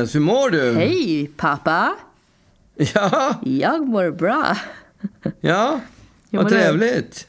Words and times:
Agnes, 0.00 0.14
hur 0.14 0.20
mår 0.20 0.50
du? 0.50 0.72
Hej 0.74 1.30
pappa! 1.36 1.94
Ja, 2.94 3.34
Jag 3.42 3.88
mår 3.88 4.10
bra. 4.10 4.56
ja, 5.40 5.80
vad 6.30 6.48
trevligt. 6.48 7.26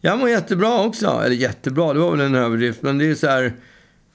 Jag 0.00 0.18
mår 0.18 0.28
jättebra 0.30 0.80
också. 0.84 1.06
Eller 1.24 1.36
jättebra, 1.36 1.92
det 1.92 1.98
var 2.00 2.10
väl 2.10 2.20
en 2.20 2.34
överdrift. 2.34 2.82
Men 2.82 2.98
det 2.98 3.10
är 3.10 3.14
så 3.14 3.26
här, 3.26 3.52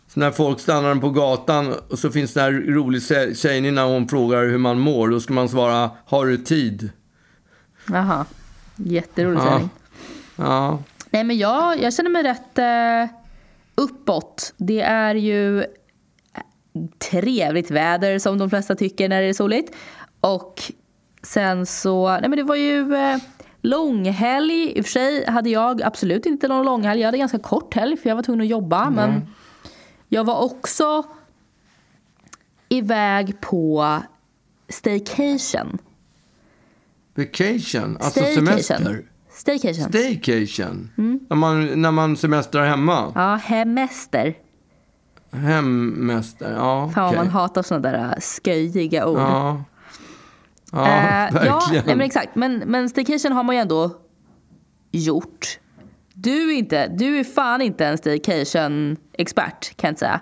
så 0.07 0.19
när 0.19 0.31
folk 0.31 0.59
stannar 0.59 0.95
på 0.95 1.09
gatan 1.09 1.73
och 1.89 1.99
så 1.99 2.11
finns 2.11 2.33
det 2.33 2.41
här 2.41 2.51
rolig 2.51 3.03
tjej- 3.03 3.35
tjej 3.35 3.71
när 3.71 3.83
hon 3.85 4.07
frågar 4.07 4.45
hur 4.45 4.57
man 4.57 4.79
mår. 4.79 5.07
Då 5.07 5.19
ska 5.19 5.33
man 5.33 5.49
svara, 5.49 5.91
har 6.05 6.25
du 6.25 6.37
tid? 6.37 6.89
Jaha, 7.89 8.25
jätterolig 8.75 9.39
Ja. 9.39 9.69
Ja, 10.35 10.83
Nej 11.09 11.23
men 11.23 11.37
jag, 11.37 11.81
jag 11.81 11.93
känner 11.93 12.09
mig 12.09 12.23
rätt 12.23 12.57
eh, 12.57 13.15
uppåt. 13.75 14.53
Det 14.57 14.81
är 14.81 15.15
ju 15.15 15.65
trevligt 16.97 17.71
väder 17.71 18.19
som 18.19 18.37
de 18.37 18.49
flesta 18.49 18.75
tycker 18.75 19.09
när 19.09 19.21
det 19.21 19.27
är 19.27 19.33
soligt. 19.33 19.75
Och 20.19 20.61
sen 21.23 21.65
så, 21.65 22.09
nej 22.09 22.21
men 22.29 22.37
det 22.37 22.43
var 22.43 22.55
ju 22.55 22.95
eh, 22.95 23.17
långhelg. 23.61 24.71
I 24.77 24.81
och 24.81 24.85
för 24.85 24.91
sig 24.91 25.25
hade 25.25 25.49
jag 25.49 25.81
absolut 25.81 26.25
inte 26.25 26.47
någon 26.47 26.65
långhelg. 26.65 26.99
Jag 26.99 27.07
hade 27.07 27.17
ganska 27.17 27.39
kort 27.39 27.73
helg 27.73 27.97
för 27.97 28.09
jag 28.09 28.15
var 28.15 28.23
tvungen 28.23 28.41
att 28.41 28.47
jobba. 28.47 28.89
Men 28.89 29.27
jag 30.09 30.23
var 30.23 30.43
också 30.43 31.03
iväg 32.69 33.41
på 33.41 33.97
staycation. 34.69 35.77
vacation, 37.15 37.97
alltså 37.97 38.19
Staycation. 38.19 38.47
semester. 38.47 39.03
Staycation. 39.31 39.89
Staycation, 39.89 40.89
när, 41.29 41.35
man, 41.35 41.81
när 41.81 41.91
man 41.91 42.17
semestrar 42.17 42.65
hemma. 42.65 43.11
ja, 43.15 43.35
hemester. 43.35 44.35
Hemmester, 45.31 46.51
ja 46.51 46.91
Fan 46.95 47.05
okej. 47.07 47.17
man 47.17 47.27
hatar 47.29 47.61
sådana 47.61 47.91
där 47.91 47.99
äh, 48.03 48.13
sköjiga 48.43 49.07
ord. 49.07 49.19
Ja, 49.19 49.63
ja 50.71 50.87
Eh, 50.87 51.45
ja, 51.45 51.59
verkligen. 51.59 51.85
nej, 51.85 51.95
men 51.95 52.05
exakt. 52.05 52.35
Men, 52.35 52.57
men 52.57 52.89
staycation 52.89 53.31
har 53.31 53.43
man 53.43 53.55
ju 53.55 53.61
ändå 53.61 53.91
gjort. 54.91 55.59
Du 56.13 56.49
är, 56.51 56.57
inte, 56.57 56.87
du 56.87 57.19
är 57.19 57.23
fan 57.23 57.61
inte 57.61 57.85
en 57.85 57.97
staycation-expert 57.97 59.75
kan 59.75 59.87
jag 59.87 59.91
inte 59.91 59.99
säga. 59.99 60.21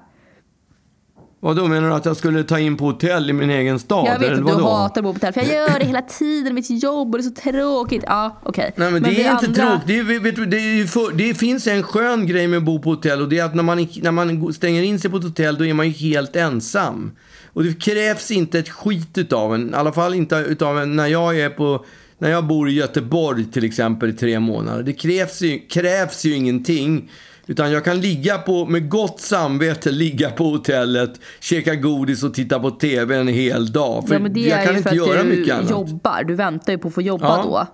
Vad 1.40 1.56
då 1.56 1.68
menar 1.68 1.90
du 1.90 1.96
att 1.96 2.06
jag 2.06 2.18
skulle 2.18 2.44
ta 2.44 2.60
in 2.60 2.78
på 2.78 2.86
hotell 2.86 3.30
i 3.30 3.34
min 3.34 3.50
egen 3.50 3.80
stad? 3.80 4.08
Jag 4.08 4.20
vet 4.20 4.32
att 4.32 4.38
du 4.38 4.44
vadå? 4.44 4.68
hatar 4.68 5.02
att 5.02 5.04
bo 5.04 5.14
på 5.14 5.16
hotell 5.16 5.34
för 5.34 5.42
jag 5.42 5.50
gör 5.50 5.80
det 5.80 5.86
hela 5.86 6.02
tiden 6.02 6.56
mitt 6.56 6.84
jobb 6.84 7.16
och 7.16 7.22
det 7.22 7.28
är 7.28 7.30
så 7.30 7.52
tråkigt. 7.52 8.04
Ja, 8.08 8.40
okej. 8.44 8.74
Nej 8.76 8.92
men, 8.92 9.04
det 9.04 9.10
vi 9.10 9.24
är 9.24 9.32
inte 9.32 9.46
andra- 9.46 9.80
tråkigt. 9.80 9.88
Det, 9.88 10.16
är, 10.16 10.20
vet 10.20 10.36
du, 10.36 10.46
det, 10.46 10.58
är 10.58 10.86
för, 10.86 11.12
det 11.14 11.34
finns 11.34 11.68
en 11.68 11.84
skön 11.84 12.28
grej 12.28 12.48
med 12.48 12.58
att 12.58 12.64
bo 12.64 12.80
på 12.80 12.90
hotell 12.90 13.22
och 13.22 13.30
det 13.30 13.40
är 13.40 13.44
att 13.44 13.56
när 13.56 13.64
man, 13.64 13.88
när 14.02 14.12
man 14.12 14.54
stänger 14.54 14.84
in 14.84 15.00
sig 15.00 15.12
på 15.12 15.18
ett 15.18 15.24
hotell 15.24 15.58
då 15.58 15.66
är 15.66 15.74
man 15.74 15.88
ju 15.88 15.92
helt 15.92 16.36
ensam. 16.36 17.12
Och 17.54 17.64
det 17.64 17.82
krävs 17.82 18.32
inte 18.32 18.60
ett 18.60 18.70
skit 18.70 19.18
utav 19.18 19.56
en. 19.56 19.70
I 19.70 19.74
alla 19.74 19.92
fall 19.92 20.14
inte 20.14 20.36
utav 20.36 20.80
en 20.80 20.96
när 20.96 21.08
jag 21.08 21.40
är 21.40 21.50
på 21.50 21.86
när 22.20 22.30
jag 22.30 22.46
bor 22.48 22.70
i 22.70 22.74
Göteborg 22.74 23.46
till 23.52 23.66
exempel 23.66 24.10
i 24.10 24.14
tre 24.14 24.40
månader. 24.40 24.84
Det 24.84 24.94
krävs 24.94 25.42
ju, 25.42 25.60
krävs 25.60 26.26
ju 26.26 26.36
ingenting. 26.36 27.10
Utan 27.50 27.72
jag 27.72 27.84
kan 27.86 28.00
ligga 28.02 28.38
på, 28.38 28.66
med 28.66 28.90
gott 28.90 29.20
samvete 29.20 29.92
ligga 29.92 30.30
på 30.30 30.44
hotellet, 30.44 31.20
käka 31.40 31.76
godis 31.76 32.23
och 32.23 32.34
titta 32.34 32.59
på 32.59 32.72
TV 32.72 33.16
en 33.16 33.28
hel 33.28 33.72
dag. 33.72 34.08
För 34.08 34.14
Ja, 34.16 34.20
men 34.20 34.34
det 34.34 34.40
jag 34.40 34.59
är 34.59 34.64
kan 34.66 34.73
ju 34.73 34.78
inte 34.78 34.90
för 34.90 34.95
göra 34.95 35.20
att 35.20 35.26
mycket 35.26 35.45
du 35.45 35.52
annat. 35.52 35.70
jobbar. 35.70 36.23
Du 36.23 36.36
väntar 36.36 36.73
ju 36.73 36.78
på 36.80 36.88
att 36.88 36.94
få 36.94 37.02
jobba 37.02 37.25
Ja. 37.28 37.44
då. 37.44 37.68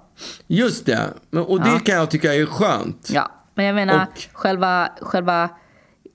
Just 0.56 0.86
det. 0.86 1.14
Och 1.40 1.62
det 1.62 1.70
Ja. 1.70 1.80
kan 1.80 1.96
jag 1.96 2.12
tycka 2.12 2.34
är 2.36 2.46
skönt. 2.46 3.10
Ja, 3.14 3.32
men 3.56 3.66
jag 3.66 3.76
menar 3.76 4.08
Och- 4.14 4.28
själva, 4.34 4.90
själva 5.02 5.50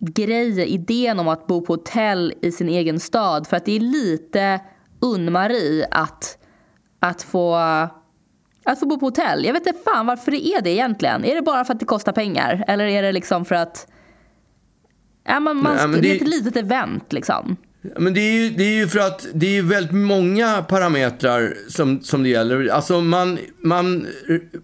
grejen, 0.01 0.67
idén 0.69 1.19
om 1.19 1.29
att 1.29 1.47
bo 1.47 1.61
på 1.61 1.73
hotell 1.73 2.33
i 2.43 2.53
sin 2.53 2.69
egen 2.69 3.01
stad. 3.01 3.47
För 3.47 3.57
att 3.57 3.65
det 3.65 3.77
är 3.77 3.81
lite 3.81 4.61
Unn-Marie 5.01 5.87
att, 5.91 6.39
att, 7.01 7.23
få, 7.23 7.57
att 8.73 8.81
få 8.81 8.87
bo 8.87 8.99
på 8.99 9.07
hotell. 9.07 9.45
Jag 9.45 9.53
vet 9.53 9.67
inte 9.67 9.81
fan 9.85 10.07
varför 10.07 10.31
det 10.31 10.47
är 10.47 10.61
det 10.63 10.71
egentligen. 10.71 11.25
Är 11.25 11.35
det 11.35 11.43
bara 11.43 11.65
för 11.65 11.73
att 11.75 11.81
det 11.81 11.87
kostar 11.87 12.13
pengar? 12.13 12.65
Eller 12.69 12.85
är 12.85 13.03
det 13.03 13.13
liksom 13.13 13.45
för 13.45 13.55
att... 13.55 13.87
Ja, 15.27 15.41
man, 15.41 15.57
man, 15.63 15.77
Nej, 15.77 15.89
men 15.89 16.03
det 16.03 16.09
är 16.09 16.19
det- 16.19 16.21
ett 16.21 16.29
litet 16.29 16.57
event 16.57 17.13
liksom. 17.13 17.57
Men 17.97 18.15
det 18.15 18.21
är, 18.21 18.33
ju, 18.33 18.51
det 18.51 18.63
är 18.65 18.75
ju 18.77 18.89
för 18.89 18.99
att 18.99 19.27
det 19.35 19.47
är 19.47 19.51
ju 19.51 19.63
väldigt 19.63 19.93
många 19.93 20.63
parametrar 20.63 21.55
som, 21.69 22.01
som 22.03 22.23
det 22.23 22.29
gäller. 22.29 22.69
Alltså 22.69 23.01
man, 23.01 23.39
man, 23.65 24.07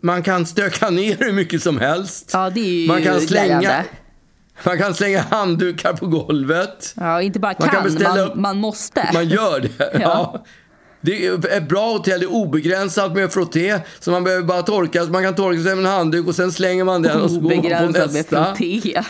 man 0.00 0.22
kan 0.22 0.46
stöka 0.46 0.90
ner 0.90 1.16
hur 1.18 1.32
mycket 1.32 1.62
som 1.62 1.78
helst. 1.78 2.30
Ja, 2.32 2.50
det 2.50 2.60
är 2.60 2.64
ju 2.82 2.88
man 2.88 3.02
kan 3.02 3.20
slänga, 3.20 3.44
glädjande. 3.60 3.84
man 4.64 4.78
kan 4.78 4.94
slänga 4.94 5.20
handdukar 5.20 5.92
på 5.92 6.06
golvet. 6.06 6.94
Ja, 6.96 7.22
inte 7.22 7.38
bara 7.40 7.54
Man 7.58 7.68
kan, 7.68 7.74
kan 7.82 7.84
beställa 7.84 8.26
man, 8.28 8.40
man 8.40 8.56
måste. 8.58 9.10
Man 9.14 9.28
gör 9.28 9.60
det. 9.60 9.70
ja. 9.92 10.00
Ja. 10.00 10.44
Det 11.04 11.26
är 11.26 11.56
ett 11.56 11.68
bra 11.68 11.92
hotell 11.92 12.22
är 12.22 12.32
obegränsat 12.32 13.12
med 13.14 13.32
frotté. 13.32 13.78
Så 14.00 14.10
man 14.10 14.24
behöver 14.24 14.42
bara 14.44 14.62
torka. 14.62 15.04
Så 15.04 15.10
man 15.10 15.22
kan 15.22 15.34
torka 15.34 15.62
sig 15.62 15.74
med 15.76 15.84
en 15.84 15.90
handduk 15.92 16.26
och 16.26 16.34
sen 16.34 16.52
slänger 16.52 16.84
man 16.84 17.02
den 17.02 17.20
och 17.22 17.30
så 17.30 17.40
går 17.40 17.42
man 17.42 17.50
på 17.50 17.58
Obegränsat 17.58 17.94
med 18.12 18.12
nästa. 18.12 18.44
frotté. 18.44 19.02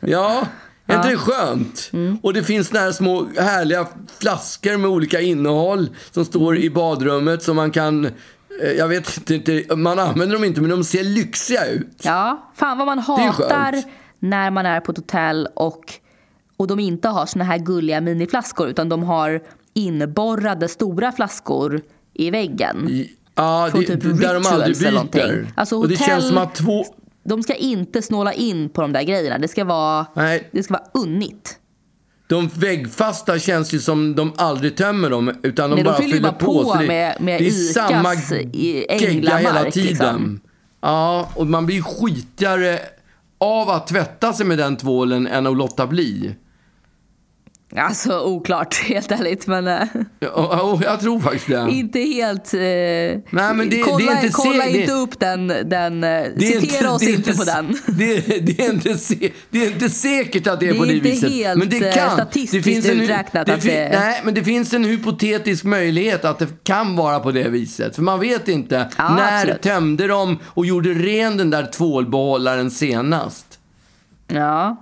Ja, 0.00 0.46
är 0.86 0.96
inte 0.96 1.08
det 1.08 1.16
skönt? 1.16 1.90
Mm. 1.92 2.18
Och 2.22 2.32
det 2.34 2.42
finns 2.44 2.68
såna 2.68 2.92
små 2.92 3.26
härliga 3.38 3.86
flaskor 4.20 4.76
med 4.76 4.90
olika 4.90 5.20
innehåll 5.20 5.90
som 6.10 6.24
står 6.24 6.56
i 6.58 6.70
badrummet 6.70 7.42
som 7.42 7.56
man 7.56 7.70
kan... 7.70 8.04
eh, 8.04 8.70
Jag 8.78 8.88
vet 8.88 9.30
inte, 9.30 9.76
man 9.76 9.98
använder 9.98 10.36
dem 10.36 10.44
inte 10.44 10.60
men 10.60 10.70
de 10.70 10.84
ser 10.84 11.04
lyxiga 11.04 11.66
ut. 11.66 12.00
Ja, 12.02 12.50
fan 12.56 12.78
vad 12.78 12.86
man 12.86 12.98
hatar 12.98 13.82
när 14.18 14.50
man 14.50 14.66
är 14.66 14.80
på 14.80 14.92
ett 14.92 14.98
hotell 14.98 15.48
och, 15.54 15.80
och 16.56 16.66
de 16.66 16.80
inte 16.80 17.08
har 17.08 17.26
såna 17.26 17.44
här 17.44 17.58
gulliga 17.58 18.00
miniflaskor 18.00 18.68
utan 18.68 18.88
de 18.88 19.02
har 19.02 19.40
inborrade 19.74 20.68
stora 20.68 21.12
flaskor 21.12 21.80
i 22.14 22.30
väggen. 22.30 22.88
I- 22.90 23.10
Ja, 23.34 23.68
Från 23.70 23.80
det, 23.80 23.86
typ 23.86 24.02
där 24.20 24.34
de 24.34 24.46
aldrig 24.46 24.78
byter. 24.78 25.52
Alltså, 25.54 25.76
och 25.76 25.88
det 25.88 25.94
hotell- 25.94 26.06
känns 26.06 26.28
som 26.28 26.38
att 26.38 26.54
två... 26.54 26.84
De 27.24 27.42
ska 27.42 27.54
inte 27.54 28.02
snåla 28.02 28.32
in 28.32 28.68
på 28.68 28.80
de 28.80 28.92
där 28.92 29.02
grejerna. 29.02 29.38
Det 29.38 29.48
ska 29.48 29.64
vara, 29.64 30.06
Nej. 30.14 30.48
det 30.52 30.62
ska 30.62 30.74
vara 30.74 30.84
unnigt. 31.04 31.56
De 32.28 32.48
väggfasta 32.48 33.38
känns 33.38 33.72
ju 33.74 33.78
som 33.80 34.14
de 34.14 34.32
aldrig 34.36 34.76
tömmer 34.76 35.10
dem 35.10 35.32
utan 35.42 35.70
de 35.70 35.74
Nej, 35.76 35.84
de 35.84 35.90
bara 35.90 35.96
fyller 35.96 36.08
ju 36.08 36.14
fyller 36.14 36.28
bara 36.30 36.38
på. 36.38 36.64
på 36.64 36.74
det, 36.80 36.86
med- 36.86 37.16
med 37.20 37.40
det 37.40 37.46
är 37.46 37.48
Icas 37.48 37.72
samma 37.74 38.14
gegga 38.52 38.96
hela 38.98 39.10
Änglamark, 39.10 39.72
tiden. 39.74 39.88
liksom. 39.88 40.40
Ja, 40.80 41.28
och 41.34 41.46
man 41.46 41.66
blir 41.66 41.82
skitigare 41.82 42.78
av 43.38 43.70
att 43.70 43.86
tvätta 43.86 44.32
sig 44.32 44.46
med 44.46 44.58
den 44.58 44.76
tvålen 44.76 45.26
än 45.26 45.46
att 45.46 45.56
låta 45.56 45.86
bli. 45.86 46.34
Alltså 47.76 48.20
oklart, 48.20 48.74
helt 48.88 49.12
ärligt. 49.12 49.46
Men 49.46 49.66
eh, 49.66 49.82
Ja, 50.20 50.28
ja, 50.52 50.80
jag 50.84 51.00
tror 51.00 51.20
faktiskt 51.20 51.46
det. 51.48 51.66
inte 51.70 51.98
helt... 52.00 52.54
Eh, 52.54 52.60
Nej, 52.60 53.54
men 53.54 53.68
det- 53.70 53.82
kolla 53.82 53.98
det 53.98 54.12
är 54.12 54.16
inte 54.16 54.28
kolla 54.32 54.62
se- 54.64 54.80
inte 54.80 54.92
det- 54.92 54.98
upp 54.98 55.20
den. 55.20 55.46
den 55.46 56.04
eh, 56.04 56.10
är 56.10 56.60
citera 56.60 56.92
oss 56.92 57.00
det 57.02 57.10
är 57.10 57.14
inte 57.16 57.32
på 57.36 57.44
den. 57.44 57.78
Det, 57.98 58.60
är 58.60 58.72
inte, 58.72 58.98
se- 58.98 59.32
det 59.50 59.64
är 59.66 59.70
inte 59.72 59.90
säkert 59.90 60.46
att 60.46 60.60
det 60.60 60.68
är 60.68 60.72
Det 60.72 60.78
på 60.78 60.84
är 60.84 60.88
det 60.88 60.94
inte 60.94 61.08
viset. 61.10 61.30
helt, 61.32 61.58
men 61.58 61.68
det 61.68 61.88
eh, 61.88 61.94
kan. 61.94 62.10
statistiskt 62.10 62.52
det 62.52 62.62
finns 62.72 62.88
en, 62.88 63.00
uträknat 63.00 63.46
det 63.46 63.54
att 63.54 63.62
det- 63.62 63.88
Nej, 64.00 64.20
men 64.24 64.34
det 64.34 64.44
finns 64.44 64.72
en 64.74 64.84
hypotetisk 64.84 65.64
möjlighet 65.64 66.24
att 66.24 66.38
det 66.38 66.64
kan 66.64 66.96
vara 66.96 67.20
på 67.20 67.30
det 67.32 67.48
viset. 67.48 67.94
För 67.94 68.02
man 68.02 68.20
vet 68.20 68.48
inte. 68.48 68.88
Ja, 68.98 69.14
när 69.16 69.36
absolut. 69.38 69.62
tömde 69.62 70.06
de 70.06 70.38
och 70.44 70.66
gjorde 70.66 70.88
ren 70.94 71.36
den 71.36 71.50
där 71.50 71.66
tvålbehållaren 71.72 72.70
senast? 72.70 73.46
Ja, 74.28 74.76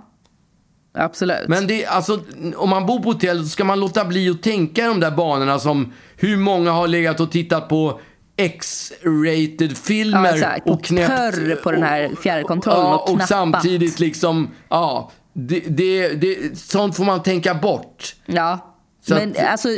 absolut. 0.93 1.47
Men 1.47 1.67
det, 1.67 1.85
alltså, 1.85 2.19
om 2.55 2.69
man 2.69 2.85
bor 2.85 2.99
på 2.99 3.09
hotell 3.11 3.43
så 3.43 3.49
ska 3.49 3.63
man 3.63 3.79
låta 3.79 4.05
bli 4.05 4.29
att 4.29 4.43
tänka 4.43 4.81
i 4.81 4.87
de 4.87 4.99
där 4.99 5.11
banorna 5.11 5.59
som 5.59 5.93
hur 6.17 6.37
många 6.37 6.71
har 6.71 6.87
legat 6.87 7.19
och 7.19 7.31
tittat 7.31 7.69
på 7.69 7.99
X-rated 8.37 9.77
filmer 9.77 10.37
Ja, 10.37 10.71
och 10.73 10.83
knäppt... 10.83 11.07
törr 11.09 11.55
på 11.55 11.71
den 11.71 11.83
här 11.83 12.09
fjärrkontrollen 12.23 12.85
och 12.85 13.01
och 13.01 13.07
knappat. 13.07 13.27
samtidigt 13.27 13.99
liksom, 13.99 14.49
ja, 14.69 15.11
det, 15.33 15.59
det, 15.59 16.07
det, 16.09 16.59
sånt 16.59 16.95
får 16.97 17.03
man 17.03 17.23
tänka 17.23 17.53
bort. 17.53 18.15
Ja, 18.25 18.75
Så 19.07 19.13
men 19.15 19.31
att- 19.31 19.37
alltså, 19.51 19.69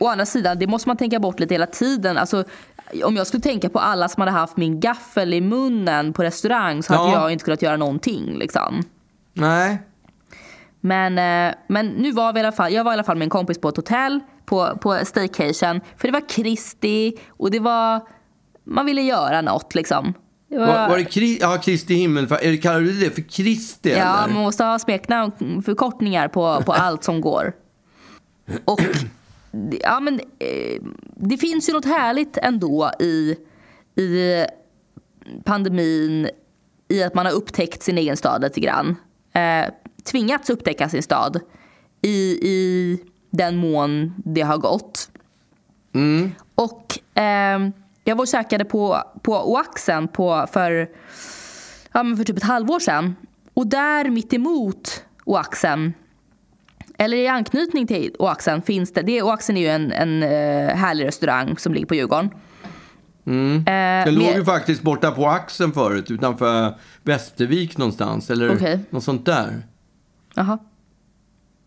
å 0.00 0.06
andra 0.08 0.26
sidan, 0.26 0.58
det 0.58 0.66
måste 0.66 0.88
man 0.88 0.96
tänka 0.96 1.18
bort 1.20 1.40
lite 1.40 1.54
hela 1.54 1.66
tiden. 1.66 2.18
Alltså, 2.18 2.44
om 3.04 3.16
jag 3.16 3.26
skulle 3.26 3.40
tänka 3.42 3.68
på 3.68 3.78
alla 3.78 4.08
som 4.08 4.20
hade 4.20 4.32
haft 4.32 4.56
min 4.56 4.80
gaffel 4.80 5.34
i 5.34 5.40
munnen 5.40 6.12
på 6.12 6.22
restaurang 6.22 6.82
så 6.82 6.94
hade 6.94 7.10
Ja. 7.12 7.20
jag 7.22 7.32
inte 7.32 7.44
kunnat 7.44 7.62
göra 7.62 7.76
någonting. 7.76 8.38
Liksom. 8.38 8.82
Nej. 9.34 9.82
Men, 10.84 11.18
eh, 11.18 11.54
men 11.68 11.86
nu 11.88 12.12
var 12.12 12.32
vi 12.32 12.40
i 12.40 12.42
alla 12.42 12.52
fall, 12.52 12.72
jag 12.72 12.84
var 12.84 12.92
i 12.92 12.94
alla 12.94 13.04
fall 13.04 13.16
med 13.16 13.26
en 13.26 13.30
kompis 13.30 13.60
på 13.60 13.68
ett 13.68 13.76
hotell 13.76 14.20
på, 14.44 14.78
på 14.80 14.98
staycation. 15.04 15.80
För 15.96 16.08
det 16.08 16.12
var 16.12 16.28
Kristi 16.28 17.12
och 17.30 17.50
det 17.50 17.58
var, 17.60 18.00
man 18.64 18.86
ville 18.86 19.02
göra 19.02 19.40
något 19.40 19.74
liksom. 19.74 20.14
Det 20.48 20.58
var, 20.58 20.66
Var, 20.66 20.88
var 20.88 20.96
det 20.96 21.04
Kri, 21.04 21.38
ja, 21.40 21.56
Kristi 21.64 21.94
himmelfärd? 21.94 22.38
Är 22.42 22.50
det- 22.50 22.56
Kallar 22.56 22.80
du 22.80 22.92
det 22.92 23.10
för 23.10 23.22
Kristi 23.22 23.90
Ja, 23.90 23.96
eller? 23.96 24.34
man 24.34 24.42
måste 24.42 24.64
ha 24.64 24.78
smeknamn, 24.78 25.62
förkortningar 25.64 26.28
på, 26.28 26.62
på 26.66 26.72
allt 26.76 27.04
som 27.04 27.20
går. 27.20 27.52
Och 28.64 28.80
ja, 29.80 30.00
men, 30.00 30.20
eh, 30.38 30.82
det 31.16 31.36
finns 31.36 31.68
ju 31.68 31.72
något 31.72 31.84
härligt 31.84 32.36
ändå 32.36 32.90
i, 33.00 33.36
i 33.96 34.44
pandemin, 35.44 36.28
i 36.88 37.02
att 37.02 37.14
man 37.14 37.26
har 37.26 37.32
upptäckt 37.32 37.82
sin 37.82 37.98
egen 37.98 38.16
stad 38.16 38.42
lite 38.42 38.60
grann. 38.60 38.96
Eh, 39.34 39.72
tvingats 40.10 40.50
upptäcka 40.50 40.88
sin 40.88 41.02
stad 41.02 41.40
i, 42.02 42.38
i 42.48 42.98
den 43.30 43.56
mån 43.56 44.14
det 44.24 44.40
har 44.42 44.58
gått. 44.58 45.10
Och 46.54 47.18
eh, 47.22 47.58
jag 48.04 48.16
var 48.16 48.22
och 48.22 48.28
käkade 48.28 48.64
på, 48.64 49.02
på 49.22 49.52
Oaxen 49.52 50.08
på, 50.08 50.46
för, 50.52 50.88
ja, 51.92 52.02
men 52.02 52.16
för 52.16 52.24
typ 52.24 52.36
ett 52.36 52.42
halvår 52.42 52.80
sedan. 52.80 53.16
Och 53.54 53.66
där 53.66 54.10
mitt 54.10 54.32
emot 54.32 55.04
Oaxen, 55.24 55.94
eller 56.98 57.16
i 57.16 57.28
anknytning 57.28 57.86
till 57.86 58.14
Oaxen 58.18 58.62
finns 58.62 58.92
det, 58.92 59.02
det 59.02 59.22
Oaxen 59.22 59.56
är 59.56 59.60
ju 59.60 59.68
en, 59.68 59.92
en 59.92 60.22
uh, 60.22 60.74
härlig 60.76 61.04
restaurang 61.06 61.56
som 61.58 61.74
ligger 61.74 61.86
på 61.86 61.94
Djurgården. 61.94 62.30
Den 63.24 63.66
Eh, 63.66 64.12
låg 64.12 64.24
med- 64.24 64.36
ju 64.36 64.44
faktiskt 64.44 64.82
borta 64.82 65.10
på 65.10 65.26
axeln 65.28 65.72
förut, 65.72 66.10
utanför 66.10 66.74
Västervik 67.02 67.78
någonstans. 67.78 68.30
Eller 68.30 68.54
Okej. 68.56 68.80
något 68.90 69.04
sånt 69.04 69.26
där. 69.26 69.62
Jaha. 70.34 70.58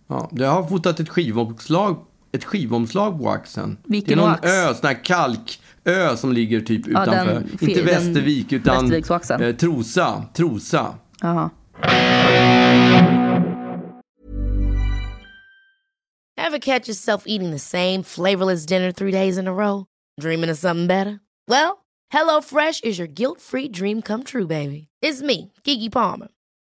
Ja, 0.07 0.29
jag 0.31 0.51
har 0.51 0.63
fotat 0.67 0.99
ett 0.99 1.09
skivomslag, 1.09 2.05
ett 2.31 2.43
skivomslag 2.43 3.19
på 3.19 3.29
axeln. 3.29 3.77
Vilken 3.83 4.17
det 4.17 4.23
är 4.23 4.27
någon 4.27 4.31
oax? 4.35 4.51
ö, 4.53 4.73
sån 4.73 4.87
här 4.87 5.03
kalkö 5.03 6.17
som 6.17 6.33
ligger 6.33 6.61
typ 6.61 6.87
Ja, 6.87 7.03
utanför. 7.03 7.33
den- 7.33 7.57
Inte 7.69 7.81
Västervik, 7.81 8.53
utan 8.53 8.91
eh, 9.41 9.55
Trosa. 9.55 10.23
Trosa. 10.33 10.95
Jaha. 11.21 11.49
Ever 16.37 16.59
catch 16.59 16.87
yourself 16.89 17.23
eating 17.25 17.51
the 17.51 17.59
same 17.59 18.03
flavorless 18.03 18.65
dinner 18.65 18.91
three 18.91 19.11
days 19.11 19.37
in 19.37 19.47
a 19.47 19.53
row? 19.53 19.85
Dreaming 20.21 20.51
of 20.51 20.57
something 20.57 20.87
better? 20.87 21.19
Well, 21.47 21.85
HelloFresh 22.13 22.83
is 22.83 22.99
your 22.99 23.07
guilt-free 23.07 23.69
dream 23.69 24.01
come 24.01 24.23
true, 24.23 24.47
baby. 24.47 24.87
It's 25.01 25.21
me, 25.21 25.51
Kiki 25.63 25.89
Palmer. 25.89 26.27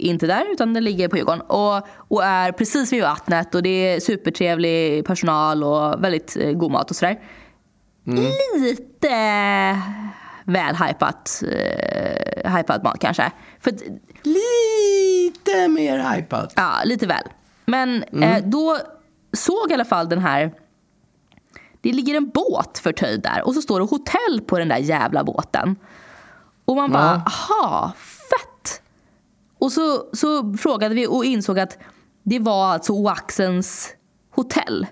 inte 0.00 0.26
där, 0.26 0.52
utan 0.52 0.74
det 0.74 0.80
ligger 0.80 1.08
på 1.08 1.16
Djurgården. 1.16 1.40
Och, 1.40 1.86
och 2.08 2.24
är 2.24 2.52
precis 2.52 2.92
vid 2.92 3.02
vattnet 3.02 3.54
och 3.54 3.62
det 3.62 3.68
är 3.94 4.00
supertrevlig 4.00 5.04
personal 5.04 5.64
och 5.64 6.04
väldigt 6.04 6.36
eh, 6.36 6.52
god 6.52 6.70
mat 6.70 6.90
och 6.90 6.96
sådär. 6.96 7.20
Lite 8.54 9.82
väl 10.44 10.76
hypat, 10.76 11.42
eh, 11.52 12.56
hypat 12.56 12.82
mat 12.82 12.98
kanske. 13.00 13.32
För 13.60 13.70
att, 13.70 13.82
Lite 14.22 15.68
mer 15.68 16.14
hypat. 16.14 16.52
Ja, 16.56 16.72
lite 16.84 17.06
väl. 17.06 17.24
Men 17.64 18.02
eh, 18.02 18.44
då 18.44 18.78
såg 19.32 19.70
i 19.70 19.74
alla 19.74 19.84
fall 19.84 20.08
den 20.08 20.18
här... 20.18 20.52
Det 21.82 21.92
ligger 21.92 22.14
en 22.14 22.28
båt 22.28 22.78
förtöjd 22.78 23.22
där 23.22 23.46
och 23.46 23.54
så 23.54 23.62
står 23.62 23.80
det 23.80 23.86
hotell 23.86 24.40
på 24.46 24.58
den 24.58 24.68
där 24.68 24.76
jävla 24.76 25.24
båten. 25.24 25.76
Och 26.64 26.76
man 26.76 26.92
bara, 26.92 27.22
aha, 27.26 27.92
fett! 27.96 28.09
Och 29.60 29.72
så, 29.72 30.04
så 30.12 30.54
frågade 30.54 30.94
vi 30.94 31.06
och 31.06 31.24
insåg 31.24 31.58
att 31.58 31.78
det 32.22 32.38
var 32.38 32.66
alltså 32.66 32.92
Oaxens 32.92 33.88
hotell, 34.30 34.86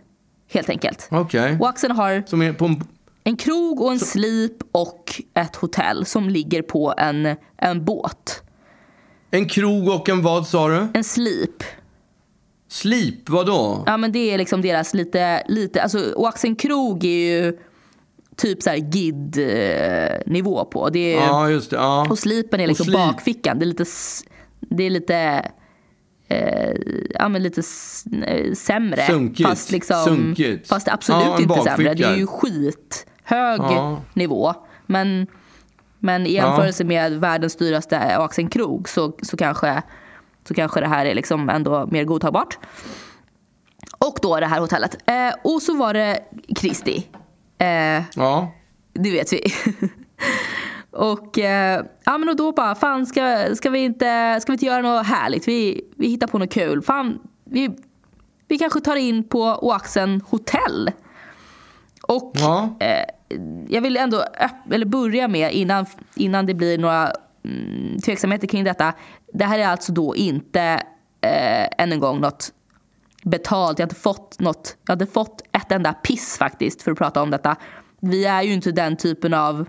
helt 0.51 0.69
enkelt. 0.71 1.09
Okej. 1.11 1.57
Oaxen 1.61 1.91
har 1.91 2.11
en... 2.11 2.83
en 3.25 3.37
krog 3.37 3.81
och 3.81 3.93
en 3.93 3.99
slip 4.01 4.57
och 4.73 5.23
ett 5.35 5.57
hotell 5.57 6.05
som 6.07 6.29
ligger 6.29 6.63
på 6.63 6.95
en, 6.99 7.37
en 7.57 7.85
båt. 7.85 8.43
En 9.31 9.49
krog 9.49 9.89
och 9.89 10.09
en 10.09 10.23
vad 10.23 10.47
sa 10.47 10.69
du? 10.69 10.89
En 10.95 11.05
slip. 11.05 11.63
Slip, 12.71 13.29
vadå? 13.29 13.83
Ja 13.87 13.97
men 13.97 14.13
det 14.13 14.19
är 14.35 14.39
liksom 14.39 14.63
deras 14.63 14.95
lite, 14.95 15.43
lite 15.49 15.83
alltså 15.83 16.13
Oaxen 16.17 16.57
krog 16.57 17.05
är 17.05 17.09
ju 17.43 17.59
typ 18.37 18.63
så 18.63 18.71
här 18.71 18.77
gid-nivå 18.77 20.65
på. 20.65 20.89
Det 20.91 21.15
är, 21.15 21.21
Ja, 21.27 21.51
just 21.51 21.71
det. 21.71 21.77
Ja. 21.77 22.07
Och 22.11 22.19
slipen 22.19 22.61
är 22.61 22.65
Och 22.65 22.69
liksom 22.69 22.85
slip. 22.85 22.97
bakfickan. 22.99 23.59
Det 23.59 23.65
är 23.65 23.67
lite, 23.67 23.85
det 24.61 24.85
är 24.85 24.91
lite, 24.91 25.51
eh, 26.29 26.73
ja 27.15 27.29
men 27.29 27.43
lite 27.43 27.63
eh, 28.27 28.53
sämre. 28.53 29.03
Sunkigt. 29.07 29.49
Fast, 29.49 29.71
liksom, 29.71 30.05
Sunkigt. 30.05 30.69
fast 30.69 30.89
absolut 30.89 31.25
Ja, 31.27 31.41
inte 31.41 31.63
sämre. 31.63 31.95
Det 31.95 32.05
är 32.05 32.17
ju 32.17 32.27
bakficka. 32.27 32.49
skithög 32.49 33.61
Ja. 33.61 34.03
nivå. 34.15 34.55
Men, 34.87 35.27
men 35.99 36.27
i 36.27 36.33
jämförelse 36.33 36.85
med 36.85 37.13
världens 37.21 37.57
dyraste 37.57 38.17
Oaxen 38.19 38.49
krog 38.49 38.89
så, 38.89 39.13
så, 39.23 39.37
kanske, 39.37 39.83
så 40.49 40.55
kanske 40.55 40.81
det 40.81 40.89
här 40.89 41.07
är 41.07 41.15
liksom 41.15 41.49
ändå 41.49 41.87
mer 41.91 42.05
godtagbart. 42.05 42.59
Och 43.99 44.19
då 44.23 44.41
det 44.41 44.47
här 44.47 44.61
hotellet. 44.61 44.97
Eh, 45.07 45.35
och 45.45 45.63
så 45.63 45.77
var 45.77 45.95
det 45.95 46.21
Kristi. 46.57 47.07
Eh, 47.59 48.03
Ja. 48.15 48.53
det 48.93 49.11
vet 49.11 49.33
vi. 49.33 49.41
och, 50.99 51.39
eh, 51.39 51.85
ja, 52.05 52.19
men 52.19 52.29
och 52.29 52.37
då 52.37 52.53
bara, 52.53 52.75
fan 52.75 53.07
ska, 53.07 53.55
ska, 53.55 53.71
vi 53.71 53.79
inte, 53.79 54.39
ska 54.41 54.53
vi 54.53 54.55
inte 54.55 54.67
göra 54.67 54.83
något 54.83 55.07
härligt? 55.07 55.49
Vi, 55.49 55.85
vi 55.97 56.09
hittar 56.09 56.27
på 56.27 56.39
något 56.39 56.53
kul. 56.53 56.83
Fan, 56.83 57.19
vi, 57.45 57.71
vi 58.49 58.59
kanske 58.59 58.81
tar 58.81 58.97
in 58.97 59.25
på 59.29 59.43
Oaxen 59.43 60.21
hotell. 60.21 60.91
Och 62.03 62.33
Ja. 62.35 62.77
eh, 62.81 63.37
jag 63.69 63.81
vill 63.81 63.97
ändå 63.97 64.25
eller 64.71 64.87
börja 64.87 65.29
med, 65.29 65.53
innan, 65.53 65.87
innan 66.15 66.47
det 66.47 66.55
blir 66.55 66.79
några 66.79 67.13
mm, 67.45 67.99
tveksamheter 68.01 68.47
kring 68.47 68.65
detta. 68.65 68.93
Det 69.33 69.45
här 69.45 69.59
är 69.59 69.67
alltså 69.67 69.93
då 69.93 70.17
inte, 70.17 70.61
eh, 71.21 71.83
än 71.83 71.93
en 71.93 72.01
gång, 72.01 72.21
något 72.21 72.53
betalt. 73.25 73.79
Jag 73.79 73.87
har 73.87 73.91
inte 73.91 74.01
fått 74.01 74.41
något. 74.41 74.77
Jag 74.87 74.93
hade 74.93 75.07
fått 75.07 75.43
ett 75.53 75.73
enda 75.73 75.93
piss 75.93 76.39
faktiskt 76.39 76.83
för 76.83 76.93
att 76.93 76.99
prata 76.99 77.23
om 77.23 77.31
detta. 77.31 77.57
Vi 78.01 78.25
är 78.25 78.43
ju 78.43 78.53
inte 78.53 78.73
den 78.73 78.97
typen 78.97 79.35
av 79.35 79.67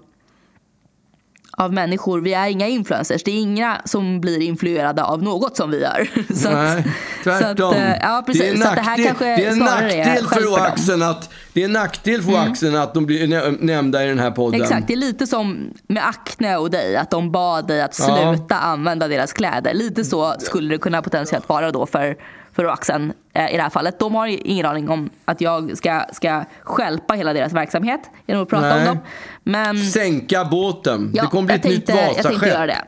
av 1.60 1.74
människor. 1.74 2.22
Vi 2.22 2.34
är 2.34 2.48
inga 2.48 2.68
influencers. 2.68 3.24
Det 3.24 3.32
är 3.32 3.40
inga 3.42 3.82
som 3.86 4.22
blir 4.22 4.42
influerade 4.42 5.04
av 5.04 5.24
något 5.24 5.58
som 5.58 5.72
vi 5.72 5.82
gör. 5.82 6.10
Så 6.34 6.50
Nej, 6.52 6.84
tvärtom. 7.24 7.74
eh, 7.74 7.96
ja, 8.02 8.24
precis. 8.26 8.42
Det 8.42 8.48
är 8.48 8.52
en 8.54 8.62
så 8.62 8.68
att 8.68 8.76
det 8.76 8.82
här 8.82 8.90
nackdel, 8.98 9.06
kanske 9.08 9.26
det 9.26 9.46
är 9.46 9.52
en 9.52 9.58
nackdel 9.60 10.28
för. 10.28 10.38
Mm. 10.42 10.54
Oaxen 10.54 11.02
att, 11.04 11.30
det 11.54 11.62
är 11.62 11.66
en 11.66 11.74
nackdel 11.74 12.22
för 12.22 12.32
Oaxen 12.32 12.76
att 12.76 12.94
de 12.94 13.06
blir 13.06 13.28
nä- 13.28 13.52
nämnda 13.60 14.04
i 14.04 14.08
den 14.08 14.20
här 14.20 14.32
podden. 14.32 14.62
Exakt, 14.62 14.88
det 14.88 14.94
är 14.94 14.98
lite 14.98 15.28
som 15.28 15.74
med 15.88 16.08
Acne 16.08 16.58
och 16.58 16.72
dig, 16.72 16.96
att 16.96 17.10
de 17.10 17.32
bad 17.32 17.68
dig 17.68 17.82
att 17.82 18.00
Ja. 18.00 18.34
sluta 18.36 18.56
använda 18.56 19.08
deras 19.08 19.34
kläder. 19.34 19.74
Lite 19.74 20.04
så 20.04 20.36
skulle 20.40 20.70
det 20.76 20.78
kunna 20.78 21.02
potentiellt 21.02 21.50
vara 21.50 21.72
då 21.72 21.86
för, 21.86 22.16
för 22.54 22.66
Oaxen 22.68 23.14
eh, 23.34 23.54
i 23.54 23.58
det 23.58 23.64
här 23.64 23.70
fallet. 23.70 24.00
De 24.00 24.16
har 24.16 24.28
ju 24.28 24.38
ingen 24.38 24.66
aning 24.66 24.90
om 24.90 25.10
att 25.26 25.42
jag 25.42 25.78
ska, 25.78 26.06
ska 26.14 26.44
skälpa 26.64 27.14
hela 27.14 27.34
deras 27.34 27.54
verksamhet 27.54 28.02
genom 28.26 28.44
att 28.44 28.50
prata 28.50 28.68
Nej. 28.70 28.80
om 28.80 28.86
dem. 28.86 28.98
Men 29.44 29.78
Sänka 29.86 30.46
båten. 30.46 31.12
ja, 31.14 31.24
det 31.24 31.30
kommer 31.30 31.46
bli 31.46 31.56
ett 31.56 31.64
nytt 31.64 31.86
tänkte, 31.86 32.14
Jag 32.16 32.26
tänkte 32.26 32.48
göra 32.48 32.66
Vasaskepp. 32.66 32.88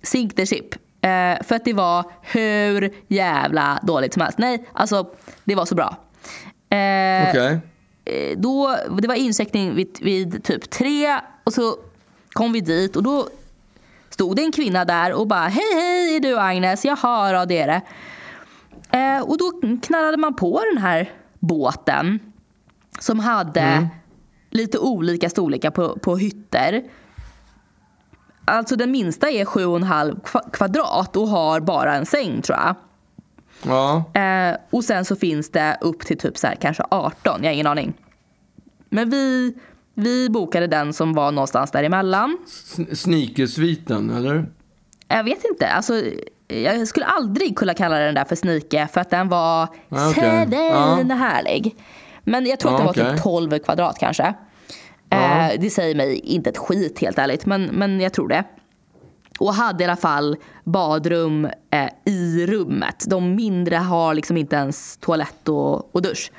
det. 0.00 0.06
Sink 0.06 0.36
the 0.36 0.46
ship. 0.46 0.74
Eh, 1.02 1.42
för 1.46 1.54
att 1.54 1.64
det 1.64 1.72
var 1.72 2.04
hur 2.22 2.90
jävla 3.08 3.80
dåligt 3.82 4.12
som 4.14 4.22
helst. 4.22 4.38
Nej, 4.38 4.64
alltså 4.72 5.06
det 5.44 5.54
var 5.54 5.64
så 5.66 5.74
bra. 5.74 5.96
Eh, 6.70 7.28
Okej. 7.28 7.58
eh, 8.04 8.38
då, 8.38 8.76
det 9.02 9.08
var 9.08 9.14
incheckning 9.14 9.74
vid, 9.74 9.98
vid 10.00 10.44
typ 10.44 10.70
tre 10.70 11.18
och 11.44 11.52
så 11.52 11.76
kom 12.32 12.52
vi 12.52 12.60
dit 12.60 12.96
och 12.96 13.02
då 13.02 13.28
stod 14.10 14.36
det 14.36 14.42
en 14.42 14.52
kvinna 14.52 14.84
där 14.84 15.12
och 15.12 15.26
bara 15.26 15.48
hej 15.48 15.74
hej 15.74 16.16
är 16.16 16.20
du 16.20 16.38
Agnes? 16.38 16.84
Jaha 16.84 17.32
ja 17.32 17.46
det 17.46 17.58
är 17.58 17.66
det. 17.66 17.80
Eh, 18.92 19.22
och 19.22 19.38
då 19.38 19.52
knallade 19.82 20.16
man 20.16 20.34
på 20.36 20.62
den 20.72 20.82
här 20.82 21.12
båten 21.38 22.18
som 22.98 23.18
hade 23.20 23.88
lite 24.50 24.78
olika 24.78 25.30
storlekar 25.30 25.70
på, 25.70 25.98
på 25.98 26.16
hytter. 26.16 26.82
Alltså 28.44 28.76
den 28.76 28.90
minsta 28.90 29.30
är 29.30 29.44
7,5 29.44 30.20
kva- 30.20 30.50
kvadrat 30.50 31.16
och 31.16 31.28
har 31.28 31.60
bara 31.60 31.94
en 31.94 32.06
säng 32.06 32.42
tror 32.42 32.58
jag. 32.58 32.74
Ja. 33.62 34.20
Eh, 34.20 34.56
och 34.70 34.84
sen 34.84 35.04
så 35.04 35.16
finns 35.16 35.50
det 35.50 35.78
upp 35.80 36.00
till 36.00 36.18
typ 36.18 36.38
så 36.38 36.46
här, 36.46 36.54
kanske 36.54 36.82
18, 36.90 37.40
jag 37.42 37.48
har 37.48 37.52
ingen 37.54 37.66
aning. 37.66 37.92
Men 38.88 39.10
vi, 39.10 39.54
Vi 39.94 40.30
bokade 40.30 40.66
den 40.66 40.92
som 40.92 41.12
var 41.12 41.32
någonstans 41.32 41.70
däremellan. 41.70 42.38
Sn- 42.46 42.94
Sneakersviten, 42.94 44.10
eller? 44.10 44.46
Jag 45.08 45.24
vet 45.24 45.44
inte. 45.44 45.68
Alltså, 45.68 46.02
jag 46.50 46.88
skulle 46.88 47.06
aldrig 47.06 47.56
kunna 47.56 47.74
kalla 47.74 47.98
den 47.98 48.14
där 48.14 48.24
för 48.24 48.36
snike 48.36 48.88
för 48.92 49.00
att 49.00 49.10
den 49.10 49.28
var 49.28 49.62
Ah, 49.88 50.10
okej. 50.10 50.46
svinhärlig. 50.96 51.76
Men 52.24 52.46
jag 52.46 52.60
tror 52.60 52.70
att 52.70 52.72
Ja, 52.72 52.78
den 52.78 52.86
var 52.86 52.92
okej. 53.10 53.16
typ 53.16 53.22
12 53.22 53.58
kvadrat 53.58 53.98
kanske. 53.98 54.34
Eh, 55.10 55.48
det 55.60 55.70
säger 55.70 55.94
mig 55.94 56.18
inte 56.18 56.50
ett 56.50 56.58
skit 56.58 56.98
helt 56.98 57.18
ärligt, 57.18 57.46
men, 57.46 57.62
men 57.64 58.00
jag 58.00 58.12
tror 58.12 58.28
det. 58.28 58.44
Och 59.38 59.54
hade 59.54 59.84
i 59.84 59.86
alla 59.86 59.96
fall 59.96 60.36
badrum 60.64 61.44
eh, 61.70 61.88
i 62.12 62.46
rummet. 62.46 63.04
De 63.08 63.34
mindre 63.34 63.76
har 63.76 64.14
liksom 64.14 64.36
inte 64.36 64.56
ens 64.56 64.96
toalett 64.96 65.48
och, 65.48 65.94
och 65.94 66.02
dusch. 66.02 66.32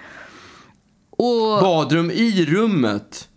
Och 1.10 1.62
Badrum 1.62 2.12
i 2.12 2.46
rummet? 2.46 3.28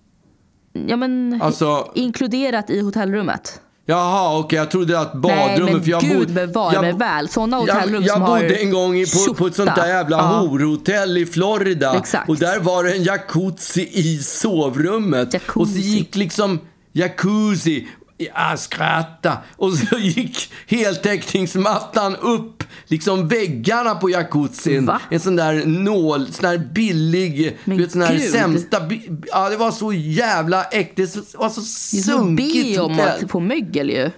ja, 0.86 0.96
men, 0.96 1.40
Alltså- 1.42 1.90
inkluderat 1.94 2.70
i 2.70 2.80
hotellrummet. 2.80 3.60
Jaha, 3.86 4.38
okej. 4.38 4.56
Jag 4.58 4.70
trodde 4.70 5.00
att 5.00 5.12
badrummet... 5.12 5.58
Nej, 5.64 5.72
men 5.72 5.82
för 5.82 5.90
jag 5.90 6.00
gud 6.02 6.18
bod- 6.18 6.34
bevare 6.34 6.74
jag- 6.74 6.82
mig 6.82 6.92
väl. 6.92 7.28
Såna 7.28 7.56
hotellrum 7.56 7.94
jag, 7.94 8.02
jag 8.02 8.12
som 8.12 8.22
har 8.22 8.40
bodde 8.40 8.54
en 8.56 8.70
gång 8.70 8.96
i, 8.96 9.06
på, 9.06 9.34
på 9.34 9.46
ett 9.46 9.54
sånt 9.54 9.74
där 9.76 9.86
jävla 9.86 10.16
Ja. 10.16 10.22
horhotell 10.22 11.18
i 11.18 11.26
Florida. 11.26 11.94
Exakt. 11.98 12.28
Och 12.28 12.36
där 12.36 12.60
var 12.60 12.84
det 12.84 12.92
en 12.92 13.02
jacuzzi 13.02 13.88
i 13.92 14.18
sovrummet. 14.18 15.34
Jacuzzi. 15.34 15.60
Och 15.60 15.68
så 15.68 15.78
gick 15.78 16.16
liksom 16.16 16.58
jacuzzi. 16.92 17.86
Jag 18.16 18.58
skratta. 18.58 19.38
Och 19.56 19.72
så 19.72 19.98
gick 19.98 20.52
heltäckningsmattan 20.66 22.16
upp 22.16 22.64
liksom 22.86 23.28
väggarna 23.28 23.94
på 23.94 24.10
jacuzzin. 24.10 24.86
Va? 24.86 25.00
En 25.10 25.20
sån 25.20 25.36
där 25.36 25.66
nål, 25.66 26.32
sån 26.32 26.50
där 26.50 26.58
billig, 26.58 27.58
Men 27.64 27.76
du 27.76 27.82
vet 27.82 27.92
sån 27.92 28.06
gud. 28.12 28.30
sämsta. 28.30 28.78
Ja, 29.26 29.50
det 29.50 29.56
var 29.56 29.70
så 29.70 29.92
jävla 29.92 30.64
äckligt. 30.64 31.14
Det 31.14 31.38
var 31.38 31.48
så 31.48 31.60
Det 31.60 32.02
sunkigt 32.02 32.78
hotell. 32.78 33.24
att 33.24 33.30
få 33.30 33.40
mögel 33.40 33.90
ju. 33.90 34.10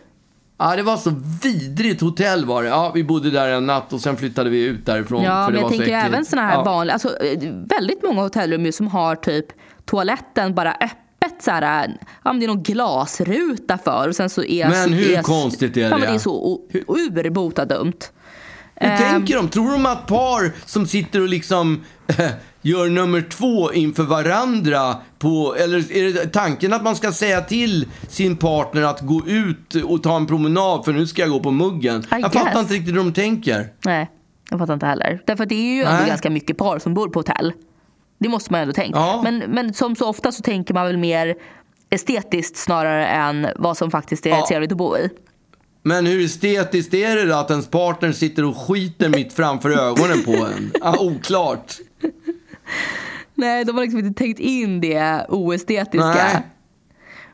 Ja, 0.59 0.77
det 0.77 0.83
var 0.83 0.97
så 0.97 1.15
vidrigt 1.43 2.01
hotell 2.01 2.45
var 2.45 2.63
det. 2.63 2.69
Ja, 2.69 2.93
vi 2.95 3.05
bodde 3.05 3.31
där 3.31 3.49
en 3.49 3.67
natt 3.67 3.93
och 3.93 4.01
sen 4.01 4.17
flyttade 4.17 4.51
vi 4.51 4.65
ut 4.65 4.87
därifrån. 4.87 5.23
Ja, 5.23 5.31
för 5.31 5.43
men 5.45 5.53
det 5.53 5.59
jag 5.59 5.63
var 5.63 5.71
så 5.71 5.79
tänker 5.79 5.95
även 5.97 6.25
såna 6.25 6.43
här 6.43 6.55
ja. 6.55 6.63
vanliga, 6.65 6.93
alltså 6.93 7.09
eh, 7.23 7.39
väldigt 7.53 8.03
många 8.03 8.23
hotellrum 8.23 8.67
ju 8.67 8.73
som 8.73 8.87
har 8.87 9.17
typ 9.17 9.47
toaletten 9.85 10.55
bara 10.55 10.73
öppet 11.27 11.43
så 11.43 11.51
här, 11.51 11.97
ja 12.25 12.33
det 12.33 12.45
är 12.45 12.49
någon 12.49 12.63
glasruta 12.63 13.79
för 13.79 14.09
och 14.09 14.17
sen 14.17 14.31
så 14.31 14.45
är 14.45 14.69
Men 14.69 14.93
hur 14.93 15.11
är, 15.15 15.23
konstigt 15.23 15.77
är 15.77 15.81
Ja 15.81 15.89
men 15.91 16.01
det? 16.01 16.07
det 16.07 16.13
är 16.15 16.19
så 16.19 16.61
urbota 16.89 17.65
dumt. 17.65 17.93
Hur 18.75 18.91
Ehm. 18.91 18.99
tänker 18.99 19.37
de? 19.37 19.49
Tror 19.49 19.73
de 19.73 19.87
att 19.87 20.07
par 20.07 20.53
som 20.69 20.87
sitter 20.87 21.21
och 21.21 21.29
liksom 21.29 21.85
gör 22.63 22.89
nummer 22.89 23.21
två 23.31 23.73
inför 23.73 24.03
varandra 24.03 24.97
på, 25.19 25.55
eller 25.59 25.93
är 25.93 26.13
det 26.13 26.27
tanken 26.27 26.73
att 26.73 26.83
man 26.83 26.97
ska 26.97 27.13
säga 27.13 27.41
till 27.41 27.87
sin 28.09 28.37
partner 28.37 28.83
att 28.83 29.01
gå 29.01 29.23
ut 29.27 29.75
och 29.75 30.03
ta 30.03 30.17
en 30.17 30.27
promenad 30.27 30.85
för 30.85 30.93
nu 30.93 31.07
ska 31.07 31.23
jag 31.23 31.31
gå 31.31 31.41
på 31.41 31.51
muggen? 31.51 32.05
jag 32.11 32.21
guess. 32.23 32.33
fattar 32.33 32.61
inte 32.61 32.75
riktigt 32.75 32.95
hur 32.95 32.99
de 32.99 33.13
tänker. 33.13 33.69
Nej, 33.85 34.11
jag 34.51 34.59
fattar 34.59 34.75
inte 34.75 34.87
heller. 34.87 35.21
Därför 35.27 35.43
att 35.43 35.49
det 35.49 35.55
är 35.55 35.75
ju 35.77 35.83
ändå 35.83 36.07
ganska 36.07 36.31
mycket 36.31 36.57
par 36.57 36.79
som 36.79 36.95
bor 36.95 37.09
på 37.09 37.19
hotell. 37.19 37.53
Det 38.19 38.29
måste 38.29 38.53
man 38.53 38.61
ändå 38.61 38.73
tänka. 38.75 38.99
Ja. 38.99 39.21
Men, 39.25 39.39
men 39.39 39.75
som 39.75 39.97
så 39.97 40.09
ofta 40.09 40.33
så 40.33 40.43
tänker 40.43 40.75
man 40.75 40.87
väl 40.87 40.97
mer 40.97 41.35
estetiskt 41.91 42.57
snarare 42.57 43.07
än 43.07 43.47
vad 43.57 43.77
som 43.77 43.91
faktiskt 43.91 44.27
är 44.27 44.31
Ja. 44.31 44.47
trevligt 44.49 44.73
att 44.73 44.79
bo 44.79 44.97
i. 44.97 45.11
Men 45.83 46.07
hur 46.07 46.25
estetiskt 46.25 46.95
är 46.95 47.17
det 47.17 47.25
då 47.25 47.35
att 47.35 47.51
ens 47.51 47.69
partner 47.71 48.13
sitter 48.13 48.45
och 48.45 48.57
skiter 48.57 49.09
mitt 49.09 49.33
framför 49.33 49.71
ögonen 49.71 50.23
på 50.25 50.33
en? 50.33 50.71
Ja, 50.81 50.97
oklart. 51.01 51.75
Nej, 53.35 53.65
de 53.65 53.77
har 53.77 53.83
liksom 53.83 53.99
inte 53.99 54.19
tänkt 54.19 54.41
in 54.41 54.81
det 54.81 55.27
oestetiska. 55.29 56.07
Nej, 56.15 56.43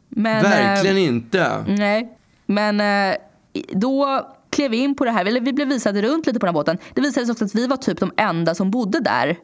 Men, 0.08 0.42
verkligen 0.42 0.96
eh, 0.96 1.02
inte. 1.04 1.64
Nej, 1.68 2.16
men 2.46 2.80
eh, 3.10 3.16
då 3.72 4.26
klev 4.50 4.70
vi 4.70 4.76
in 4.76 4.94
på 4.94 5.04
det 5.04 5.10
här, 5.10 5.24
eller 5.24 5.40
vi 5.40 5.52
blev 5.52 5.68
visade 5.68 6.02
runt 6.02 6.26
lite 6.26 6.40
på 6.40 6.46
den 6.46 6.54
här 6.54 6.60
båten. 6.60 6.78
Det 6.94 7.00
visade 7.00 7.26
sig 7.26 7.32
också 7.32 7.44
att 7.44 7.54
vi 7.54 7.66
var 7.66 7.76
typ 7.76 8.00
de 8.00 8.12
enda 8.16 8.54
som 8.54 8.70
bodde 8.70 9.00
där 9.00 9.36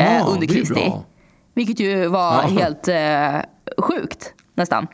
Jaha, 0.00 0.18
eh, 0.18 0.28
under 0.28 0.46
det 0.46 0.52
är 0.54 0.56
Kristi. 0.56 0.92
Vilket 1.54 1.80
ju 1.80 2.06
var 2.06 2.42
Ja. 2.42 2.60
helt 2.62 2.88
eh, 2.88 3.40
sjukt 3.84 4.32
nästan. 4.56 4.86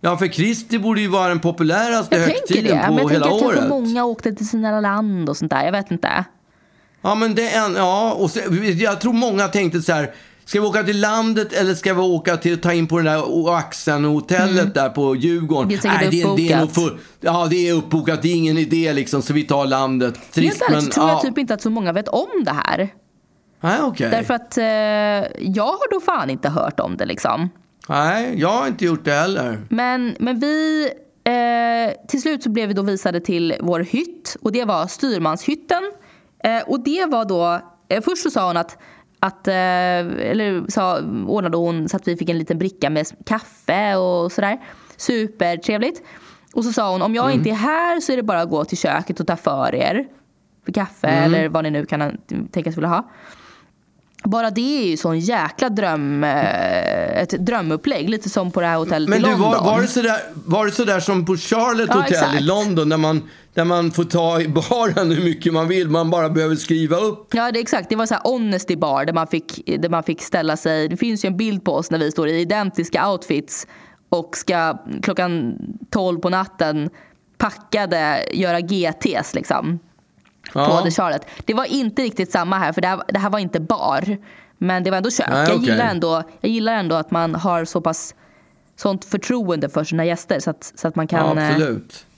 Ja, 0.00 0.16
för 0.16 0.26
Kristi 0.26 0.78
borde 0.78 1.00
ju 1.00 1.08
vara 1.08 1.28
den 1.28 1.40
populäraste 1.40 2.16
Jag 2.16 2.24
tänker 2.24 2.40
högtiden 2.54 2.76
det. 2.78 2.86
på 2.86 2.92
Men 2.94 3.02
jag 3.02 3.10
hela 3.10 3.24
tänker 3.26 3.36
att 3.38 3.42
året. 3.46 3.58
kanske 3.58 3.68
många 3.80 4.04
åkte 4.04 4.32
till 4.32 4.48
sina 4.48 4.80
land 4.80 5.28
och 5.28 5.36
sånt 5.36 5.50
där. 5.50 5.64
Jag 5.64 5.72
vet 5.72 5.90
inte. 5.90 6.24
Ja, 7.02 7.14
men 7.14 7.34
det 7.34 7.48
är 7.50 7.64
en, 7.66 7.74
ja, 7.74 8.12
och 8.12 8.30
så, 8.30 8.40
jag 8.78 9.00
tror 9.00 9.12
många 9.12 9.48
tänkte 9.48 9.82
så 9.82 9.92
här. 9.92 10.14
Ska 10.44 10.60
vi 10.60 10.66
åka 10.66 10.82
till 10.82 11.00
landet 11.00 11.52
eller 11.52 11.74
ska 11.74 11.94
vi 11.94 12.00
åka 12.00 12.36
till 12.36 12.60
ta 12.60 12.72
in 12.72 12.86
på 12.86 12.96
den 12.96 13.04
där 13.06 13.22
Oaxen-hotellet 13.24 14.74
där 14.74 14.88
på 14.88 15.16
Djurgården? 15.16 15.70
Mm. 15.70 15.80
Det 15.82 15.88
är 15.88 15.92
säkert 15.92 16.10
det, 16.10 16.36
det 16.36 16.52
är 16.52 16.56
nog 16.58 16.68
uppbokat. 16.68 16.74
full, 16.92 16.98
Ja, 17.20 17.46
det 17.50 17.68
är 17.68 17.72
uppbokat. 17.74 18.22
Det 18.22 18.28
är 18.28 18.34
ingen 18.34 18.58
idé 18.58 18.92
liksom, 18.92 19.22
så 19.22 19.32
vi 19.32 19.42
tar 19.44 19.66
landet. 19.66 20.14
Trist, 20.32 20.60
Helt 20.60 20.72
ärligt 20.72 20.84
så 20.84 20.90
tror 20.90 21.06
ja. 21.08 21.12
jag 21.12 21.22
typ 21.22 21.38
inte 21.38 21.54
att 21.54 21.62
så 21.62 21.70
många 21.70 21.92
vet 21.92 22.08
om 22.08 22.26
det 22.44 22.52
här. 22.64 22.88
Nej, 23.62 23.82
okej. 23.82 24.10
Därför 24.10 24.34
att 24.34 24.58
eh, 24.58 24.64
jag 25.38 25.66
har 25.66 25.94
då 25.94 26.00
fan 26.00 26.30
inte 26.30 26.48
hört 26.48 26.80
om 26.80 26.96
det 26.96 27.04
liksom. 27.06 27.50
Nej, 27.88 28.40
jag 28.40 28.48
har 28.48 28.66
inte 28.66 28.84
gjort 28.84 29.04
det 29.04 29.12
heller. 29.12 29.58
Men, 29.68 30.16
men 30.18 30.40
vi, 30.40 30.88
eh, 31.24 32.06
till 32.08 32.22
slut 32.22 32.42
så 32.42 32.50
blev 32.50 32.68
vi 32.68 32.74
då 32.74 32.82
visade 32.82 33.20
till 33.20 33.54
vår 33.60 33.80
hytt 33.80 34.36
och 34.42 34.52
det 34.52 34.64
var 34.64 34.86
styrmanshytten. 34.86 35.92
Eh, 36.44 36.62
och 36.66 36.80
det 36.80 37.06
var 37.06 37.24
då, 37.24 37.60
eh, 37.88 38.02
först 38.02 38.22
så 38.22 38.30
sa 38.30 38.46
hon 38.46 38.56
att, 38.56 38.78
att 39.20 39.48
eh, 39.48 39.54
eller 39.54 40.70
sa, 40.70 41.00
ordnade 41.26 41.56
hon 41.56 41.88
så 41.88 41.96
att 41.96 42.08
vi 42.08 42.16
fick 42.16 42.28
en 42.28 42.38
liten 42.38 42.58
bricka 42.58 42.90
med 42.90 43.06
kaffe 43.26 43.96
och 43.96 44.32
sådär. 44.32 44.58
Supertrevligt. 44.96 46.02
Och 46.54 46.64
så 46.64 46.72
sa 46.72 46.92
hon, 46.92 47.02
om 47.02 47.14
jag 47.14 47.32
inte 47.32 47.50
är 47.50 47.54
här 47.54 48.00
så 48.00 48.12
är 48.12 48.16
det 48.16 48.22
bara 48.22 48.40
att 48.40 48.50
gå 48.50 48.64
till 48.64 48.78
köket 48.78 49.20
och 49.20 49.26
ta 49.26 49.36
för 49.36 49.74
er. 49.74 50.06
För 50.64 50.72
kaffe 50.72 51.08
eller 51.08 51.48
vad 51.48 51.64
ni 51.64 51.70
nu 51.70 51.86
kan 51.86 52.18
tänkas 52.50 52.76
vilja 52.76 52.88
ha. 52.88 53.10
Bara 54.24 54.50
det 54.50 54.82
är 54.82 54.86
ju 54.86 54.96
sån 54.96 55.18
jäkla 55.18 55.68
dröm, 55.68 56.24
eh, 56.24 57.22
ett 57.22 57.30
drömupplägg. 57.30 58.10
Lite 58.10 58.30
som 58.30 58.50
på 58.50 58.60
det 58.60 58.66
här 58.66 58.76
hotellet 58.76 59.08
Men 59.08 59.18
i 59.18 59.22
du, 59.22 59.30
London. 59.30 59.50
var, 59.50 59.64
var, 59.64 59.80
det 59.82 59.88
sådär, 59.88 60.20
var 60.34 60.66
det 60.66 60.72
sådär 60.72 61.00
som 61.00 61.26
på 61.26 61.36
Charlotte 61.36 61.88
Ja, 61.88 61.94
Hotel 61.94 62.12
i 62.12 62.16
exakt. 62.16 62.40
London 62.40 62.88
där 62.88 62.96
man, 62.96 63.22
där 63.54 63.64
man 63.64 63.90
får 63.90 64.04
ta 64.04 64.40
i 64.40 64.48
baren 64.48 65.10
hur 65.10 65.24
mycket 65.24 65.52
man 65.52 65.68
vill, 65.68 65.88
man 65.88 66.10
bara 66.10 66.28
behöver 66.28 66.56
skriva 66.56 66.96
upp? 66.96 67.34
Ja, 67.34 67.52
det, 67.52 67.58
är 67.58 67.62
exakt. 67.62 67.88
Det 67.88 67.96
var 67.96 68.06
så 68.06 68.14
här 68.14 68.22
honesty 68.24 68.76
bar 68.76 69.04
där 69.04 69.12
man, 69.12 69.26
fick, 69.26 69.62
där 69.78 69.88
man 69.88 70.02
fick 70.02 70.22
ställa 70.22 70.56
sig. 70.56 70.88
Det 70.88 70.96
finns 70.96 71.24
ju 71.24 71.26
en 71.26 71.36
bild 71.36 71.64
på 71.64 71.74
oss 71.74 71.90
när 71.90 71.98
vi 71.98 72.10
står 72.10 72.28
i 72.28 72.40
identiska 72.40 73.10
outfits 73.10 73.66
och 74.08 74.36
ska 74.36 74.78
klockan 75.02 75.54
12 75.90 76.18
på 76.18 76.30
natten 76.30 76.90
packade 77.38 78.24
göra 78.32 78.60
GTs 78.60 79.34
liksom. 79.34 79.78
Ja. 80.54 80.66
På 80.66 80.84
The 80.84 80.90
Charlotte. 80.90 81.26
Det 81.44 81.54
var 81.54 81.64
inte 81.64 82.02
riktigt 82.02 82.32
samma 82.32 82.58
här 82.58 82.72
för 82.72 82.80
det 82.80 82.88
här, 82.88 83.02
det 83.08 83.18
här 83.18 83.30
var 83.30 83.38
inte 83.38 83.60
bar. 83.60 84.18
Men 84.58 84.84
det 84.84 84.90
var 84.90 84.96
ändå 84.96 85.10
kök. 85.10 85.26
Nej, 85.30 85.48
jag, 85.48 85.62
gillar 85.62 85.86
ändå, 85.90 86.22
jag 86.40 86.50
gillar 86.50 86.74
ändå 86.74 86.96
att 86.96 87.10
man 87.10 87.34
har 87.34 87.64
så 87.64 87.80
pass 87.80 88.14
sånt 88.76 89.04
förtroende 89.04 89.68
för 89.68 89.84
sina 89.84 90.04
gäster 90.04 90.40
så 90.40 90.50
att, 90.50 90.72
så 90.76 90.88
att 90.88 90.96
man 90.96 91.06
kan 91.06 91.38
Ja, 91.38 91.64
eh, 91.64 91.76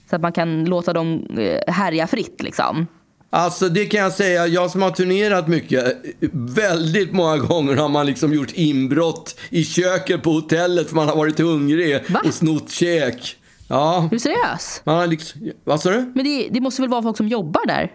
så 0.09 0.15
att 0.15 0.21
man 0.21 0.31
kan 0.31 0.65
låta 0.65 0.93
dem 0.93 1.27
eh, 1.37 1.73
härja 1.73 2.07
fritt 2.07 2.41
liksom. 2.43 2.87
Alltså 3.29 3.69
det 3.69 3.85
kan 3.85 3.99
jag 3.99 4.13
säga, 4.13 4.47
jag 4.47 4.71
som 4.71 4.81
har 4.81 4.91
turnerat 4.91 5.47
mycket, 5.47 5.97
väldigt 6.31 7.13
många 7.13 7.37
gånger 7.37 7.75
har 7.75 7.89
man 7.89 8.05
liksom 8.05 8.33
gjort 8.33 8.51
inbrott 8.53 9.39
i 9.49 9.63
köket 9.63 10.23
på 10.23 10.31
hotellet 10.31 10.89
för 10.89 10.95
man 10.95 11.09
har 11.09 11.15
varit 11.15 11.39
hungrig 11.39 12.03
Va? 12.09 12.21
och 12.25 12.33
snott 12.33 12.71
käk. 12.71 13.35
Ja, 13.69 14.03
Är 14.03 14.09
du 14.09 14.19
seriös? 14.19 14.81
man 14.83 14.95
har 14.95 15.07
liksom, 15.07 15.41
vad 15.63 15.81
sa 15.81 15.89
du? 15.89 16.11
Men 16.15 16.23
det, 16.23 16.49
det 16.51 16.61
måste 16.61 16.81
väl 16.81 16.91
vara 16.91 17.01
folk 17.03 17.17
som 17.17 17.27
jobbar 17.27 17.67
där? 17.67 17.91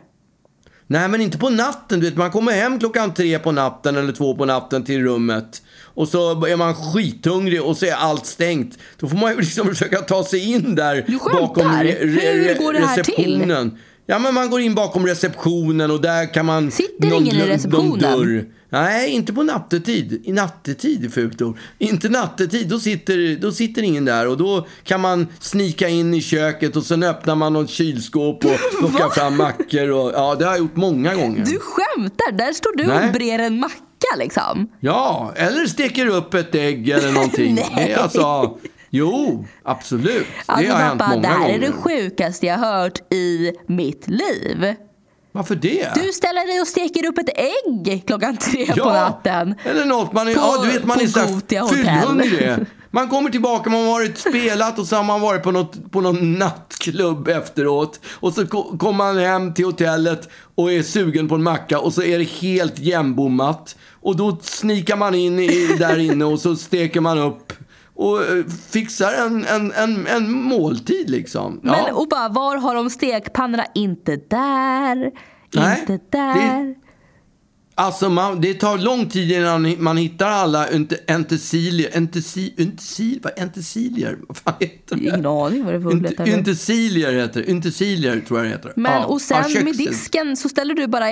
Nej, 0.93 1.09
men 1.09 1.21
inte 1.21 1.39
på 1.39 1.51
natten. 1.51 2.01
Du 2.01 2.07
vet, 2.07 2.17
man 2.17 2.31
kommer 2.31 2.53
hem 2.53 2.79
klockan 2.79 3.15
tre 3.15 3.39
på 3.39 3.53
natten 3.53 3.97
eller 3.97 4.13
två 4.13 4.35
på 4.37 4.45
natten 4.45 4.85
till 4.85 5.03
rummet. 5.05 5.63
Och 5.83 6.09
så 6.09 6.45
är 6.47 6.57
man 6.57 6.75
skithungrig 6.75 7.63
och 7.63 7.77
så 7.77 7.87
är 7.87 7.93
allt 7.93 8.27
stängt. 8.27 8.79
Då 8.99 9.09
får 9.09 9.17
man 9.17 9.31
ju 9.33 9.37
liksom 9.41 9.67
försöka 9.69 9.97
ta 10.01 10.25
sig 10.25 10.53
in 10.53 10.75
där 10.75 11.05
Du 11.07 11.19
skämtar? 11.19 11.41
bakom 11.41 11.71
Hur 11.71 12.59
går 12.59 12.73
det 12.73 12.79
här 12.87 13.03
till? 13.03 13.15
receptionen. 13.15 13.79
Ja, 14.07 14.19
men 14.19 14.35
man 14.35 14.51
går 14.51 14.61
in 14.61 14.75
bakom 14.75 15.07
receptionen 15.07 15.91
och 15.91 16.01
där 16.01 16.35
kan 16.35 16.47
man... 16.47 16.71
Sitter 16.71 17.09
någon 17.09 17.23
ingen 17.23 17.37
i 17.37 17.39
dörr- 17.39 17.47
någon 17.47 17.49
receptionen? 17.49 17.99
dörr. 18.01 18.45
Nej, 18.71 19.11
inte 19.11 19.33
på 19.33 19.43
nattetid. 19.43 20.23
I 20.25 20.33
nattetid 20.33 21.05
är 21.05 21.09
fult 21.09 21.43
ord. 21.43 21.59
Inte 21.79 22.09
nattetid, 22.09 22.69
då 22.69 22.79
sitter, 22.81 23.37
då 23.41 23.53
sitter 23.53 23.83
ingen 23.83 24.05
där. 24.05 24.29
Och 24.29 24.37
då 24.37 24.67
kan 24.85 25.01
man 25.01 25.27
snika 25.41 25.89
in 25.89 26.15
i 26.15 26.21
köket 26.23 26.77
och 26.77 26.85
sen 26.85 27.03
öppnar 27.03 27.35
man 27.35 27.53
något 27.53 27.71
kylskåp 27.71 28.45
och 28.45 28.51
plockar 28.79 29.09
fram 29.09 29.37
mackor. 29.37 29.91
Och, 29.91 30.13
ja, 30.15 30.35
det 30.35 30.45
har 30.45 30.53
jag 30.53 30.59
gjort 30.59 30.77
många 30.77 31.15
gånger. 31.15 31.45
Du 31.45 31.59
skämtar? 31.61 32.33
Där 32.33 32.53
står 32.53 32.77
du 32.77 32.87
Nej. 32.87 33.07
och 33.07 33.13
brer 33.13 33.39
en 33.39 33.61
macka 33.61 34.17
liksom. 34.19 34.69
Ja, 34.81 35.33
eller 35.37 35.67
steker 35.67 36.07
upp 36.07 36.35
ett 36.35 36.55
ägg 36.55 36.89
eller 36.89 37.13
någonting. 37.13 37.55
Nej. 37.55 37.67
Det 37.77 37.93
är 37.93 37.99
alltså, 37.99 38.59
jo, 38.91 39.47
absolut. 39.63 40.27
Alltså 40.47 40.67
det 40.67 40.73
har 40.73 40.81
hänt 40.81 40.99
pappa, 41.01 41.11
det 41.11 41.17
många 41.17 41.29
här 41.29 41.39
gånger. 41.39 41.55
är 41.55 41.59
det 41.59 41.73
sjukaste 41.73 42.47
jag 42.47 42.59
hört 42.59 43.13
i 43.13 43.53
mitt 43.67 44.09
liv. 44.09 44.75
Varför 45.33 45.55
det? 45.55 45.89
Du 45.95 46.13
ställer 46.13 46.47
dig 46.47 46.61
och 46.61 46.67
steker 46.69 47.07
upp 47.07 47.19
ett 47.19 47.29
ägg 47.39 48.03
klockan 48.07 48.37
tre 48.37 48.67
på 48.67 48.91
natten. 48.91 49.55
Eller 49.65 49.85
något. 49.85 50.13
Man 50.13 50.29
är, 50.29 50.35
På- 50.35 50.41
ja, 50.41 50.63
du 50.65 50.71
vet, 50.71 50.85
man 50.85 51.01
är 51.01 51.69
fyllhungrig. 51.75 52.67
Man 52.93 53.09
kommer 53.09 53.31
tillbaka, 53.31 53.71
man 53.71 53.81
har 53.81 53.89
varit 53.93 54.19
spelat 54.19 54.79
och 54.79 54.87
så 54.87 54.97
har 54.97 55.05
man 55.05 55.21
varit 55.21 55.43
på, 55.43 55.51
något, 55.51 55.93
på 55.93 56.01
någon 56.01 56.33
nattklubb 56.39 57.29
efteråt. 57.29 58.01
Och 58.13 58.33
så 58.33 58.47
ko- 58.47 58.79
kommer 58.79 58.97
man 58.97 59.19
hem 59.19 59.55
till 59.55 59.65
hotellet 59.65 60.29
och 60.55 60.73
är 60.73 60.83
sugen 60.83 61.29
på 61.29 61.35
en 61.35 61.43
macka 61.43 61.79
och 61.81 61.95
så 61.95 62.03
är 62.03 62.19
det 62.19 62.25
helt 62.25 62.79
igenbommat. 62.79 63.77
Och 64.01 64.17
då 64.17 64.39
snikar 64.43 64.97
man 64.97 65.15
in 65.15 65.39
i, 65.39 65.77
där 65.79 65.99
inne 65.99 66.25
och 66.25 66.41
så 66.41 66.57
steker 66.57 67.01
man 67.01 67.19
upp 67.19 67.53
och 68.01 68.23
eh, 68.25 68.45
fixar 68.71 69.13
en, 69.13 69.45
en, 69.45 69.73
en, 69.73 70.07
en 70.07 70.31
måltid 70.33 71.11
liksom. 71.11 71.61
Ja. 71.65 71.71
Men 71.87 71.95
och 71.95 72.09
bara, 72.09 72.29
var 72.29 72.57
har 72.57 72.75
de 72.75 72.91
stekpannorna? 72.91 73.65
Inte 73.75 74.17
där, 74.17 75.11
Nej, 75.55 75.81
inte 75.81 75.93
det- 75.93 76.19
där. 76.19 76.75
Alltså 77.75 78.09
man, 78.11 78.41
det 78.41 78.55
tar 78.55 78.79
lång 78.79 79.09
tid 79.09 79.33
innan 79.33 79.75
man 79.83 79.97
hittar 79.97 80.27
alla 80.31 80.67
ent- 80.69 81.11
entesilier. 81.11 81.91
Entesi, 81.97 83.21
vad 83.23 83.39
entesilier? 83.39 84.19
Vad 84.29 84.37
fan 84.37 84.55
heter 84.61 84.97
det? 84.97 85.03
Ingen 85.03 85.27
aning 85.27 85.65
vad 85.65 85.75
det 85.75 85.79
Int- 85.79 86.09
heter. 86.09 86.39
Intesilier 86.39 87.13
heter 87.13 87.41
det. 87.41 87.51
Intesilier 87.51 88.21
tror 88.21 88.39
jag 88.39 88.47
det 88.47 88.51
heter. 88.53 88.73
Men 88.77 88.93
Ja. 88.93 89.07
och 89.07 89.21
sen 89.21 89.65
med 89.65 89.77
disken 89.77 90.37
så 90.37 90.49
ställer 90.49 90.75
du 90.75 90.87
bara 90.87 91.07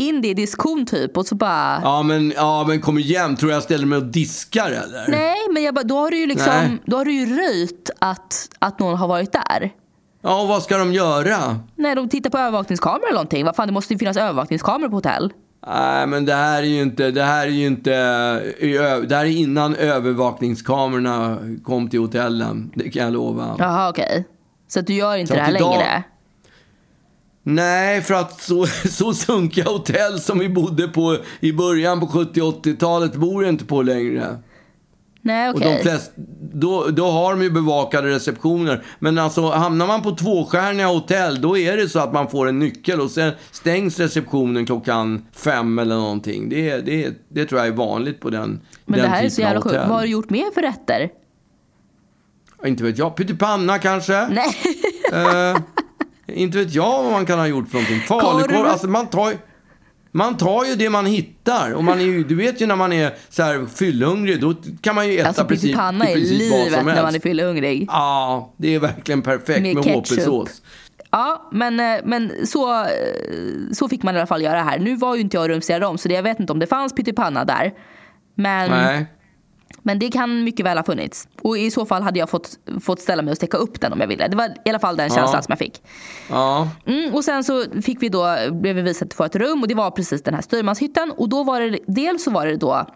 in 0.00 0.20
det 0.22 0.28
i 0.28 0.34
diskhon 0.34 0.86
typ 0.86 1.16
och 1.16 1.26
så 1.26 1.34
bara 1.34 1.80
Ja 1.82 2.02
men, 2.02 2.30
ja 2.36 2.64
men 2.68 2.80
kom 2.80 2.98
igen, 2.98 3.36
tror 3.36 3.52
jag 3.52 3.62
ställer 3.62 3.86
mig 3.86 3.98
och 3.98 4.04
diskar 4.04 4.70
eller? 4.70 5.04
Nej, 5.08 5.36
men 5.52 5.62
jag 5.62 5.74
bara, 5.74 5.84
då 5.84 5.96
har 5.98 6.10
du 6.10 6.18
ju 6.18 6.26
liksom, 6.26 6.52
Nej. 6.54 6.78
då 6.86 6.96
har 6.96 7.04
du 7.04 7.12
ju 7.12 7.36
röjt 7.36 7.90
att, 7.98 8.48
att 8.58 8.78
någon 8.78 8.96
har 8.96 9.08
varit 9.08 9.32
där. 9.32 9.70
Ja, 10.22 10.42
och 10.42 10.48
vad 10.48 10.62
ska 10.62 10.78
de 10.78 10.92
göra? 10.92 11.58
Nej, 11.76 11.94
de 11.94 12.08
tittar 12.08 12.30
på 12.30 12.38
övervakningskameror 12.38 13.04
eller 13.04 13.14
någonting. 13.14 13.44
Vad 13.44 13.56
fan, 13.56 13.66
det 13.68 13.72
måste 13.72 13.92
ju 13.94 13.98
finnas 13.98 14.16
övervakningskameror 14.16 14.88
på 14.88 14.96
hotell. 14.96 15.32
Nej, 15.66 16.06
men 16.06 16.24
det 16.24 16.34
här 16.34 16.62
är 16.62 16.66
ju 16.66 16.82
inte, 16.82 17.10
det 17.10 17.22
här 17.22 17.46
är 17.46 17.50
ju 17.50 17.66
inte, 17.66 17.90
det 19.08 19.16
här 19.16 19.24
är 19.24 19.36
innan 19.38 19.74
övervakningskamerorna 19.74 21.38
kom 21.64 21.88
till 21.90 22.00
hotellen. 22.00 22.70
Det 22.74 22.90
kan 22.90 23.02
jag 23.04 23.12
lova. 23.12 23.56
Jaha, 23.58 23.88
okej. 23.90 24.24
Så 24.68 24.80
att 24.80 24.86
du 24.86 24.94
gör 24.94 25.16
inte 25.16 25.28
Så 25.32 25.34
det 25.34 25.42
här 25.42 25.56
idag- 25.56 25.70
längre? 25.70 26.02
Nej, 27.54 28.02
för 28.02 28.14
att 28.14 28.40
så, 28.42 28.66
så 28.90 29.14
sunkiga 29.14 29.64
hotell 29.64 30.20
som 30.20 30.38
vi 30.38 30.48
bodde 30.48 30.88
på 30.88 31.16
i 31.40 31.52
början 31.52 32.00
på 32.00 32.06
70-80-talet 32.06 33.14
bor 33.14 33.42
jag 33.44 33.52
inte 33.52 33.64
på 33.64 33.82
längre. 33.82 34.36
Nej, 35.22 35.50
Och 35.50 35.56
okej. 35.56 35.76
de 35.76 35.82
flest, 35.82 36.12
då, 36.52 36.86
då 36.86 37.10
har 37.10 37.30
de 37.30 37.42
ju 37.42 37.50
bevakade 37.50 38.08
receptioner. 38.08 38.84
Men 38.98 39.18
alltså 39.18 39.50
hamnar 39.50 39.86
man 39.86 40.02
på 40.02 40.10
tvåstjärniga 40.16 40.86
hotell, 40.86 41.40
då 41.40 41.58
är 41.58 41.76
det 41.76 41.88
så 41.88 41.98
att 41.98 42.12
man 42.12 42.28
får 42.28 42.48
en 42.48 42.58
nyckel 42.58 43.00
och 43.00 43.10
sen 43.10 43.32
stängs 43.50 43.98
receptionen 43.98 44.66
klockan 44.66 45.26
fem 45.32 45.78
eller 45.78 45.96
någonting. 45.96 46.48
Det, 46.48 46.76
det, 46.80 47.14
det 47.28 47.44
tror 47.46 47.60
jag 47.60 47.68
är 47.68 47.72
vanligt 47.72 48.20
på 48.20 48.30
den 48.30 48.60
Men 48.84 48.98
den 48.98 49.10
det 49.10 49.16
här 49.16 49.24
är 49.24 49.28
så 49.28 49.40
jävla 49.40 49.60
sjukt. 49.60 49.74
Vad 49.74 49.88
har 49.88 50.02
du 50.02 50.08
gjort 50.08 50.30
mer 50.30 50.54
för 50.54 50.62
rätter? 50.62 51.10
Inte 52.66 52.84
vet 52.84 52.98
jag. 52.98 53.16
Pyttipanna 53.16 53.78
kanske? 53.78 54.28
Nej. 54.28 54.56
Eh, 55.12 55.60
inte 56.34 56.58
vet 56.58 56.74
jag 56.74 57.02
vad 57.02 57.12
man 57.12 57.26
kan 57.26 57.38
ha 57.38 57.46
gjort 57.46 57.68
för 57.68 57.74
någonting. 57.78 58.00
Falukorv, 58.00 58.56
Korv. 58.56 58.66
alltså 58.66 58.86
man 58.88 59.06
tar, 59.06 59.30
ju- 59.30 59.38
man 60.12 60.36
tar 60.36 60.64
ju 60.64 60.74
det 60.74 60.90
man 60.90 61.06
hittar. 61.06 61.72
Och 61.72 61.84
man 61.84 62.00
är 62.00 62.04
ju, 62.04 62.24
du 62.24 62.34
vet 62.34 62.60
ju 62.62 62.66
när 62.66 62.76
man 62.76 62.92
är 62.92 63.14
så 63.28 63.42
här 63.42 63.66
fyllhungrig, 63.74 64.40
då 64.40 64.54
kan 64.80 64.94
man 64.94 65.08
ju 65.08 65.18
äta 65.18 65.28
Alltså 65.28 65.44
precis, 65.44 65.62
pyttipanna 65.62 66.08
är 66.08 66.16
livet 66.16 66.84
när 66.84 67.02
man 67.02 67.14
är 67.14 67.20
fyllehungrig. 67.20 67.86
Ja, 67.90 68.52
det 68.56 68.74
är 68.74 68.78
verkligen 68.80 69.22
perfekt 69.22 69.60
Med 69.62 69.74
med. 69.74 69.84
HP-sås. 69.84 70.62
Ja, 71.10 71.48
men, 71.52 71.80
eh, 71.80 72.00
men 72.04 72.32
så, 72.46 72.80
eh, 72.82 72.88
så 73.72 73.88
fick 73.88 74.02
man 74.02 74.14
i 74.14 74.18
alla 74.18 74.26
fall 74.26 74.42
göra 74.42 74.62
här. 74.62 74.78
Nu 74.78 74.96
var 74.96 75.14
ju 75.14 75.20
inte 75.20 75.36
jag 75.36 75.42
och 75.42 75.48
rumsterade 75.48 75.86
om 75.86 75.98
så 75.98 76.08
det, 76.08 76.14
jag 76.14 76.22
vet 76.22 76.40
inte 76.40 76.52
om 76.52 76.58
det 76.58 76.66
fanns 76.66 76.94
pyttipanna 76.94 77.44
där. 77.44 77.72
Men, 78.34 78.70
Nej. 78.70 79.06
Men 79.82 79.98
det 79.98 80.10
kan 80.10 80.44
mycket 80.44 80.66
väl 80.66 80.76
ha 80.78 80.84
funnits. 80.84 81.28
Och 81.42 81.58
i 81.58 81.70
så 81.70 81.86
fall 81.86 82.02
hade 82.02 82.18
jag 82.18 82.30
fått, 82.30 82.58
fått 82.80 83.00
ställa 83.00 83.22
mig 83.22 83.30
och 83.32 83.36
steka 83.36 83.56
upp 83.56 83.80
den 83.80 83.92
om 83.92 84.00
jag 84.00 84.06
ville. 84.06 84.28
Det 84.28 84.36
var 84.36 84.48
i 84.64 84.70
alla 84.70 84.78
fall 84.78 84.96
den 84.96 85.08
känslan 85.08 85.34
Ja. 85.34 85.42
som 85.42 85.52
jag 85.52 85.58
fick. 85.58 85.82
Ja. 86.30 86.68
Mm, 86.86 87.14
och 87.14 87.24
sen 87.24 87.44
så 87.44 87.64
fick 87.82 88.02
vi 88.02 88.08
då, 88.08 88.36
blev 88.50 88.76
vi 88.76 88.82
visade 88.82 89.14
för 89.14 89.26
ett 89.26 89.36
rum 89.36 89.62
och 89.62 89.68
det 89.68 89.74
var 89.74 89.90
precis 89.90 90.22
den 90.22 90.34
här 90.34 90.42
styrmanshytten. 90.42 91.10
Och 91.16 91.28
då 91.28 91.44
var 91.44 91.60
det, 91.60 91.78
dels 91.86 92.24
så 92.24 92.30
var 92.30 92.46
det 92.46 92.56
då 92.56 92.86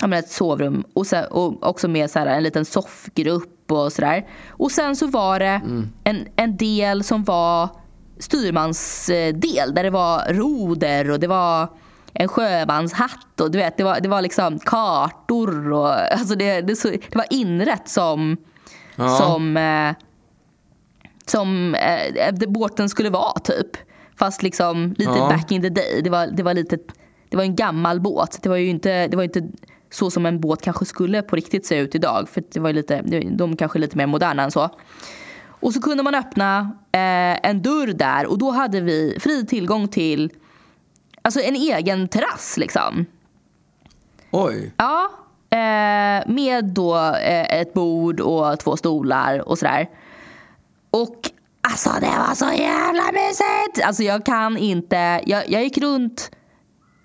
ja, 0.00 0.06
men 0.06 0.18
ett 0.18 0.30
sovrum 0.30 0.84
och, 0.94 1.06
sen, 1.06 1.24
och 1.24 1.66
också 1.68 1.88
med 1.88 2.10
så 2.10 2.18
här 2.18 2.26
en 2.26 2.42
liten 2.42 2.64
soffgrupp 2.64 3.72
och 3.72 3.92
sådär. 3.92 4.26
Och 4.48 4.70
sen 4.70 4.96
så 4.96 5.06
var 5.06 5.38
det 5.38 5.60
en, 6.04 6.28
en 6.36 6.56
del 6.56 7.04
som 7.04 7.24
var 7.24 7.68
styrmansdel 8.18 9.74
där 9.74 9.82
det 9.82 9.90
var 9.90 10.32
roder 10.32 11.10
och 11.10 11.20
det 11.20 11.26
var 11.26 11.68
en 12.14 12.28
sjömanshatt 12.28 13.40
och 13.40 13.50
du 13.50 13.58
vet 13.58 13.76
det 13.76 13.84
var, 13.84 14.00
det 14.00 14.08
var 14.08 14.22
liksom 14.22 14.58
kartor 14.58 15.72
och 15.72 16.12
alltså 16.12 16.34
det, 16.34 16.60
det, 16.60 16.82
det 16.92 17.14
var 17.16 17.26
inrätt 17.30 17.88
som, 17.88 18.36
Ja. 18.96 19.08
som 19.08 19.56
eh, 19.56 19.94
som 21.26 21.74
eh, 21.74 22.32
det 22.32 22.46
båten 22.46 22.88
skulle 22.88 23.10
vara 23.10 23.38
typ. 23.40 23.76
Fast 24.18 24.42
liksom 24.42 24.94
lite 24.98 25.12
Ja. 25.18 25.28
back 25.28 25.52
in 25.52 25.62
the 25.62 25.68
day. 25.68 26.00
Det 26.04 26.10
var, 26.10 26.26
det 26.26 26.42
var 26.42 26.54
lite, 26.54 26.78
det 27.28 27.36
var 27.36 27.44
en 27.44 27.56
gammal 27.56 28.00
båt. 28.00 28.38
Det 28.42 28.48
var 28.48 28.56
ju 28.56 28.68
inte, 28.68 29.06
det 29.08 29.16
var 29.16 29.24
inte 29.24 29.48
så 29.90 30.10
som 30.10 30.26
en 30.26 30.40
båt 30.40 30.62
kanske 30.62 30.84
skulle 30.84 31.22
på 31.22 31.36
riktigt 31.36 31.66
se 31.66 31.78
ut 31.78 31.94
idag. 31.94 32.28
För 32.28 32.42
det 32.52 32.60
var 32.60 32.72
lite, 32.72 33.02
de 33.30 33.56
kanske 33.56 33.78
är 33.78 33.80
lite 33.80 33.96
mer 33.96 34.06
moderna 34.06 34.42
än 34.42 34.50
så. 34.50 34.68
Och 35.44 35.72
så 35.72 35.80
kunde 35.82 36.02
man 36.02 36.14
öppna 36.14 36.58
eh, 36.92 37.48
en 37.50 37.62
dörr 37.62 37.92
där 37.92 38.26
och 38.26 38.38
då 38.38 38.50
hade 38.50 38.80
vi 38.80 39.16
fri 39.20 39.46
tillgång 39.46 39.88
till 39.88 40.30
alltså 41.22 41.40
en 41.40 41.54
egen 41.56 42.08
terrass 42.08 42.56
liksom. 42.56 43.06
Oj. 44.30 44.72
Ja, 44.76 45.10
eh, 45.50 46.28
med 46.32 46.64
då 46.64 46.96
eh, 46.96 47.60
ett 47.60 47.74
bord 47.74 48.20
och 48.20 48.58
två 48.58 48.76
stolar 48.76 49.48
och 49.48 49.58
sådär. 49.58 49.88
Och 50.90 51.16
alltså 51.60 51.90
det 52.00 52.06
var 52.28 52.34
så 52.34 52.44
jävla 52.62 53.02
mysigt! 53.12 53.86
Alltså 53.86 54.02
jag 54.02 54.26
kan 54.26 54.56
inte, 54.56 55.20
jag, 55.26 55.48
jag 55.50 55.62
gick 55.62 55.78
runt 55.78 56.30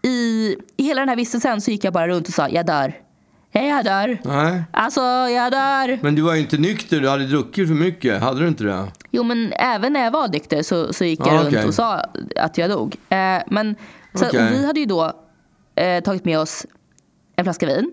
i, 0.02 0.56
i 0.78 0.84
hela 0.84 1.02
den 1.02 1.10
här 1.10 1.16
vistelsen 1.16 1.62
så 1.62 1.72
gick 1.72 1.84
jag 1.84 1.94
bara 1.94 2.08
runt 2.08 2.28
och 2.28 2.34
sa 2.34 2.50
jag 2.50 2.66
dör. 2.66 2.94
Ja, 3.52 3.62
Jag 3.62 3.86
dör. 3.86 4.18
Nej. 4.24 4.64
Alltså 4.72 5.02
jag 5.30 5.52
dör. 5.52 6.00
Men 6.02 6.16
du 6.16 6.22
var 6.22 6.34
ju 6.34 6.42
inte 6.42 6.58
nykter, 6.58 7.00
du 7.00 7.10
hade 7.10 7.26
druckit 7.28 7.68
för 7.68 7.76
mycket. 7.76 8.22
Hade 8.22 8.40
du 8.40 8.48
inte 8.48 8.64
det? 8.64 8.86
Jo 9.12 9.24
men 9.24 9.54
även 9.54 9.94
när 9.94 10.04
jag 10.04 10.12
var 10.12 10.28
nykter 10.28 10.64
så, 10.64 10.94
så 10.94 11.06
gick 11.06 11.20
jag 11.20 11.28
Ja, 11.28 11.34
runt 11.40 11.48
okej. 11.48 11.66
och 11.68 11.74
sa 11.74 12.02
att 12.36 12.58
jag 12.58 12.70
dog. 12.70 12.96
Eh, 13.10 13.38
men 13.48 13.76
så, 14.18 14.26
och 14.26 14.34
vi 14.52 14.66
hade 14.66 14.80
ju 14.80 14.86
då 14.86 15.12
eh, 15.76 16.04
tagit 16.04 16.26
med 16.26 16.40
oss 16.40 16.66
en 17.36 17.46
flaska 17.46 17.66
vin. 17.66 17.92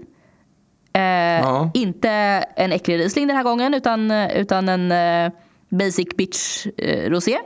Eh, 0.93 1.01
Ja. 1.41 1.71
Inte 1.75 2.11
en 2.57 2.73
äcklig 2.73 2.99
Riesling 2.99 3.27
den 3.27 3.37
här 3.37 3.45
gången 3.45 3.75
utan, 3.75 4.11
utan 4.11 4.69
en 4.69 4.93
eh, 4.93 5.33
basic 5.69 6.09
bitch 6.17 6.67
eh, 6.77 7.11
rosé. 7.11 7.39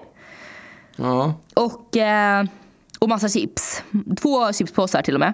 Ja. 0.96 1.34
Och, 1.54 1.96
eh, 1.96 2.44
och 2.98 3.08
massa 3.08 3.28
chips. 3.28 3.82
Två 4.20 4.52
chipspåsar 4.52 5.02
till 5.02 5.14
och 5.14 5.20
med. 5.20 5.32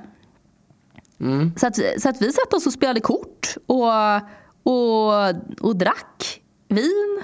Så, 1.57 1.67
att, 1.67 1.77
så 1.99 2.09
att 2.09 2.23
vi 2.23 2.33
satt 2.33 2.53
oss 2.55 2.67
och 2.67 2.73
spelade 2.73 3.01
kort 3.01 3.57
och, 3.67 3.93
och, 4.63 5.13
och 5.61 5.77
drack 5.77 6.41
vin. 6.69 7.23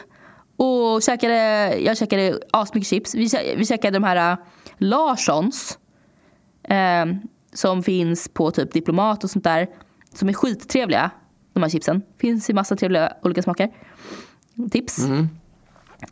Och 0.56 1.02
käkade, 1.02 1.34
jag 1.78 1.96
käkade 1.96 2.38
asmycket 2.52 2.88
chips. 2.88 3.14
Vi, 3.14 3.28
vi 3.56 3.66
käkade 3.66 3.96
de 3.98 4.04
här 4.04 4.32
äh, 4.32 4.38
Larssons. 4.78 5.78
Eh, 6.70 7.06
som 7.52 7.82
finns 7.82 8.28
på 8.28 8.50
typ 8.50 8.72
Diplomat 8.72 9.24
och 9.24 9.30
sånt 9.30 9.44
där. 9.44 9.66
Som 10.14 10.28
är 10.28 10.32
skittrevliga. 10.32 11.10
De 11.52 11.62
här 11.62 11.70
chipsen. 11.70 12.02
Finns 12.18 12.50
i 12.50 12.52
massa 12.52 12.76
trevliga 12.76 13.12
olika 13.22 13.42
smaker. 13.42 13.70
Tips. 14.70 14.98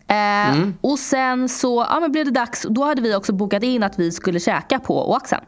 Eh, 0.07 0.68
Och 0.81 0.99
sen 0.99 1.49
så 1.49 1.87
ja, 1.90 2.01
men 2.01 2.12
blev 2.12 2.25
det 2.25 2.31
dags. 2.31 2.66
Då 2.71 2.85
hade 2.85 3.03
vi 3.03 3.14
också 3.14 3.33
bokat 3.33 3.62
in 3.62 3.83
att 3.83 3.99
vi 3.99 4.12
skulle 4.12 4.40
käka 4.40 4.79
på 4.79 5.11
Oaxen. 5.11 5.40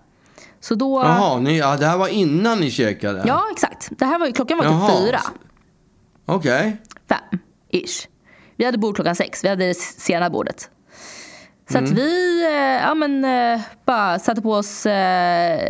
Så 0.61 0.75
då... 0.75 1.01
Jaha, 1.03 1.39
ni, 1.39 1.59
ja, 1.59 1.77
det 1.77 1.87
här 1.87 1.99
var 1.99 2.09
innan 2.09 2.61
ni 2.61 2.71
käkade? 2.71 3.23
Ja, 3.27 3.43
exakt. 3.53 3.89
Det 3.99 4.05
här 4.05 4.19
var, 4.19 4.31
klockan 4.31 4.59
var 4.59 4.65
Jaha. 4.65 4.89
typ 4.89 4.99
fyra, 5.07 5.21
Okej. 6.27 6.77
fem, 7.09 7.39
ish. 7.69 8.09
Vi 8.57 8.65
hade 8.65 8.79
bord 8.79 8.95
klockan 8.95 9.17
sex. 9.17 9.45
Vi 9.45 9.49
hade 9.49 9.67
det 9.67 9.75
sena 9.75 10.31
bordet. 10.31 10.71
Så 11.71 11.79
Mm. 11.79 11.93
att 11.93 11.99
vi 11.99 12.43
eh, 12.45 12.83
ja, 12.89 12.95
men, 12.95 13.25
eh, 13.25 13.61
bara 13.87 14.19
satte 14.19 14.43
på 14.43 14.53
oss 14.53 14.87
eh, 14.87 15.61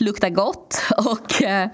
lukta 0.00 0.30
gott 0.30 0.82
och, 0.96 1.42
eh, 1.42 1.68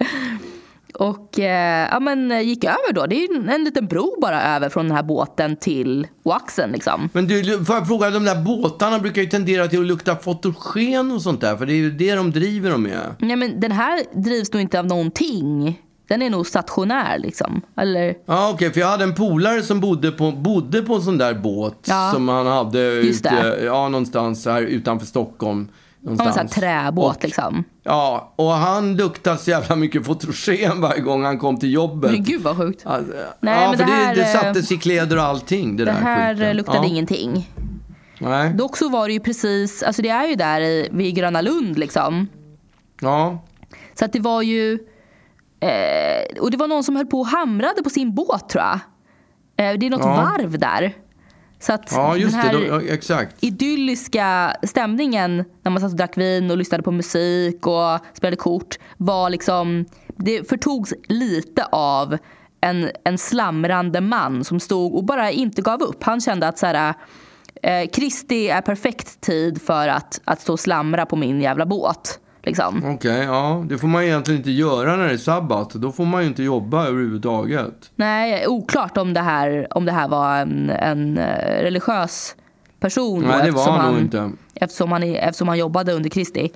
och 0.95 1.39
eh, 1.39 1.89
ja, 1.93 2.01
men, 2.01 2.33
eh, 2.33 2.41
gick 2.41 2.65
över 2.65 2.93
då. 2.93 3.07
Det 3.07 3.17
är 3.25 3.37
en, 3.37 3.49
en 3.49 3.65
liten 3.65 3.87
bro 3.87 4.21
bara 4.21 4.43
över 4.43 4.69
från 4.69 4.89
den 4.89 4.97
här 4.97 5.03
båten 5.03 5.57
till 5.57 6.07
Oaxen. 6.23 6.71
Liksom. 6.71 7.09
Men 7.13 7.27
du, 7.27 7.65
får 7.65 7.75
jag 7.77 7.87
fråga, 7.89 8.11
de 8.11 8.25
där 8.25 8.43
båtarna 8.43 8.99
brukar 8.99 9.23
ju 9.23 9.29
tendera 9.29 9.69
till 9.69 9.81
att 9.81 9.87
lukta 9.87 10.17
fotogen 10.17 11.11
och 11.13 11.23
sånt 11.23 11.41
där. 11.41 11.57
För 11.57 11.67
det 11.67 11.73
är 11.73 11.77
ju 11.77 11.91
det 11.91 12.15
de 12.15 12.31
driver 12.31 12.71
dem 12.71 12.83
med. 12.83 13.01
Nej, 13.19 13.37
men 13.37 13.61
den 13.61 13.73
här 13.73 14.03
drivs 14.13 14.53
nog 14.53 14.63
inte 14.63 14.79
av 14.79 14.87
någonting 14.87 15.83
den 16.09 16.23
är 16.23 16.31
nog 16.31 16.47
stationär 16.47 17.19
liksom. 17.19 17.61
Eller, 17.77 18.15
Ja, 18.27 18.51
okej, 18.55 18.73
för 18.73 18.81
jag 18.81 18.87
hade 18.89 19.05
en 19.05 19.15
polare 19.15 19.63
som 19.63 19.81
bodde 19.81 20.11
på, 20.13 20.33
bodde 20.33 20.83
på 20.83 20.95
en 20.95 21.03
sån 21.03 21.19
där 21.19 21.35
båt 21.35 21.79
Ja, 21.87 22.11
som 22.15 22.29
han 22.29 22.47
hade 22.47 22.81
ute, 22.81 23.31
det. 23.31 23.65
ja, 23.65 23.89
någonstans 23.89 24.47
här 24.47 24.63
utanför 24.63 25.07
Stockholm. 25.07 25.69
ja, 25.71 26.11
en 26.11 26.17
Någonstans. 26.17 26.55
sån 26.55 26.63
här 26.65 26.83
träbåt 26.85 27.17
Och- 27.17 27.25
liksom. 27.25 27.65
Ja, 27.83 28.33
och 28.37 28.51
han 28.51 28.97
luktade 28.97 29.39
så 29.39 29.51
jävla 29.51 29.77
mycket 29.77 30.07
fotogen 30.07 30.81
varje 30.81 31.01
gång 31.01 31.25
han 31.25 31.39
kom 31.39 31.59
till 31.59 31.73
jobbet. 31.73 32.11
Men 32.11 32.25
gud 32.25 32.43
vad 32.43 32.57
sjukt. 32.57 32.87
Alltså, 32.87 33.13
Nej, 33.41 33.63
ja, 33.63 33.69
men 33.69 33.79
för 33.79 33.85
det 33.85 33.91
det, 33.93 33.97
här, 33.97 34.15
det, 34.15 34.23
eh, 34.23 34.41
sattes 34.41 34.73
i 34.73 34.77
kläder 34.77 35.17
och 35.17 35.23
allting. 35.23 35.77
Det, 35.77 35.85
Det 35.85 35.91
där 35.91 35.99
här 36.01 36.35
skiten. 36.35 36.57
luktade 36.57 36.79
ja. 36.79 36.85
ingenting. 36.85 37.51
Nej. 38.21 38.53
Dock 38.55 38.77
så 38.77 38.89
var 38.89 39.07
det 39.07 39.13
ju 39.13 39.21
precis, 39.21 39.83
alltså 39.83 40.03
det 40.03 40.09
är 40.09 40.27
ju 40.27 40.35
där 40.35 40.61
i, 40.61 40.89
vid 40.93 41.15
Gröna 41.15 41.41
Lund 41.41 41.79
liksom. 41.79 42.29
Ja. 43.01 43.45
Så 43.99 44.05
att 44.05 44.13
det 44.13 44.21
var 44.21 44.43
ju, 44.43 44.79
eh, 45.61 46.41
och 46.41 46.51
det 46.51 46.57
var 46.57 46.69
någon 46.69 46.85
som 46.85 46.97
höll 46.97 47.07
på 47.07 47.21
och 47.21 47.27
hamrade 47.27 47.83
på 47.83 47.91
sin 47.91 48.15
båt 48.15 48.49
tror 48.49 48.65
jag. 48.65 48.81
Eh, 49.57 49.79
det 49.79 49.87
är 49.87 49.91
något 49.91 50.01
Ja. 50.01 50.31
varv 50.39 50.59
där. 50.59 50.95
Så 51.61 51.73
att 51.73 51.93
ja, 51.95 52.17
just 52.17 52.33
den 52.33 52.41
här 52.41 52.53
det. 52.61 52.69
Då, 52.69 52.81
exakt. 52.81 53.45
idylliska 53.45 54.57
stämningen 54.63 55.45
när 55.63 55.71
man 55.71 55.81
satt 55.81 55.91
och 55.91 55.97
drack 55.97 56.17
vin 56.19 56.51
och 56.51 56.57
lyssnade 56.57 56.83
på 56.83 56.91
musik 56.91 57.67
och 57.67 57.99
spelade 58.15 58.37
kort 58.37 58.79
var 58.97 59.31
liksom, 59.31 59.85
det 60.17 60.49
förtogs 60.49 60.95
lite 61.09 61.65
av 61.65 62.19
en, 62.61 62.91
en 63.05 63.19
slamrande 63.19 64.01
man 64.01 64.45
som 64.45 64.61
stod 64.61 64.95
och 64.95 65.05
bara 65.05 65.31
inte 65.31 65.63
gav 65.63 65.83
upp. 65.83 66.03
Han 66.03 66.21
kände 66.21 66.49
att 66.49 66.59
så 66.59 66.67
här, 66.67 66.95
eh, 67.63 67.89
Kristi 67.91 68.49
är 68.49 68.61
perfekt 68.61 69.21
tid 69.21 69.63
för 69.63 69.89
att, 69.89 70.21
att 70.25 70.41
stå 70.41 70.53
och 70.53 70.61
slamra 70.61 71.07
på 71.07 71.17
min 71.17 71.41
jävla 71.41 71.67
båt. 71.67 72.21
Liksom. 72.49 72.85
Okej, 72.85 73.25
ja. 73.25 73.65
Det 73.69 73.79
får 73.79 73.89
man 73.89 74.03
egentligen 74.03 74.41
inte 74.41 74.51
göra 74.51 74.97
när 74.97 75.07
det 75.07 75.13
är 75.13 75.17
sabbat. 75.17 75.71
Då 75.71 75.93
får 75.93 76.05
man 76.05 76.23
ju 76.23 76.29
inte 76.29 76.43
jobba 76.43 76.87
överhuvudtaget. 76.87 77.91
Nej, 77.97 78.47
oklart 78.47 78.97
om 78.97 79.15
det 79.15 79.21
här, 79.21 79.69
om 79.71 79.85
det 79.85 79.93
här 79.93 80.09
var 80.09 80.37
en, 80.37 80.71
en 80.71 81.19
eh, 81.19 81.63
religiös 81.63 82.37
person. 82.81 83.23
då, 83.23 83.29
Nej, 83.29 83.37
det 83.45 83.51
var 83.51 83.61
eftersom 83.61 83.75
han 83.75 83.93
nog 83.93 84.03
inte. 84.03 84.31
Eftersom 84.55 84.93
han, 84.93 85.03
eftersom 85.03 85.49
han 85.49 85.59
jobbade 85.59 85.93
under 85.93 86.11
Kristi. 86.11 86.53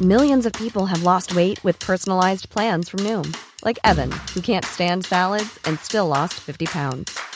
Millions 0.00 0.46
of 0.46 0.52
people 0.52 0.86
have 0.86 1.02
lost 1.02 1.34
weight 1.36 1.64
with 1.64 1.86
personalized 1.86 2.50
plans 2.50 2.90
from 2.90 3.00
Noom, 3.00 3.34
like 3.64 3.78
Evan, 3.84 4.10
who 4.34 4.40
can't 4.40 4.64
stand 4.64 5.04
salads 5.04 5.58
and 5.64 5.78
still 5.80 6.06
lost 6.08 6.34
50 6.34 6.66
pounds. 6.66 7.35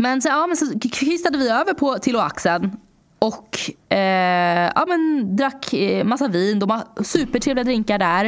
Men, 0.00 0.22
så, 0.22 0.28
ja, 0.28 0.46
men 0.46 0.56
så 0.56 0.78
kvistade 0.92 1.38
vi 1.38 1.50
över 1.50 1.74
på, 1.74 1.98
till 1.98 2.16
Oaxen 2.16 2.76
och 3.18 3.58
eh, 3.88 4.70
ja, 4.74 4.84
men, 4.88 5.36
drack 5.36 5.74
eh, 5.74 6.04
massa 6.04 6.28
vin. 6.28 6.58
De 6.58 6.70
har 6.70 7.02
supertrevliga 7.02 7.64
drinkar 7.64 7.98
där. 7.98 8.24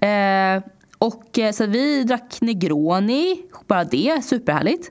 Eh, 0.00 0.62
och, 0.98 1.38
eh, 1.38 1.52
så 1.52 1.66
vi 1.66 2.04
drack 2.04 2.38
Negroni, 2.40 3.42
bara 3.66 3.84
det, 3.84 4.24
superhärligt. 4.24 4.90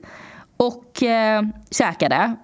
Och 0.56 1.02
eh, 1.02 1.42
käkade. 1.70 2.36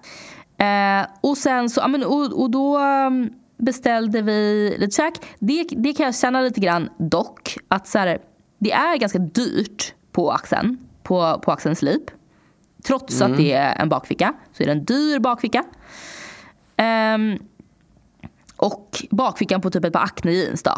Eh, 0.57 1.05
och 1.21 1.37
sen 1.37 1.69
så, 1.69 1.81
ja, 1.81 1.87
men, 1.87 2.03
och, 2.03 2.41
och 2.41 2.51
då 2.51 2.77
mm, 2.77 3.33
beställde 3.57 4.21
vi 4.21 4.75
lite 4.79 4.95
käk. 4.95 5.13
Det, 5.39 5.63
det 5.63 5.93
kan 5.93 6.05
jag 6.05 6.15
känna 6.15 6.41
lite 6.41 6.59
grann 6.59 6.89
dock, 6.97 7.57
att 7.67 7.87
så 7.87 7.97
här, 7.99 8.17
det 8.59 8.71
är 8.71 8.97
ganska 8.97 9.19
dyrt 9.19 9.93
på 10.11 10.31
Axeln, 10.31 10.77
på, 11.03 11.41
på 11.43 11.51
Axelns 11.51 11.81
Lip. 11.81 12.11
Trots 12.83 13.21
att 13.21 13.37
det 13.37 13.51
är 13.51 13.81
en 13.81 13.89
bakficka 13.89 14.33
så 14.53 14.63
är 14.63 14.67
det 14.67 14.73
en 14.73 14.85
dyr 14.85 15.19
bakficka. 15.19 15.63
Ehm, 16.77 17.37
och 18.55 19.05
bakfickan 19.11 19.61
på 19.61 19.69
typ 19.69 19.85
ett 19.85 19.93
par 19.93 20.03
Acne 20.03 20.31
jeans 20.31 20.63
då. 20.63 20.73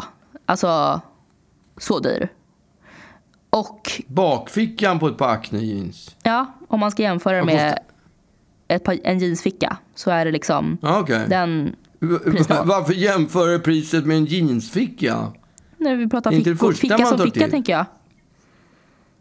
Alltså 0.46 1.00
så 1.76 1.98
dyr. 1.98 2.28
Och 3.50 4.02
Bakfickan 4.06 4.98
på 4.98 5.08
ett 5.08 5.16
par 5.18 5.28
Acne 5.28 5.58
jeans. 5.58 6.16
ja, 6.22 6.46
om 6.68 6.80
man 6.80 6.90
ska 6.90 7.02
jämföra 7.02 7.36
Vad 7.36 7.46
med 7.46 7.78
ett 8.68 8.84
par, 8.84 8.98
en 9.04 9.18
jeansficka 9.18 9.76
så 9.94 10.10
är 10.10 10.24
det 10.24 10.30
liksom 10.32 10.78
okej. 10.82 11.24
den 11.28 11.76
prisnivån. 12.00 12.68
Varför 12.68 12.92
jämföra 12.92 13.58
priset 13.58 14.06
med 14.06 14.16
en 14.16 14.24
jeansficka? 14.24 15.32
När 15.76 15.96
vi 15.96 16.08
pratar 16.08 16.30
Det 16.30 16.36
det 16.36 16.44
fickor, 16.44 16.72
ficka 16.72 17.06
som 17.06 17.18
ficka 17.18 17.40
till. 17.40 17.50
tänker 17.50 17.72
jag. 17.72 17.86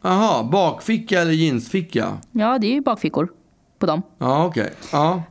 Jaha, 0.03 0.43
bakficka 0.43 1.21
eller 1.21 1.31
jeansficka? 1.31 2.17
Ja, 2.31 2.57
det 2.59 2.67
är 2.67 2.73
ju 2.73 2.81
bakfickor 2.81 3.29
på 3.79 3.85
dem. 3.85 4.01
Ja, 4.17 4.45
okej. 4.45 4.73
Ja. 4.91 5.23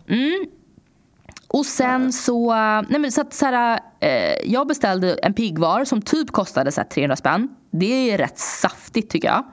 Och 1.49 1.67
sen 1.67 2.13
så, 2.13 2.55
nej 2.89 2.99
men 3.01 3.13
så 3.13 3.21
att 3.21 3.35
så 3.35 3.47
här, 3.47 3.81
eh, 4.01 4.35
jag 4.53 4.67
beställde 4.69 5.15
en 5.15 5.35
piggvar 5.35 5.85
som 5.85 6.03
typ 6.03 6.31
kostade 6.31 6.73
så 6.73 6.81
här 6.81 6.89
300 6.89 7.17
spänn. 7.17 7.49
Det 7.73 8.11
är 8.11 8.19
rätt 8.19 8.39
saftigt 8.39 9.11
tycker 9.11 9.29
jag. 9.29 9.45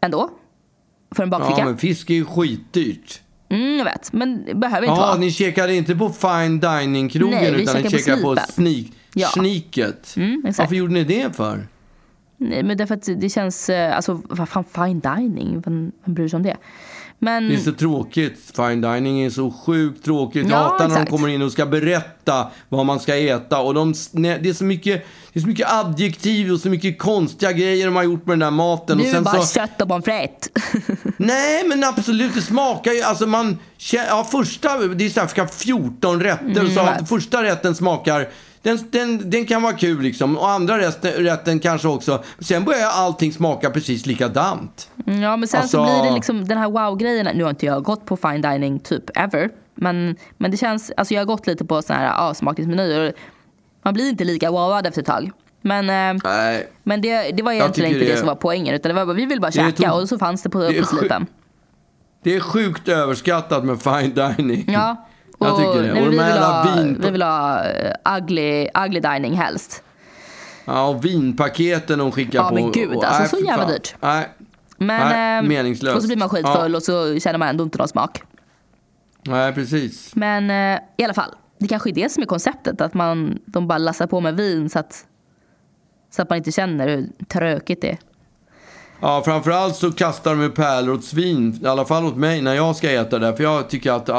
Ändå. 0.00 0.30
För 1.14 1.22
en 1.22 1.30
bakficka. 1.30 1.58
ja, 1.60 1.64
men 1.64 1.78
fisk 1.78 2.10
är 2.10 2.14
ju 2.14 2.24
skitdyrt. 2.24 3.20
Mm, 3.48 3.76
jag 3.78 3.84
vet, 3.84 4.12
men 4.12 4.44
det 4.44 4.54
behöver 4.54 4.86
inte 4.86 5.00
Ja, 5.00 5.06
vara. 5.06 5.16
ni 5.18 5.30
käkade 5.30 5.74
inte 5.74 5.96
på 5.96 6.08
fine 6.10 6.60
dining-krogen 6.60 7.54
utan 7.54 7.82
ni 7.82 7.90
käkade 7.90 8.22
på 8.22 8.34
på 8.36 8.40
sneak, 8.48 8.86
Ja. 9.14 9.28
sneaket. 9.28 10.14
Mm, 10.16 10.40
exakt. 10.46 10.58
Varför 10.58 10.74
gjorde 10.74 10.92
ni 10.92 11.04
det 11.04 11.36
för? 11.36 11.66
Nej, 12.48 12.62
men 12.62 12.76
därför 12.76 12.94
att 12.94 13.08
det 13.16 13.28
känns, 13.28 13.68
eh, 13.68 13.96
alltså 13.96 14.22
vad 14.28 14.48
fan 14.48 14.64
fine 14.74 15.00
dining, 15.00 15.62
vem, 15.64 15.92
vem 16.04 16.14
bryr 16.14 16.28
sig 16.28 16.36
om 16.36 16.42
det? 16.42 16.56
Men 17.18 17.48
Det 17.48 17.54
är 17.54 17.58
så 17.58 17.72
tråkigt. 17.72 18.52
Fine 18.56 18.80
dining 18.80 19.22
är 19.22 19.30
så 19.30 19.50
sjukt 19.50 20.04
tråkigt. 20.04 20.48
Jag 20.48 20.58
Ja, 20.60 20.62
hatar 20.62 20.88
när 20.88 21.04
de 21.04 21.06
kommer 21.06 21.28
in 21.28 21.42
och 21.42 21.52
ska 21.52 21.66
berätta 21.66 22.50
vad 22.68 22.86
man 22.86 23.00
ska 23.00 23.16
äta. 23.16 23.60
Och 23.60 23.74
de, 23.74 23.94
nej, 24.12 24.38
det, 24.42 24.48
är 24.48 24.52
så 24.52 24.64
mycket, 24.64 25.06
det 25.32 25.38
är 25.38 25.40
så 25.40 25.48
mycket 25.48 25.72
adjektiv 25.72 26.52
och 26.52 26.60
så 26.60 26.68
mycket 26.68 26.98
konstiga 26.98 27.52
grejer 27.52 27.86
de 27.86 27.96
har 27.96 28.02
gjort 28.02 28.26
med 28.26 28.32
den 28.32 28.38
där 28.38 28.50
maten. 28.50 28.98
nu 28.98 29.04
och 29.04 29.10
sen 29.10 29.24
bara 29.24 29.42
så, 29.42 29.54
kött 29.60 29.80
och 29.82 29.88
pommes 29.88 30.04
frites. 30.04 30.50
Nej, 31.16 31.68
men 31.68 31.84
absolut. 31.84 32.34
Det 32.34 32.42
smakar 32.42 32.92
ju... 32.92 33.02
Alltså 33.02 33.26
man... 33.26 33.58
Ja, 33.92 34.28
första... 34.30 34.78
Det 34.78 35.04
är 35.04 35.10
så 35.10 35.20
här, 35.20 35.26
ska 35.26 35.46
14 35.46 36.20
rätter. 36.22 36.60
Mm, 36.60 36.74
så 36.74 37.06
första 37.06 37.42
rätten 37.42 37.74
smakar... 37.74 38.28
Den, 38.64 38.78
den, 38.90 39.30
den 39.30 39.46
kan 39.46 39.62
vara 39.62 39.72
kul 39.72 40.00
liksom. 40.02 40.36
Och 40.38 40.50
andra 40.50 40.78
rätten, 40.78 41.12
rätten 41.12 41.60
kanske 41.60 41.88
också. 41.88 42.22
Sen 42.38 42.64
börjar 42.64 42.88
allting 42.88 43.32
smaka 43.32 43.70
precis 43.70 44.06
likadant. 44.06 44.90
Ja 45.04 45.36
men 45.36 45.48
sen 45.48 45.60
Alltså- 45.60 45.76
så 45.76 45.84
blir 45.84 46.08
det 46.10 46.14
liksom 46.14 46.44
den 46.48 46.58
här 46.58 46.70
wow-grejen. 46.70 47.28
Nu 47.36 47.42
har 47.42 47.50
inte 47.50 47.66
jag 47.66 47.82
gått 47.82 48.06
på 48.06 48.16
fine 48.16 48.40
dining 48.40 48.78
typ 48.80 49.16
ever. 49.16 49.50
Men, 49.74 50.16
men 50.38 50.50
det 50.50 50.56
känns, 50.56 50.92
alltså 50.96 51.14
jag 51.14 51.20
har 51.20 51.26
gått 51.26 51.46
lite 51.46 51.64
på 51.64 51.82
såna 51.82 51.98
här 51.98 52.16
avsmakningsmenyer. 52.28 53.12
Man 53.82 53.94
blir 53.94 54.08
inte 54.08 54.24
lika 54.24 54.50
wowad 54.50 54.86
efter 54.86 55.00
ett 55.00 55.06
tag. 55.06 55.30
Men, 55.62 55.90
eh, 56.16 56.22
Nej. 56.24 56.68
men 56.82 57.00
det, 57.00 57.30
det 57.30 57.42
var 57.42 57.52
egentligen 57.52 57.90
inte 57.90 58.04
det, 58.04 58.10
det- 58.12 58.18
som 58.18 58.26
var 58.26 58.34
poängen. 58.34 58.74
Utan 58.74 58.88
det 58.88 58.94
var 58.94 59.06
bara, 59.06 59.12
vi 59.16 59.26
vill 59.26 59.40
bara 59.40 59.52
käka 59.52 59.94
och 59.94 60.08
så 60.08 60.18
fanns 60.18 60.42
det 60.42 60.50
på, 60.50 60.58
det 60.58 60.80
på 60.80 60.86
slipen. 60.86 61.26
Det 62.22 62.36
är 62.36 62.40
sjukt 62.40 62.88
överskattat 62.88 63.64
med 63.64 63.82
fine 63.82 64.14
dining. 64.14 64.64
Ja. 64.72 65.06
Jag 65.38 65.56
tycker 65.56 65.82
det. 65.82 65.92
nej, 65.92 66.02
Och 66.06 66.12
vi, 66.12 66.16
vill 66.16 66.20
ha, 66.20 66.74
vin- 66.76 66.98
vi 67.02 67.10
vill 67.10 67.22
ha 67.22 67.64
eh, 67.64 68.16
ugly, 68.16 68.68
ugly 68.84 69.00
dining 69.00 69.34
helst. 69.34 69.82
Ja, 70.64 70.86
och 70.88 71.04
vinpaketen 71.04 71.98
de 71.98 72.12
skickar 72.12 72.38
Ja, 72.38 72.48
på. 72.48 72.54
men 72.54 72.72
gud, 72.72 72.96
och, 72.96 73.04
alltså, 73.04 73.20
nej, 73.20 73.28
så 73.44 73.48
jävla 73.50 73.66
dyrt. 73.66 73.94
Nej, 74.00 74.28
Men, 74.76 75.08
Nej, 75.08 75.38
ehm, 75.38 75.48
meningslöst. 75.48 75.96
Och 75.96 76.02
så 76.02 76.08
blir 76.08 76.16
man 76.16 76.28
skitfull 76.28 76.72
Ja. 76.72 76.76
och 76.76 76.82
så 76.82 77.18
känner 77.20 77.38
man 77.38 77.48
ändå 77.48 77.64
inte 77.64 77.78
någon 77.78 77.88
smak. 77.88 78.22
nej, 79.22 79.52
precis. 79.52 80.16
Men 80.16 80.50
eh, 80.50 80.80
i 80.96 81.04
alla 81.04 81.14
fall, 81.14 81.30
det 81.58 81.68
kanske 81.68 81.90
är 81.90 81.94
det 81.94 82.12
som 82.12 82.22
är 82.22 82.26
konceptet. 82.26 82.80
Att 82.80 82.94
man, 82.94 83.38
de 83.46 83.68
bara 83.68 83.78
lassar 83.78 84.06
på 84.06 84.20
med 84.20 84.36
vin 84.36 84.70
så 84.70 84.78
att, 84.78 85.06
Så 86.10 86.22
att 86.22 86.30
man 86.30 86.36
inte 86.36 86.52
känner 86.52 86.88
hur 86.88 87.08
trökigt 87.28 87.82
det 87.82 87.90
är. 87.90 87.98
Ja, 89.04 89.22
framförallt 89.24 89.76
så 89.76 89.92
kastar 89.92 90.34
de 90.34 90.50
pärlor 90.50 90.94
åt 90.94 91.04
svin, 91.04 91.60
i 91.62 91.66
alla 91.66 91.84
fall 91.84 92.04
åt 92.04 92.16
mig 92.16 92.42
när 92.42 92.54
jag 92.54 92.76
ska 92.76 92.90
äta 92.90 93.18
där. 93.18 93.32
För 93.32 93.44
jag 93.44 93.68
tycker 93.70 93.92
att 93.92 94.08
äh, 94.08 94.16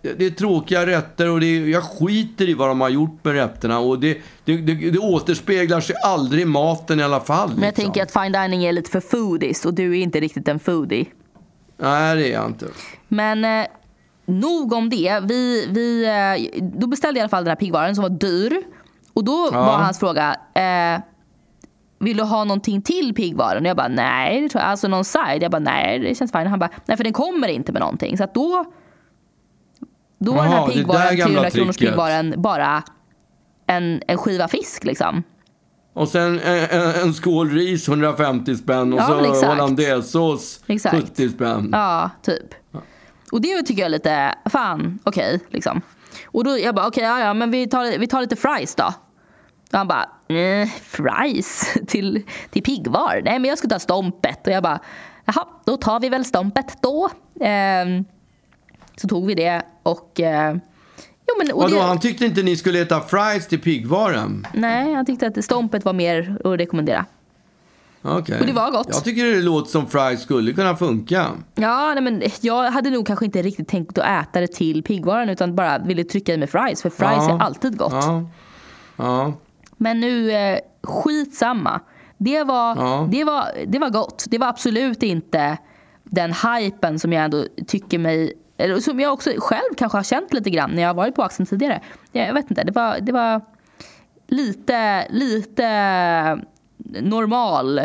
det 0.00 0.26
är 0.26 0.30
tråkiga 0.30 0.86
rätter 0.86 1.30
och 1.30 1.40
det 1.40 1.46
är, 1.46 1.66
jag 1.66 1.82
skiter 1.82 2.48
i 2.48 2.54
vad 2.54 2.68
de 2.68 2.80
har 2.80 2.88
gjort 2.88 3.24
med 3.24 3.34
rätterna. 3.34 3.78
Och 3.78 3.98
det, 3.98 4.18
det, 4.44 4.56
det, 4.56 4.90
det 4.90 4.98
återspeglar 4.98 5.80
sig 5.80 5.96
aldrig 6.04 6.42
i 6.42 6.44
maten 6.44 7.00
i 7.00 7.02
alla 7.02 7.20
fall. 7.20 7.48
Men 7.48 7.58
jag 7.62 7.66
liksom. 7.66 7.84
tänker 7.84 8.02
att 8.02 8.12
fine 8.12 8.32
dining 8.32 8.64
är 8.64 8.72
lite 8.72 8.90
för 8.90 9.00
foodies 9.00 9.64
och 9.64 9.74
du 9.74 9.98
är 9.98 10.02
inte 10.02 10.20
riktigt 10.20 10.48
en 10.48 10.58
foodie. 10.58 11.06
Nej, 11.76 12.16
det 12.16 12.28
är 12.28 12.32
jag 12.32 12.46
inte. 12.46 12.66
Men 13.08 13.44
eh, 13.44 13.66
nog 14.26 14.72
om 14.72 14.90
det. 14.90 15.20
Vi, 15.22 15.66
vi, 15.70 16.04
eh, 16.06 16.60
då 16.62 16.86
beställde 16.86 17.20
jag 17.20 17.22
i 17.22 17.24
alla 17.24 17.28
fall 17.28 17.44
den 17.44 17.50
här 17.50 17.56
piggvaren 17.56 17.94
som 17.94 18.02
var 18.02 18.10
dyr. 18.10 18.62
Och 19.14 19.24
då 19.24 19.48
Ja. 19.52 19.60
var 19.64 19.76
hans 19.76 19.98
fråga, 19.98 20.36
eh, 20.54 21.00
vill 22.04 22.16
du 22.16 22.22
ha 22.22 22.44
någonting 22.44 22.82
till 22.82 23.14
piggvaren? 23.14 23.62
Och 23.62 23.68
jag 23.68 23.76
bara 23.76 23.88
nej, 23.88 24.40
det 24.40 24.48
tror 24.48 24.62
jag. 24.62 24.70
Alltså 24.70 24.88
någon 24.88 25.04
side? 25.04 25.42
Jag 25.42 25.50
bara 25.50 25.58
nej, 25.58 25.98
det 25.98 26.14
känns 26.14 26.32
fine. 26.32 26.46
Han 26.46 26.58
bara 26.58 26.70
nej 26.86 26.96
för 26.96 27.04
den 27.04 27.12
kommer 27.12 27.48
inte 27.48 27.72
med 27.72 27.80
någonting. 27.80 28.16
Så 28.18 28.24
att 28.24 28.34
då, 28.34 28.64
då 30.18 30.32
var 30.32 30.42
den 30.42 30.52
här 30.52 30.66
piggvaren, 30.66 31.16
gamla 31.16 31.34
300 31.34 31.50
kronors 31.50 31.76
piggvaren 31.76 32.34
bara 32.36 32.82
en, 33.66 34.02
en 34.08 34.18
skiva 34.18 34.48
fisk 34.48 34.84
liksom. 34.84 35.22
Och 35.92 36.08
sen 36.08 36.40
en, 36.40 36.58
en, 36.70 36.94
en 37.02 37.14
skål 37.14 37.50
ris 37.50 37.88
150 37.88 38.56
spänn 38.56 38.92
och 38.92 38.98
Ja, 38.98 39.06
så 39.06 39.18
exakt. 39.20 39.46
hollandaisesås 39.46 40.60
Exakt. 40.66 40.96
70 40.96 41.28
spänn. 41.28 41.68
Ja, 41.72 42.10
typ. 42.22 42.54
Och 43.32 43.40
det 43.40 43.62
tycker 43.62 43.82
jag 43.82 43.86
är 43.86 43.90
lite, 43.90 44.34
fan, 44.50 44.98
okej 45.04 45.40
liksom. 45.48 45.80
Och 46.26 46.44
då 46.44 46.58
jag 46.58 46.74
bara, 46.74 46.86
okej, 46.86 47.04
ja, 47.04 47.20
ja, 47.20 47.34
men 47.34 47.50
vi 47.50 47.66
tar, 47.66 47.98
vi 47.98 48.06
tar 48.06 48.20
lite 48.20 48.36
fries 48.36 48.74
då. 48.74 48.84
Och 49.72 49.78
han 49.78 49.88
bara, 49.88 50.08
eh, 50.36 50.68
fries 50.82 51.74
till, 51.86 52.22
till 52.50 52.62
piggvar? 52.62 53.20
Nej, 53.24 53.38
men 53.38 53.48
jag 53.48 53.58
ska 53.58 53.68
ta 53.68 53.78
stompet. 53.78 54.46
Och 54.46 54.52
jag 54.52 54.62
bara, 54.62 54.80
jaha, 55.24 55.46
då 55.64 55.76
tar 55.76 56.00
vi 56.00 56.08
väl 56.08 56.24
stompet 56.24 56.78
då. 56.82 57.10
Ehm, 57.40 58.04
så 58.96 59.08
tog 59.08 59.26
vi 59.26 59.34
det 59.34 59.62
och... 59.82 60.20
Eh, 60.20 60.56
jo, 61.28 61.34
men, 61.38 61.52
och 61.52 61.62
Vadå, 61.62 61.76
det, 61.76 61.82
han 61.82 62.00
tyckte 62.00 62.24
inte 62.24 62.42
ni 62.42 62.56
skulle 62.56 62.80
äta 62.82 63.00
fries 63.00 63.48
till 63.48 63.60
piggvaren? 63.60 64.46
Nej, 64.52 64.94
han 64.94 65.06
tyckte 65.06 65.26
att 65.26 65.44
stompet 65.44 65.84
var 65.84 65.92
mer 65.92 66.36
att 66.44 66.60
rekommendera. 66.60 67.06
Okej. 68.06 68.40
Och 68.40 68.46
det 68.46 68.52
var 68.52 68.70
gott. 68.70 68.88
Jag 68.90 69.04
tycker 69.04 69.24
det 69.24 69.42
låter 69.42 69.70
som 69.70 69.86
fries 69.86 70.22
skulle 70.22 70.52
kunna 70.52 70.76
funka. 70.76 71.30
Ja, 71.54 71.94
nej, 71.94 72.02
men 72.02 72.22
jag 72.40 72.70
hade 72.70 72.90
nog 72.90 73.06
kanske 73.06 73.24
inte 73.24 73.42
riktigt 73.42 73.68
tänkt 73.68 73.98
att 73.98 74.28
äta 74.28 74.40
det 74.40 74.46
till 74.46 74.82
piggvaran 74.82 75.28
utan 75.28 75.54
bara 75.54 75.78
ville 75.78 76.04
trycka 76.04 76.34
i 76.34 76.36
mig 76.36 76.48
fries. 76.48 76.82
För 76.82 76.90
fries 76.90 77.10
Ja. 77.16 77.34
är 77.34 77.42
alltid 77.42 77.76
gott. 77.78 77.92
Ja. 77.92 78.24
Ja. 78.96 79.32
Men 79.84 80.00
nu, 80.00 80.30
eh, 80.32 80.58
skitsamma. 80.82 81.80
Det 82.18 82.44
var, 82.44 82.76
Ja. 82.76 83.08
det, 83.10 83.24
var, 83.24 83.48
det 83.66 83.78
var 83.78 83.90
gott. 83.90 84.24
Det 84.28 84.38
var 84.38 84.46
absolut 84.48 85.02
inte 85.02 85.58
den 86.04 86.32
hypen 86.32 86.98
som 86.98 87.12
jag 87.12 87.24
ändå 87.24 87.44
tycker 87.66 87.98
mig 87.98 88.32
eller 88.56 88.80
som 88.80 89.00
jag 89.00 89.12
också 89.12 89.30
själv 89.38 89.74
kanske 89.76 89.98
har 89.98 90.02
känt 90.02 90.32
lite 90.32 90.50
grann 90.50 90.70
när 90.70 90.82
jag 90.82 90.88
har 90.88 90.94
varit 90.94 91.14
på 91.14 91.22
Axeln 91.22 91.46
tidigare. 91.46 91.80
Jag 92.12 92.34
vet 92.34 92.50
inte, 92.50 92.64
det 92.64 92.72
var, 92.72 92.98
det 93.00 93.12
var 93.12 93.40
lite, 94.28 95.06
lite 95.10 95.68
normal 97.00 97.78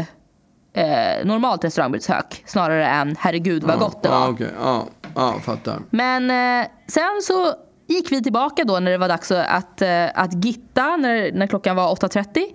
eh, 0.73 1.25
normalt 1.25 1.63
restaurangbesök 1.63 2.43
snarare 2.45 2.87
än 2.87 3.15
herregud 3.19 3.63
vad 3.63 3.79
gott 3.79 4.03
det 4.03 4.09
var. 4.09 4.17
Ja, 4.19 4.29
okej. 4.29 4.51
Ja, 4.61 4.85
ja, 5.15 5.33
fattar. 5.43 5.79
Men 5.89 6.31
eh, 6.61 6.67
sen 6.87 7.21
så 7.23 7.53
gick 7.93 8.11
vi 8.11 8.23
tillbaka 8.23 8.63
då 8.63 8.79
när 8.79 8.91
det 8.91 8.97
var 8.97 9.07
dags 9.07 9.31
att, 9.31 9.81
eh, 9.81 10.05
att 10.13 10.45
gitta 10.45 10.97
när, 10.97 11.31
när 11.31 11.47
klockan 11.47 11.75
var 11.75 11.95
8.30. 11.95 12.45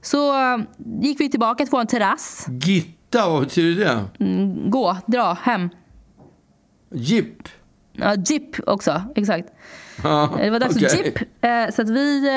Så 0.00 0.34
eh, 0.54 0.58
gick 1.00 1.20
vi 1.20 1.30
tillbaka 1.30 1.64
till 1.64 1.70
vår 1.72 1.84
terrass. 1.84 2.46
Gitta, 2.48 3.28
vad 3.28 3.42
betyder 3.42 3.84
det? 3.84 4.04
Gå, 4.70 4.96
dra, 5.06 5.32
hem. 5.42 5.68
Jipp? 6.90 7.48
Ja, 7.92 8.14
jeep 8.14 8.56
också, 8.66 9.02
exakt. 9.16 9.48
Ja, 10.02 10.30
Det 10.38 10.50
var 10.50 10.60
dags 10.60 10.76
okej. 10.76 10.88
för 10.88 10.96
jeep. 11.04 11.18
Eh, 11.40 11.74
så 11.74 11.82
att 11.82 11.88
vi, 11.90 12.30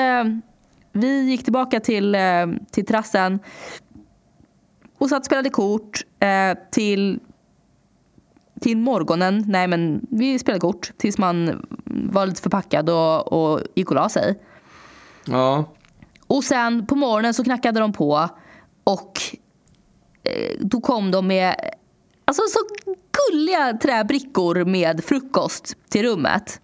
vi 0.92 1.20
gick 1.30 1.44
tillbaka 1.44 1.80
till, 1.80 2.16
till 2.70 2.86
terrassen 2.86 3.38
och 4.98 5.08
satt 5.08 5.18
och 5.18 5.24
spelade 5.26 5.50
kort 5.50 6.00
till, 6.70 7.20
till 8.62 8.76
morgonen. 8.76 9.44
Nej, 9.48 9.68
men 9.68 10.06
vi 10.10 10.38
spelade 10.38 10.60
kort 10.60 10.92
tills 10.96 11.18
man 11.18 11.66
var 11.84 12.26
lite 12.26 12.42
förpackad 12.42 12.90
och, 12.90 13.32
och 13.32 13.60
gick 13.74 13.90
och 13.90 13.94
la 13.94 14.08
sig. 14.08 14.38
Ja. 15.24 15.64
Och 16.26 16.44
sen 16.44 16.86
på 16.86 16.94
morgonen 16.94 17.34
så 17.34 17.44
knackade 17.44 17.80
de 17.80 17.92
på 17.92 18.28
och 18.84 19.20
eh, 20.24 20.56
då 20.60 20.80
kom 20.80 21.10
de 21.10 21.26
med 21.26 21.56
alltså, 22.24 22.42
så 22.48 22.58
gulliga 23.12 23.78
träbrickor 23.82 24.64
med 24.64 25.04
frukost 25.04 25.76
till 25.88 26.02
rummet. 26.02 26.60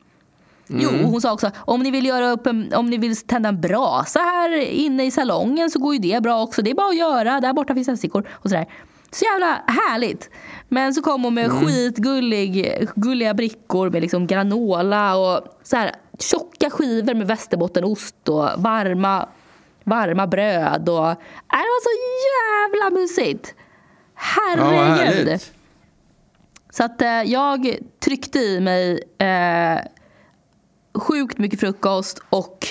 Jo, 0.70 0.90
hon 1.04 1.20
sa 1.20 1.32
också 1.32 1.50
om 1.56 1.82
ni 1.82 1.90
vill 1.90 2.06
göra 2.06 2.30
upp 2.30 2.46
en, 2.46 2.74
om 2.74 2.90
ni 2.90 2.98
vill 2.98 3.16
tända 3.16 3.48
en 3.48 3.60
brasa 3.60 4.20
här 4.20 4.58
inne 4.58 5.06
i 5.06 5.10
salongen 5.10 5.70
så 5.70 5.78
går 5.78 5.94
ju 5.94 6.00
det 6.00 6.22
bra 6.22 6.42
också. 6.42 6.62
Det 6.62 6.70
är 6.70 6.74
bara 6.74 6.88
att 6.88 6.96
göra. 6.96 7.40
Där 7.40 7.52
borta 7.52 7.74
finns 7.74 7.86
tändstickor 7.86 8.28
och 8.30 8.50
sådär. 8.50 8.66
Så 9.10 9.24
jävla 9.24 9.62
härligt. 9.66 10.30
Men 10.68 10.94
så 10.94 11.02
kom 11.02 11.24
hon 11.24 11.34
med 11.34 11.50
skitgullig, 11.50 12.78
gulliga 12.94 13.34
brickor 13.34 13.90
med 13.90 14.02
liksom 14.02 14.26
granola 14.26 15.16
och 15.16 15.58
så 15.62 15.76
här 15.76 15.92
tjocka 16.18 16.70
skivor 16.70 17.14
med 17.14 17.26
västerbottenost 17.26 18.28
och 18.28 18.48
varma, 18.56 19.28
varma 19.84 20.26
bröd. 20.26 20.88
Och, 20.88 21.10
äh, 21.10 21.16
det 21.48 21.56
var 21.56 21.82
så 21.82 21.90
jävla 22.28 23.00
mysigt. 23.00 23.54
Ja, 24.14 24.20
Herregud. 24.64 24.98
härligt. 24.98 25.52
Så 26.70 26.84
att 26.84 27.02
eh, 27.02 27.22
jag 27.22 27.76
tryckte 28.00 28.38
i 28.38 28.60
mig 28.60 29.02
eh, 29.18 29.80
sjukt 30.94 31.38
mycket 31.38 31.60
frukost 31.60 32.22
och 32.30 32.66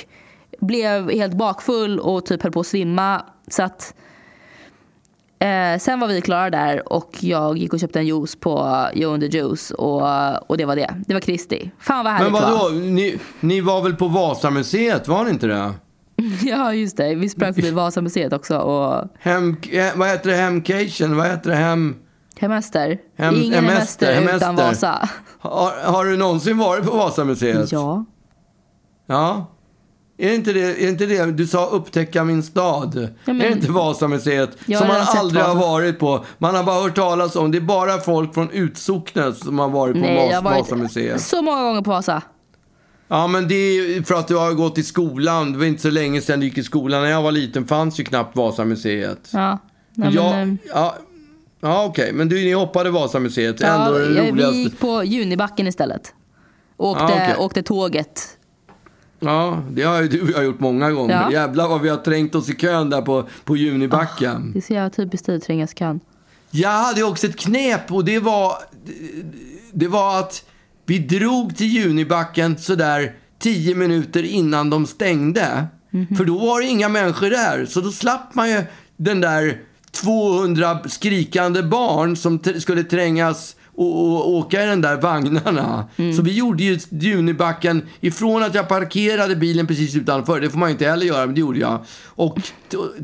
blev 0.59 1.11
helt 1.11 1.33
bakfull 1.33 1.99
och 1.99 2.25
typ 2.25 2.43
höll 2.43 2.51
på 2.51 2.59
att 2.59 2.67
svimma. 2.67 3.25
Så 3.47 3.63
att 3.63 3.93
eh, 5.39 5.79
sen 5.79 5.99
var 5.99 6.07
vi 6.07 6.21
klara 6.21 6.49
där 6.49 6.93
och 6.93 7.09
jag 7.19 7.57
gick 7.57 7.73
och 7.73 7.79
köpte 7.79 7.99
en 7.99 8.07
juice 8.07 8.35
på 8.35 8.85
Joe 8.93 9.13
and 9.13 9.21
the 9.31 9.37
Juice 9.37 9.71
och, 9.71 10.49
och 10.49 10.57
det 10.57 10.65
var 10.65 10.75
det. 10.75 10.95
Det 11.07 11.13
var 11.13 11.21
Kristi. 11.21 11.71
Fan 11.79 12.05
vad 12.05 12.13
härligt 12.13 12.33
Men 12.33 12.41
vadå, 12.41 12.69
ni, 12.69 13.19
ni 13.39 13.61
var 13.61 13.81
väl 13.81 13.95
på 13.95 14.07
Vasamuseet, 14.07 15.07
var 15.07 15.23
ni 15.23 15.29
inte 15.29 15.47
det? 15.47 15.73
Ja 16.43 16.73
just 16.73 16.97
det, 16.97 17.15
vi 17.15 17.29
sprang 17.29 17.53
förbi 17.53 17.71
Vasamuseet 17.71 18.33
också 18.33 18.57
och 18.57 19.03
Hem, 19.19 19.55
vad 19.95 20.07
heter 20.07 20.29
det? 20.29 20.35
Hemcation? 20.35 21.17
Vad 21.17 21.27
heter 21.27 21.49
det? 21.49 21.55
Hem... 21.55 21.95
hemester. 22.39 22.97
Hem- 23.17 23.35
Ingen 23.35 23.53
hemester, 23.65 24.13
hemester 24.13 24.37
utan 24.37 24.57
hemester. 24.57 24.87
Vasa. 24.87 25.09
Har, 25.39 25.91
har 25.91 26.05
du 26.05 26.17
någonsin 26.17 26.57
varit 26.57 26.85
på 26.85 26.97
Vasamuseet? 26.97 27.71
Ja. 27.71 28.05
Ja. 29.05 29.45
Är 30.19 30.33
inte 30.33 30.53
det, 30.53 30.83
är 30.83 30.89
inte 30.89 31.05
det 31.05 31.25
du 31.31 31.47
sa 31.47 31.65
upptäcka 31.65 32.23
min 32.23 32.43
stad? 32.43 33.07
men- 33.25 33.41
är 33.41 33.45
det 33.47 33.53
inte 33.53 33.71
Vasamuseet? 33.71 34.49
Som 34.65 34.87
man 34.87 34.97
aldrig 35.07 35.43
har 35.43 35.55
varit 35.55 35.99
på. 35.99 36.25
Man 36.37 36.55
har 36.55 36.63
bara 36.63 36.81
hört 36.83 36.95
talas 36.95 37.35
om. 37.35 37.51
Det 37.51 37.57
är 37.57 37.61
bara 37.61 37.97
folk 37.99 38.33
från 38.33 38.49
Utsocknes 38.51 39.39
som 39.39 39.59
har 39.59 39.69
varit 39.69 39.93
på 39.93 39.99
Nej, 39.99 40.15
Vas- 40.17 40.29
jag 40.31 40.37
har 40.37 40.43
varit 40.43 40.59
Vasamuseet. 40.59 41.21
så 41.21 41.41
många 41.41 41.63
gånger 41.63 41.81
på 41.81 41.89
Vasa. 41.89 42.21
Ja, 43.07 43.27
men 43.27 43.47
det 43.47 43.55
är 43.55 44.03
för 44.03 44.15
att 44.15 44.27
du 44.27 44.35
har 44.35 44.53
gått 44.53 44.77
i 44.77 44.83
skolan. 44.83 45.51
Det 45.51 45.57
var 45.57 45.65
inte 45.65 45.81
så 45.81 45.89
länge 45.89 46.21
sedan 46.21 46.39
du 46.39 46.45
gick 46.45 46.57
i 46.57 46.63
skolan. 46.63 47.01
När 47.01 47.09
jag 47.09 47.21
var 47.21 47.31
liten 47.31 47.67
fanns 47.67 47.99
ju 47.99 48.03
knappt 48.03 48.35
Vasamuseet. 48.35 49.29
Ja. 49.33 49.57
Nej, 49.95 50.13
ja, 50.15 50.29
men, 50.31 50.49
eh, 50.51 50.57
ja, 50.73 50.95
ja 51.61 51.85
okej. 51.85 52.13
Men 52.13 52.29
du, 52.29 52.35
ni 52.35 52.51
hoppade 52.53 52.89
Vasamuseet. 52.89 53.59
Ja, 53.61 53.67
Ändå 53.67 53.97
det 53.99 54.05
jag- 54.13 54.29
roligaste. 54.31 54.55
vi 54.55 54.63
gick 54.63 54.79
på 54.79 55.03
Junibacken 55.03 55.67
istället. 55.67 56.13
Åkte, 56.77 57.03
Ja, 57.03 57.09
okej. 57.13 57.35
åkte 57.39 57.61
tåget. 57.63 58.36
Ja, 59.19 59.63
det 59.71 59.83
har 59.83 60.01
ju 60.01 60.07
du 60.07 60.21
och 60.21 60.29
jag 60.29 60.45
gjort 60.45 60.59
många 60.59 60.91
gånger. 60.91 61.13
Ja. 61.13 61.31
Jävlar 61.31 61.67
vad 61.67 61.81
vi 61.81 61.89
har 61.89 61.97
trängt 61.97 62.35
oss 62.35 62.49
i 62.49 62.53
kön 62.53 62.89
där 62.89 63.01
på, 63.01 63.27
på 63.43 63.57
Junibacken. 63.57 64.51
Det 64.53 64.59
är 64.59 64.61
så 64.61 64.73
jävla 64.73 64.89
typiskt 64.89 65.25
dig, 65.25 65.39
trängas 65.39 65.73
kan. 65.73 65.99
Jag 66.51 66.69
hade 66.69 67.03
också 67.03 67.27
ett 67.27 67.37
knep 67.37 67.91
och 67.91 68.05
det 68.05 68.19
var, 68.19 68.53
det 69.71 69.87
var 69.87 70.19
att 70.19 70.43
vi 70.85 70.99
drog 70.99 71.57
till 71.57 71.67
Junibacken 71.67 72.57
sådär 72.57 73.15
tio 73.39 73.75
minuter 73.75 74.23
innan 74.23 74.69
de 74.69 74.85
stängde. 74.85 75.67
För 76.17 76.25
då 76.25 76.37
var 76.37 76.61
det 76.61 76.67
inga 76.67 76.89
människor 76.89 77.29
där. 77.29 77.65
Så 77.65 77.81
då 77.81 77.91
slapp 77.91 78.35
man 78.35 78.49
ju 78.49 78.63
den 78.97 79.21
där 79.21 79.61
200 79.91 80.79
skrikande 80.85 81.63
barn 81.63 82.15
som 82.15 82.39
skulle 82.59 82.83
trängas 82.83 83.55
och, 83.77 84.11
och 84.11 84.29
åka 84.29 84.63
i 84.63 84.65
den 84.65 84.81
där 84.81 85.01
vagnarna. 85.01 85.85
Så 86.15 86.21
vi 86.21 86.33
gjorde 86.37 86.63
ju 86.63 86.79
Junibacken 86.89 87.81
ifrån 88.01 88.43
att 88.43 88.55
jag 88.55 88.67
parkerade 88.67 89.35
bilen 89.35 89.67
precis 89.67 89.95
utanför. 89.95 90.41
Det 90.41 90.49
får 90.49 90.59
man 90.59 90.69
ju 90.69 90.71
inte 90.71 90.85
heller 90.85 91.05
göra, 91.05 91.25
men 91.25 91.35
det 91.35 91.41
gjorde 91.41 91.59
jag. 91.59 91.85
Och 92.05 92.39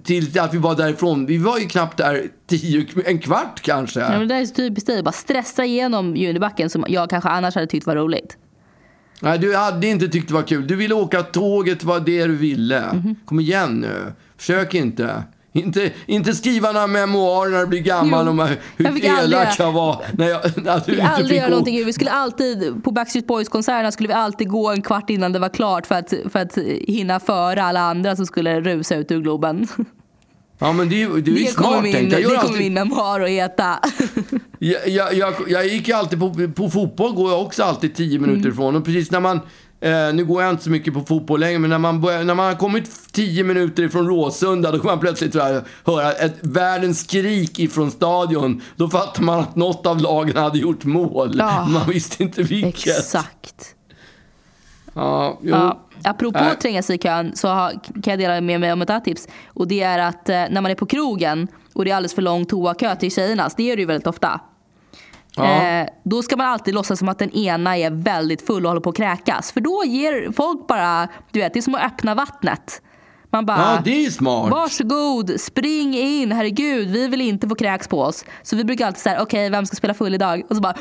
till 0.04 0.40
att 0.40 0.54
vi 0.54 0.58
var 0.58 0.76
därifrån. 0.76 1.26
Vi 1.26 1.38
var 1.38 1.58
ju 1.58 1.66
knappt 1.66 1.98
där 1.98 2.28
tio, 2.48 2.86
en 3.06 3.20
kvart 3.20 3.62
kanske. 3.62 4.00
Ja, 4.00 4.10
men 4.10 4.20
det 4.20 4.26
där 4.26 4.42
är 4.42 4.46
så 4.46 4.54
typiskt 4.56 4.88
dig. 4.88 5.04
Bara 5.04 5.12
stressa 5.12 5.66
igenom 5.66 6.16
Junibacken 6.16 6.70
som 6.70 6.86
jag 6.88 7.10
kanske 7.10 7.30
annars 7.30 7.56
hade 7.56 7.68
tyckt 7.68 7.88
var 7.88 7.96
roligt. 7.96 8.38
Nej, 9.22 9.40
du 9.40 9.56
hade 9.56 9.88
inte 9.88 10.08
tyckt 10.08 10.28
det 10.28 10.34
var 10.34 10.42
kul. 10.42 10.68
Du 10.68 10.76
ville 10.76 10.96
åka 10.96 11.24
tåget, 11.24 11.84
var 11.84 12.00
det 12.00 12.26
du 12.26 12.36
ville. 12.36 12.84
Kom 13.26 13.40
igen 13.40 13.80
nu. 13.80 14.14
Försök 14.38 14.74
inte. 14.74 15.24
Inte, 15.56 15.92
inte 16.06 16.34
skriva 16.34 16.72
några 16.72 16.88
memoarer 16.88 17.50
när 17.52 17.60
du 17.60 17.68
blir 17.68 17.80
gammal 17.80 18.26
Jo. 18.26 18.32
om 18.32 18.48
hur 18.78 19.06
elak 19.06 19.60
jag 19.60 19.72
var 19.72 20.02
när 20.18 20.30
jag 20.30 20.42
när 20.63 20.82
du 20.86 20.96
Vi 20.96 21.02
aldrig 21.02 21.38
göra 21.39 21.50
någonting. 21.50 21.86
Vi 21.86 21.94
skulle 21.94 22.12
alltid, 22.12 22.84
på 22.84 22.92
Backstreet 22.92 23.28
Boys-konserterna 23.28 23.92
skulle 23.92 24.08
vi 24.08 24.13
alltid 24.13 24.50
gå 24.50 24.70
en 24.72 24.82
kvart 24.82 25.10
innan 25.10 25.32
det 25.34 25.39
var 25.39 25.50
klart 25.50 25.88
för 25.88 25.96
att, 25.96 26.13
för 26.32 26.39
att 26.39 26.58
hinna 26.88 27.20
före 27.20 27.63
alla 27.63 27.80
andra 27.80 28.16
som 28.16 28.26
skulle 28.26 28.62
rusa 28.62 28.96
ut 28.96 29.12
ur 29.12 29.22
Globen. 29.22 29.68
Ja 30.60 30.72
men 30.74 30.89
det, 30.89 30.96
ju- 30.96 31.22
det 31.22 31.32
är 31.32 31.36
ju 31.36 31.44
Det 31.44 31.52
smart 31.52 31.84
tänkt. 31.84 31.96
Jag, 32.12 32.22
det 32.22 32.24
kommer 32.24 32.38
alltid, 32.38 32.58
min 32.60 32.74
memoar 32.74 33.20
att 33.22 33.30
heta. 33.30 33.80
jag, 34.60 34.88
jag, 34.88 35.13
jag, 35.13 35.34
jag 35.48 35.68
gick 35.68 35.88
ju 35.88 35.94
alltid 35.94 36.20
på, 36.20 36.34
på 36.56 36.70
fotboll 36.70 37.13
går 37.13 37.32
jag 37.32 37.42
också 37.42 37.63
alltid 37.63 37.96
10 37.96 38.20
minuter 38.20 38.39
Mm. 38.39 38.52
ifrån. 38.52 38.76
Och 38.76 38.86
precis 38.86 39.12
när 39.12 39.20
man, 39.20 39.39
eh, 39.84 40.13
nu 40.13 40.26
går 40.26 40.43
jag 40.43 40.52
inte 40.52 40.63
så 40.63 40.69
mycket 40.69 40.93
på 40.93 41.02
fotboll 41.02 41.39
längre, 41.39 41.60
men 41.60 41.69
när 41.69 41.78
man, 41.78 42.02
börjar, 42.02 42.24
när 42.24 42.36
man 42.36 42.46
har 42.46 42.56
kommit 42.56 43.12
10 43.12 43.43
minuter 43.43 43.84
ifrån 43.84 44.08
Råsunda, 44.08 44.72
då 44.72 44.80
kan 44.80 44.88
man 44.88 45.00
plötsligt 45.00 45.36
jag, 45.36 45.62
höra 45.86 46.12
ett 46.12 46.36
världens 46.41 47.00
skrik 47.00 47.60
ifrån 47.60 47.91
stadion. 47.91 48.62
Då 48.76 48.89
fattar 48.89 49.24
man 49.24 49.39
att 49.39 49.56
något 49.56 49.86
av 49.86 50.02
lagen 50.02 50.38
hade 50.38 50.58
gjort 50.58 50.84
mål. 50.84 51.36
Ja. 51.38 51.65
Man 51.65 51.89
visste 51.89 52.24
inte 52.24 52.43
vilket. 52.43 53.00
Exakt. 53.00 53.76
Ja, 54.93 55.39
jo. 55.41 55.50
Ja. 55.50 55.80
Apropå 56.04 56.39
Nej. 56.39 56.52
att 56.52 56.62
tränga 56.62 56.84
sig 56.84 56.96
i 56.96 57.00
kön 57.00 57.36
så 57.36 57.48
har, 57.48 57.72
kan 57.72 58.12
jag 58.12 58.19
dela 58.19 58.41
med 58.41 58.60
mig 58.60 58.74
om 58.74 58.82
ett 58.82 58.89
annat 58.89 59.06
tips. 59.06 59.28
Och 59.48 59.67
det 59.67 59.82
är 59.82 60.00
att 60.00 60.30
eh, 60.30 60.36
när 60.36 60.62
man 60.62 60.72
är 60.72 60.76
på 60.76 60.86
krogen 60.86 61.48
och 61.74 61.86
det 61.86 61.91
är 61.91 61.96
alldeles 61.96 62.15
för 62.15 62.22
lång 62.22 62.46
toakö 62.46 62.96
till 62.96 63.12
tjejernas, 63.12 63.56
det 63.56 63.63
gör 63.63 63.76
det 63.76 63.82
ju 63.82 63.86
väldigt 63.86 64.08
ofta. 64.08 64.41
Ja. 65.36 65.63
Eh, 65.63 65.88
då 66.04 66.24
ska 66.24 66.38
man 66.38 66.48
alltid 66.48 66.74
låtsas 66.74 67.00
som 67.00 67.10
att 67.10 67.19
den 67.19 67.32
ena 67.32 67.78
är 67.78 67.89
väldigt 67.91 68.46
full 68.48 68.65
och 68.65 68.69
håller 68.69 68.82
på 68.82 68.89
att 68.89 68.96
kräkas. 68.98 69.52
För 69.52 69.62
då 69.62 69.84
ger 69.86 70.32
folk 70.32 70.67
bara, 70.67 71.08
du 71.32 71.39
vet, 71.39 71.54
det 71.54 71.60
är 71.60 71.62
som 71.62 71.76
att 71.76 71.84
öppna 71.86 72.15
vattnet. 72.15 72.82
Man 73.30 73.46
bara, 73.46 73.58
ja, 73.58 73.82
det 73.86 74.06
är 74.06 74.10
smart. 74.10 74.52
Varsågod, 74.52 75.39
spring 75.39 75.96
in, 75.98 76.32
herregud, 76.32 76.88
vi 76.89 77.08
vill 77.08 77.22
inte 77.22 77.48
få 77.50 77.56
kräks 77.56 77.88
på 77.88 78.02
oss. 78.02 78.26
Så 78.43 78.56
vi 78.56 78.63
brukar 78.63 78.88
alltid 78.88 79.02
säga, 79.02 79.22
okej 79.22 79.50
vem 79.50 79.65
ska 79.65 79.76
spela 79.76 79.93
full 79.93 80.13
idag? 80.15 80.41
Och 80.50 80.56
så 80.56 80.62
bara, 80.62 80.74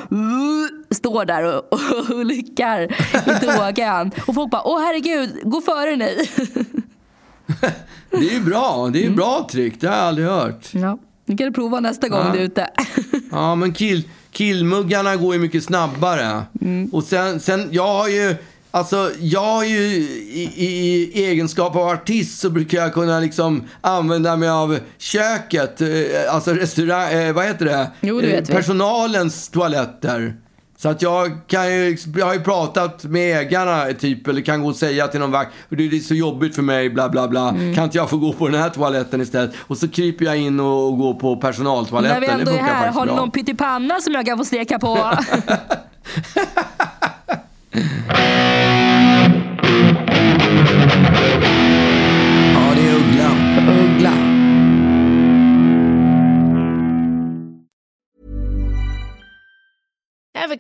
står 0.91 1.25
där 1.25 1.43
och, 1.45 1.73
och, 1.73 2.11
och 2.19 2.25
lyckar 2.25 2.83
i 3.37 3.41
toakön. 3.47 4.11
Och 4.27 4.35
folk 4.35 4.51
bara, 4.51 4.63
åh 4.65 4.81
herregud, 4.81 5.41
gå 5.43 5.61
före 5.61 5.97
ni. 5.97 6.27
Det 8.11 8.17
är 8.17 8.33
ju 8.35 8.41
bra. 8.41 8.89
Det 8.93 8.99
är 8.99 9.01
ju 9.01 9.07
Mm. 9.07 9.17
bra 9.17 9.47
trick. 9.51 9.81
Det 9.81 9.87
har 9.89 9.97
jag 9.97 10.05
aldrig 10.05 10.27
hört. 10.29 10.69
Ja, 10.73 10.99
nu 11.27 11.37
kan 11.37 11.47
du 11.47 11.53
prova 11.53 11.81
nästa 11.81 12.09
gång 12.09 12.21
Ja. 12.27 12.33
du 12.33 12.39
är 12.39 12.43
ute. 12.43 12.71
Ja, 13.31 13.55
men 13.55 13.73
kill, 13.75 14.09
killmuggarna 14.33 15.17
går 15.17 15.35
ju 15.35 15.41
mycket 15.41 15.65
snabbare. 15.65 16.43
Mm. 16.61 16.89
Och 16.93 17.05
sen, 17.05 17.41
sen, 17.41 17.69
jag 17.71 17.87
har 17.87 18.09
ju, 18.09 18.37
alltså, 18.71 19.11
jag 19.21 19.41
har 19.41 19.65
ju 19.65 19.79
i, 19.79 20.51
i, 20.57 20.67
i 21.13 21.25
egenskap 21.25 21.77
av 21.77 21.89
artist 21.89 22.41
så 22.41 22.51
brukar 22.51 22.79
jag 22.79 22.93
kunna 22.93 23.21
liksom 23.21 23.65
använda 23.81 24.37
mig 24.37 24.49
av 24.49 24.79
köket, 24.99 25.81
eh, 25.81 25.89
alltså 26.31 26.53
restaurang, 26.53 27.13
eh, 27.13 27.33
vad 27.33 27.45
heter 27.45 27.65
det? 27.65 27.91
Jo, 28.01 28.21
det 28.21 28.41
vi. 28.41 28.55
Personalens 28.55 29.49
toaletter. 29.49 30.35
Så 30.83 30.89
att 30.89 31.03
jag 31.03 31.39
kan 31.47 31.73
ju, 31.73 31.97
jag 32.17 32.27
har 32.27 32.35
ju 32.35 32.41
pratat 32.41 33.05
med 33.05 33.39
ägarna 33.39 33.93
typ, 33.93 34.29
eller 34.29 34.41
kan 34.41 34.63
gå 34.63 34.69
och 34.69 34.77
säga 34.77 35.09
till 35.09 35.21
någon 35.21 35.31
vakt, 35.31 35.53
det 35.69 35.85
är 35.85 36.01
så 36.01 36.15
jobbigt 36.15 36.55
för 36.55 36.63
mig, 36.63 36.91
bla 36.91 37.09
bla 37.09 37.29
bla. 37.29 37.49
Mm. 37.49 37.75
Kan 37.75 37.85
inte 37.85 37.99
jag 37.99 38.11
få 38.11 38.17
gå 38.17 38.33
på 38.33 38.49
den 38.49 38.61
här 38.61 38.71
toaletten 38.71 39.21
istället? 39.21 39.55
Och 39.59 39.79
så 39.79 39.89
kryper 39.89 40.25
jag 40.25 40.37
in 40.37 40.61
och, 40.61 40.99
går 40.99 41.15
på 41.15 41.37
personaltoaletten. 41.37 42.21
När 42.21 42.29
vi 42.29 42.41
ändå 42.41 42.53
är 42.53 42.57
här, 42.57 42.89
har 42.89 43.07
bra. 43.07 43.17
någon 43.17 43.31
pyttipanna 43.31 44.01
som 44.01 44.15
jag 44.15 44.27
kan 44.27 44.39
få 44.39 44.45
steka 44.45 44.79
på? 44.79 44.99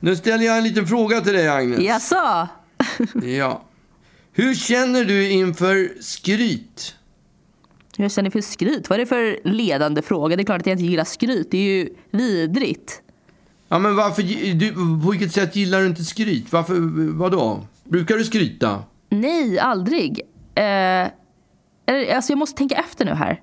Nu 0.00 0.16
ställer 0.16 0.44
jag 0.44 0.58
en 0.58 0.64
liten 0.64 0.86
fråga 0.86 1.20
till 1.20 1.32
dig, 1.32 1.48
Agnes. 1.48 1.80
Jaså? 1.80 2.48
Ja. 3.22 3.62
Hur 4.32 4.54
känner 4.54 5.04
du 5.04 5.30
inför 5.30 5.90
skryt? 6.00 6.94
Hur 7.96 8.04
jag 8.04 8.12
känner 8.12 8.30
för 8.30 8.40
skryt? 8.40 8.90
Vad 8.90 8.96
är 8.96 9.00
det 9.00 9.06
för 9.06 9.38
ledande 9.44 10.02
fråga? 10.02 10.36
Det 10.36 10.42
är 10.42 10.44
klart 10.44 10.60
att 10.60 10.66
jag 10.66 10.74
inte 10.74 10.84
gillar 10.84 11.04
skryt. 11.04 11.50
Det 11.50 11.58
är 11.58 11.62
ju 11.62 11.94
vidrigt. 12.10 13.02
Ja, 13.68 13.78
men 13.78 13.96
varför, 13.96 14.22
du, 14.54 14.72
på 15.04 15.10
vilket 15.10 15.32
sätt 15.32 15.56
gillar 15.56 15.80
du 15.80 15.86
inte 15.86 16.04
skryt? 16.04 16.52
Varför, 16.52 16.74
vadå? 17.18 17.66
Brukar 17.84 18.16
du 18.16 18.24
skryta? 18.24 18.82
Nej, 19.08 19.58
aldrig. 19.58 20.20
Eh, 20.54 21.08
alltså 22.16 22.32
jag 22.32 22.38
måste 22.38 22.58
tänka 22.58 22.74
efter 22.74 23.04
nu 23.04 23.10
här. 23.14 23.40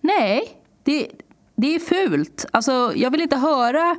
Nej, 0.00 0.42
det, 0.84 1.08
det 1.56 1.74
är 1.74 1.78
fult. 1.78 2.46
Alltså, 2.50 2.92
jag 2.96 3.10
vill 3.10 3.20
inte 3.20 3.36
höra 3.36 3.96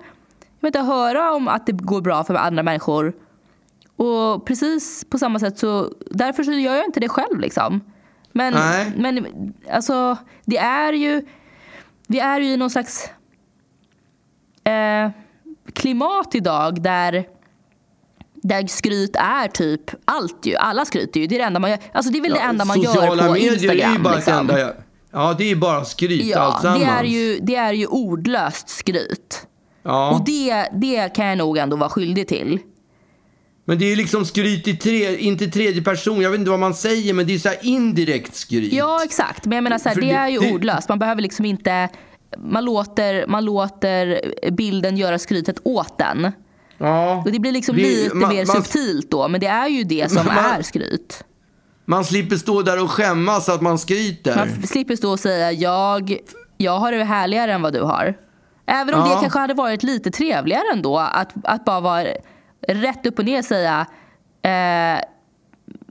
jag 0.60 0.68
vill 0.68 0.68
inte 0.68 0.94
höra 0.94 1.34
om 1.34 1.48
att 1.48 1.66
det 1.66 1.72
går 1.72 2.02
bra 2.02 2.24
för 2.24 2.36
andra 2.36 2.64
människor. 2.64 3.14
Och 3.96 4.46
precis 4.46 5.06
på 5.10 5.18
samma 5.18 5.40
sätt 5.40 5.60
så, 5.60 5.94
därför 6.12 6.44
så 6.44 6.52
gör 6.52 6.76
jag 6.76 6.86
inte 6.86 7.00
det 7.00 7.10
själv 7.10 7.40
liksom. 7.40 7.82
Men, 8.32 8.54
Nej. 8.54 8.94
men 8.98 9.28
alltså, 9.72 10.18
det 10.46 10.58
är 10.58 10.94
ju, 10.94 11.26
vi 12.08 12.20
är 12.20 12.40
ju 12.40 12.54
i 12.54 12.58
någon 12.58 12.70
slags 12.70 13.10
eh, 14.64 15.10
klimat 15.74 16.36
idag 16.36 16.82
där 16.82 17.28
där 18.42 18.68
skryt 18.68 19.16
är 19.16 19.48
typ 19.48 19.82
allt 20.06 20.46
ju. 20.46 20.56
Alla 20.56 20.86
skryter 20.86 21.20
ju. 21.20 21.28
Det 21.28 21.36
är 21.36 21.40
det 21.40 21.46
enda 21.46 21.60
man 21.60 21.70
gör. 21.70 21.80
Alltså 21.94 22.12
det 22.12 22.18
är 22.18 22.22
väl 22.22 22.32
det 22.32 22.40
enda 22.40 22.66
man 22.66 22.82
gör 22.82 23.28
på 23.28 23.38
Instagram. 23.38 23.92
är 23.92 23.98
ju 23.98 24.00
bara 24.00 24.16
liksom. 24.16 24.34
enda 24.34 24.74
Ja, 25.12 25.36
det 25.38 25.52
är 25.52 25.56
bara 25.56 25.86
skryt 25.86 26.26
Ja, 26.26 26.40
alltsammans. 26.40 26.80
det 26.80 26.86
är, 26.86 27.04
ju, 27.04 27.40
det 27.42 27.56
är 27.56 27.74
ju 27.74 27.86
ordlöst 27.86 28.70
skryt. 28.70 29.48
Ja. 29.84 30.12
Och 30.12 30.26
det, 30.26 30.70
det 30.74 31.16
kan 31.16 31.26
jag 31.26 31.38
nog 31.38 31.58
ändå 31.58 31.76
vara 31.76 31.90
skyldig 31.90 32.28
till. 32.28 32.60
Men 33.66 33.80
det 33.80 33.92
är 33.92 33.96
liksom 33.96 34.26
skryt 34.26 34.68
i 34.68 34.78
tre, 34.78 35.18
inte 35.18 35.48
tredje 35.48 35.82
person. 35.84 36.22
Jag 36.22 36.30
vet 36.32 36.40
inte 36.40 36.52
vad 36.52 36.60
man 36.60 36.74
säger, 36.74 37.14
men 37.14 37.28
det 37.28 37.34
är 37.34 37.40
så 37.40 37.50
indirekt 37.62 38.36
skryt. 38.36 38.74
Ja, 38.74 39.02
exakt. 39.04 39.46
Men 39.46 39.56
jag 39.56 39.64
menar 39.64 39.78
så 39.78 39.90
här, 39.90 39.96
det, 39.96 40.02
det- 40.02 40.12
är 40.12 40.28
ju 40.30 40.40
det- 40.40 40.52
ordlöst. 40.54 40.90
Man 40.90 41.00
behöver 41.00 41.22
liksom 41.22 41.46
inte... 41.46 41.90
Man 42.38 42.66
låter, 42.66 43.28
man 43.28 43.46
låter 43.46 44.22
bilden 44.52 44.98
göra 44.98 45.20
skrytet 45.20 45.60
åt 45.64 45.98
den. 45.98 46.32
Ja. 46.78 47.24
Och 47.26 47.32
det 47.32 47.40
blir 47.40 47.52
liksom 47.52 47.76
Det- 47.76 47.82
lite 47.82 48.16
man- 48.16 48.30
mer 48.36 48.46
man- 48.46 48.56
subtilt 48.56 49.12
då. 49.12 49.28
Men 49.28 49.40
det 49.42 49.48
är 49.48 49.68
ju 49.68 49.84
det 49.84 50.12
som 50.12 50.26
Man- 50.26 50.38
är 50.38 50.62
skryt. 50.62 51.24
Man 51.86 52.06
slipper 52.06 52.36
stå 52.36 52.62
där 52.62 52.84
och 52.84 52.92
skämmas 52.92 53.50
att 53.50 53.62
man 53.62 53.80
skryter. 53.80 54.36
Man 54.36 54.68
slipper 54.68 54.96
stå 54.96 55.12
och 55.12 55.20
säga 55.20 55.52
jag, 55.52 56.18
jag 56.58 56.80
har 56.80 56.92
det 56.92 57.04
härligare 57.04 57.54
än 57.54 57.62
vad 57.62 57.74
du 57.74 57.82
har. 57.82 58.16
Även 58.70 58.94
om 58.94 59.00
Ja. 59.00 59.16
det 59.16 59.22
kanske 59.22 59.40
hade 59.40 59.54
varit 59.54 59.84
lite 59.84 60.12
trevligare 60.12 60.64
ändå. 60.74 60.98
Att, 60.98 61.34
att 61.44 61.66
bara 61.66 61.80
vara 61.80 62.06
rätt 62.68 63.06
upp 63.06 63.20
och 63.20 63.26
ner 63.26 63.42
säga 63.42 63.86
eh, 64.42 65.04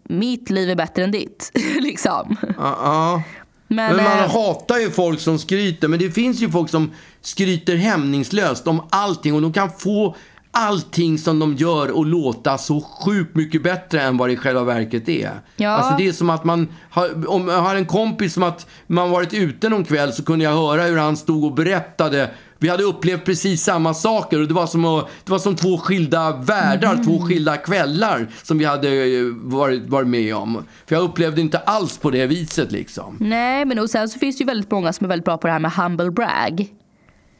mitt 0.04 0.50
liv 0.50 0.70
är 0.70 0.74
bättre 0.74 1.04
än 1.04 1.10
ditt. 1.10 1.50
liksom. 1.80 2.36
Ja. 2.58 3.22
Men, 3.68 3.96
Men 3.96 4.04
man 4.04 4.18
eh, 4.18 4.30
hatar 4.32 4.78
ju 4.78 4.90
folk 4.90 5.20
som 5.20 5.38
skryter. 5.38 5.88
Men 5.88 5.98
det 5.98 6.10
finns 6.10 6.40
ju 6.40 6.50
folk 6.50 6.70
som 6.70 6.90
skryter 7.20 7.76
hämningslöst 7.76 8.66
om 8.66 8.82
allting. 8.90 9.34
Och 9.34 9.42
de 9.42 9.52
kan 9.52 9.70
få 9.70 10.16
allting 10.50 11.18
som 11.18 11.38
de 11.38 11.54
gör 11.54 12.00
att 12.00 12.06
låta 12.06 12.58
så 12.58 12.80
sjukt 12.80 13.36
mycket 13.36 13.62
bättre 13.62 14.00
än 14.02 14.16
vad 14.16 14.28
det 14.28 14.32
i 14.32 14.36
själva 14.36 14.64
verket 14.64 15.08
är. 15.08 15.40
Ja. 15.56 15.70
Alltså 15.70 15.94
det 15.98 16.08
är 16.08 16.12
som 16.12 16.30
att 16.30 16.44
man, 16.44 16.68
har, 16.90 17.30
om 17.30 17.48
jag 17.48 17.60
har 17.60 17.76
en 17.76 17.86
kompis 17.86 18.34
som 18.34 18.42
att 18.42 18.66
man 18.86 19.10
varit 19.10 19.34
ute 19.34 19.68
någon 19.68 19.84
kväll 19.84 20.12
så 20.12 20.24
kunde 20.24 20.44
jag 20.44 20.52
höra 20.52 20.82
hur 20.82 20.98
han 20.98 21.16
stod 21.16 21.44
och 21.44 21.54
berättade. 21.54 22.30
Vi 22.60 22.68
hade 22.68 22.82
upplevt 22.82 23.24
precis 23.24 23.62
samma 23.64 23.94
saker 23.94 24.40
och 24.40 24.48
det 24.48 24.54
var 24.54 24.66
som, 24.66 24.84
att, 24.84 25.08
det 25.24 25.30
var 25.32 25.38
som 25.38 25.56
två 25.56 25.78
skilda 25.78 26.32
världar, 26.32 26.92
Mm. 26.92 27.04
två 27.04 27.18
skilda 27.26 27.56
kvällar 27.56 28.26
som 28.42 28.58
vi 28.58 28.64
hade 28.64 28.88
eh, 28.88 29.24
varit, 29.34 29.86
varit 29.88 30.08
med 30.08 30.34
om. 30.36 30.64
För 30.86 30.94
jag 30.94 31.02
upplevde 31.04 31.40
inte 31.40 31.58
alls 31.58 31.98
på 31.98 32.10
det 32.10 32.26
viset 32.26 32.72
liksom. 32.72 33.16
Nej, 33.20 33.64
men 33.64 33.78
och 33.78 33.90
sen 33.90 34.08
så 34.08 34.18
finns 34.18 34.36
det 34.38 34.42
ju 34.42 34.46
väldigt 34.46 34.70
många 34.70 34.92
som 34.92 35.04
är 35.04 35.08
väldigt 35.08 35.24
bra 35.24 35.38
på 35.38 35.46
det 35.46 35.52
här 35.52 35.60
med 35.60 35.72
humble 35.72 36.10
brag. 36.10 36.66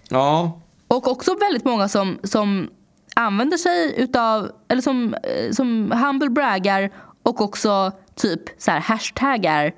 Ja, 0.09 0.61
Och 0.89 1.09
också 1.09 1.37
väldigt 1.41 1.65
många 1.65 1.89
som, 1.89 2.19
som 2.23 2.69
använder 3.15 3.57
sig 3.57 3.95
utav, 3.97 4.51
eller 4.69 4.83
som, 4.83 5.15
eh, 5.15 5.51
som 5.53 5.91
humble 6.05 6.31
braggar 6.31 6.91
och 7.23 7.41
också 7.41 7.93
typ 8.17 8.41
så 8.63 8.71
här 8.71 8.81
hashtaggar, 8.81 9.73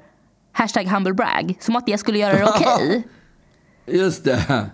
hashtag 0.53 0.85
humble 0.87 1.15
brag. 1.15 1.55
Som 1.61 1.77
att 1.77 1.87
det 1.87 1.99
skulle 1.99 2.19
göra 2.19 2.33
det 2.39 2.45
okej. 2.55 3.07
Just 3.87 4.25
det. 4.25 4.67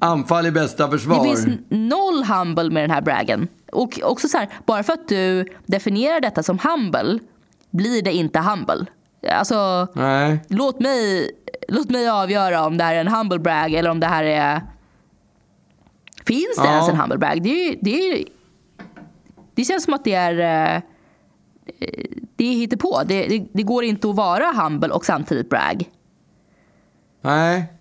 Anfall 0.00 0.46
är 0.46 0.50
bästa 0.50 0.90
försvar. 0.90 1.16
Det 1.16 1.22
finns 1.36 1.58
noll 1.68 2.24
humble 2.24 2.70
med 2.70 2.82
den 2.82 2.90
här 2.90 3.00
braggen. 3.02 3.48
Och 3.72 4.00
också 4.02 4.28
så 4.28 4.38
här, 4.38 4.48
bara 4.66 4.82
för 4.82 4.92
att 4.92 5.08
du 5.08 5.44
definierar 5.66 6.20
detta 6.20 6.42
som 6.42 6.58
humble 6.58 7.18
blir 7.70 8.02
det 8.02 8.12
inte 8.12 8.38
humble. 8.40 8.86
Alltså, 9.30 9.88
Nej. 9.94 10.40
låt 10.48 10.80
mig, 10.80 11.30
låt 11.68 11.90
mig 11.90 12.08
avgöra 12.08 12.66
om 12.66 12.76
det 12.78 12.84
här 12.84 12.94
är 12.94 13.00
en 13.00 13.08
humble 13.08 13.38
brag 13.38 13.72
eller 13.74 13.90
om 13.90 14.00
det 14.00 14.06
här 14.06 14.24
är... 14.24 14.60
Finns 16.26 16.56
det 16.56 16.64
Ja. 16.64 16.70
ens 16.72 16.88
en 16.88 16.96
humble 16.96 17.18
brag? 17.18 17.42
Det, 17.42 17.78
det, 17.80 18.24
det 19.54 19.64
känns 19.64 19.84
som 19.84 19.94
att 19.94 20.04
det 20.04 20.14
är... 20.14 20.74
eh, 20.76 20.82
Det 22.36 22.44
är 22.44 22.52
hittepå. 22.52 23.02
Det, 23.06 23.26
det, 23.28 23.46
det 23.52 23.62
går 23.62 23.84
inte 23.84 24.08
att 24.10 24.16
vara 24.16 24.52
humble 24.52 24.88
och 24.88 25.04
samtidigt 25.04 25.50
brag. 25.50 25.84
Nej. 27.20 27.72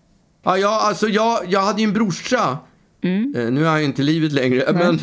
Ja, 0.43 0.57
jag, 0.57 0.71
alltså 0.71 1.07
jag, 1.07 1.39
jag 1.47 1.61
hade 1.61 1.81
ju 1.81 1.87
en 1.87 1.93
brorsa. 1.93 2.57
Eh, 3.03 3.09
nu 3.51 3.65
är 3.65 3.69
han 3.69 3.79
ju 3.79 3.85
inte 3.85 4.01
i 4.01 4.05
livet 4.05 4.31
längre. 4.31 4.73
Men 4.73 4.99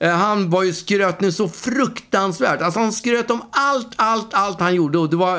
eh, 0.00 0.10
han 0.10 0.50
var 0.50 0.62
ju 0.62 0.72
skröt 0.72 1.20
nu 1.20 1.32
så 1.32 1.48
fruktansvärt. 1.48 2.62
Alltså 2.62 2.80
han 2.80 2.92
skröt 2.92 3.30
om 3.30 3.42
allt, 3.50 3.88
allt, 3.96 4.28
allt 4.34 4.60
han 4.60 4.74
gjorde. 4.74 4.98
Och 4.98 5.10
det 5.10 5.16
var, 5.16 5.38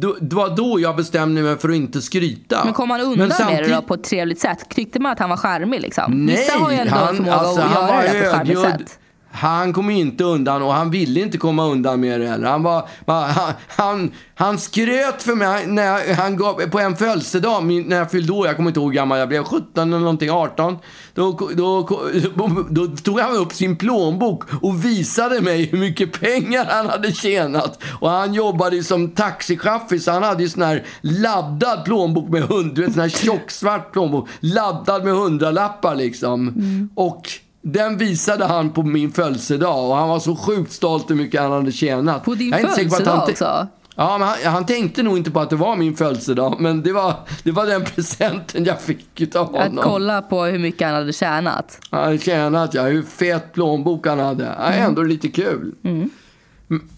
det, 0.00 0.14
det 0.20 0.36
var 0.36 0.56
då 0.56 0.80
jag 0.80 0.96
bestämde 0.96 1.42
mig 1.42 1.58
för 1.58 1.68
att 1.68 1.74
inte 1.74 2.02
skryta. 2.02 2.64
Men 2.64 2.74
kom 2.74 2.90
han 2.90 3.00
undan 3.00 3.18
med 3.18 3.28
det 3.28 3.34
samtidigt- 3.34 3.72
då 3.74 3.82
på 3.82 3.94
ett 3.94 4.04
trevligt 4.04 4.40
sätt? 4.40 4.58
Tyckte 4.70 5.00
man 5.00 5.12
att 5.12 5.18
han 5.18 5.30
var 5.30 5.36
charmig 5.36 5.80
liksom? 5.80 6.26
Nej, 6.26 6.36
Vissa 6.36 6.58
har 6.58 6.70
ju 6.70 6.76
ändå 6.78 6.94
han, 6.94 7.16
förmåga 7.16 7.34
alltså, 7.34 7.60
att 7.62 7.68
han 7.70 7.82
göra 7.82 7.92
var 7.96 8.02
det 8.02 8.08
på 8.08 8.16
ett 8.26 8.32
charmigt 8.32 8.60
sätt. 8.60 8.98
Han 9.32 9.72
kom 9.72 9.90
inte 9.90 10.24
undan 10.24 10.62
och 10.62 10.72
han 10.72 10.90
ville 10.90 11.20
inte 11.20 11.38
komma 11.38 11.66
undan 11.66 12.00
med 12.00 12.20
det 12.20 12.28
heller. 12.28 12.48
Han, 12.48 12.62
var, 12.62 12.88
han, 13.06 13.52
han, 13.68 14.10
han 14.34 14.58
skröt 14.58 15.22
för 15.22 15.34
mig 15.34 15.66
när 15.66 15.82
jag, 15.82 16.14
han 16.14 16.36
gav, 16.36 16.54
på 16.54 16.78
en 16.78 16.96
födelsedag, 16.96 17.64
när 17.64 17.96
jag 17.96 18.10
fyllde 18.10 18.32
år, 18.32 18.46
jag 18.46 18.56
kommer 18.56 18.70
inte 18.70 18.80
ihåg 18.80 18.88
hur 18.88 18.96
gammal 18.96 19.18
jag 19.18 19.28
blev, 19.28 19.44
17 19.44 19.88
eller 19.92 19.98
någonting, 19.98 20.30
18. 20.30 20.78
Då, 21.14 21.32
då, 21.56 21.88
då, 22.34 22.64
då 22.70 22.86
tog 22.86 23.20
han 23.20 23.36
upp 23.36 23.52
sin 23.52 23.76
plånbok 23.76 24.44
och 24.62 24.84
visade 24.84 25.40
mig 25.40 25.64
hur 25.64 25.78
mycket 25.78 26.20
pengar 26.20 26.66
han 26.68 26.88
hade 26.88 27.12
tjänat. 27.12 27.82
Och 28.00 28.10
han 28.10 28.34
jobbade 28.34 28.76
ju 28.76 28.82
som 28.82 29.10
taxichaffis, 29.10 30.04
så 30.04 30.10
han 30.10 30.22
hade 30.22 30.42
ju 30.42 30.48
sån 30.48 30.62
här 30.62 30.84
laddad 31.00 31.84
plånbok 31.84 32.28
med 32.28 32.42
hund, 32.42 32.74
du 32.74 32.82
vet 32.82 32.92
sån 32.92 33.02
här 33.02 33.08
tjocksvart 33.08 33.92
plånbok, 33.92 34.28
laddad 34.40 35.04
med 35.04 35.14
hundralappar 35.14 35.94
liksom. 35.94 36.54
Och 36.94 37.30
den 37.72 37.96
visade 37.98 38.44
han 38.44 38.70
på 38.70 38.82
min 38.82 39.12
födelsedag 39.12 39.90
och 39.90 39.96
han 39.96 40.08
var 40.08 40.18
så 40.18 40.36
sjukt 40.36 40.72
stolt 40.72 41.10
hur 41.10 41.14
mycket 41.14 41.40
han 41.40 41.52
hade 41.52 41.72
tjänat. 41.72 42.24
På 42.24 42.34
din 42.34 42.54
att 42.54 42.60
födelsedag 42.60 43.28
också? 43.28 43.66
Ja, 43.96 44.18
men 44.18 44.28
han, 44.28 44.36
han 44.52 44.66
tänkte 44.66 45.02
nog 45.02 45.16
inte 45.16 45.30
på 45.30 45.40
att 45.40 45.50
det 45.50 45.56
var 45.56 45.76
min 45.76 45.96
födelsedag, 45.96 46.56
men 46.60 46.82
det 46.82 46.92
var, 46.92 47.14
det 47.42 47.50
var 47.50 47.66
den 47.66 47.84
presenten 47.94 48.64
jag 48.64 48.80
fick 48.80 49.20
Att 49.20 49.34
honom. 49.34 49.78
kolla 49.84 50.22
på 50.22 50.44
hur 50.44 50.58
mycket 50.58 50.86
han 50.86 50.94
hade 50.96 51.12
tjänat. 51.12 51.78
Han 51.90 52.04
hade 52.04 52.18
tjänat, 52.18 52.74
ja, 52.74 52.82
hur 52.82 53.02
fet 53.02 53.52
plånbok 53.52 54.06
han 54.06 54.18
hade. 54.18 54.44
Ja, 54.44 54.64
ändå 54.72 55.02
lite 55.02 55.28
kul. 55.28 55.74
M- 55.84 56.10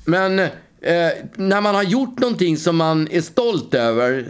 Men 0.05 0.39
eh, 0.39 0.49
när 1.37 1.61
man 1.61 1.75
har 1.75 1.83
gjort 1.83 2.19
någonting 2.19 2.57
som 2.57 2.77
man 2.77 3.09
är 3.11 3.21
stolt 3.21 3.75
över, 3.75 4.27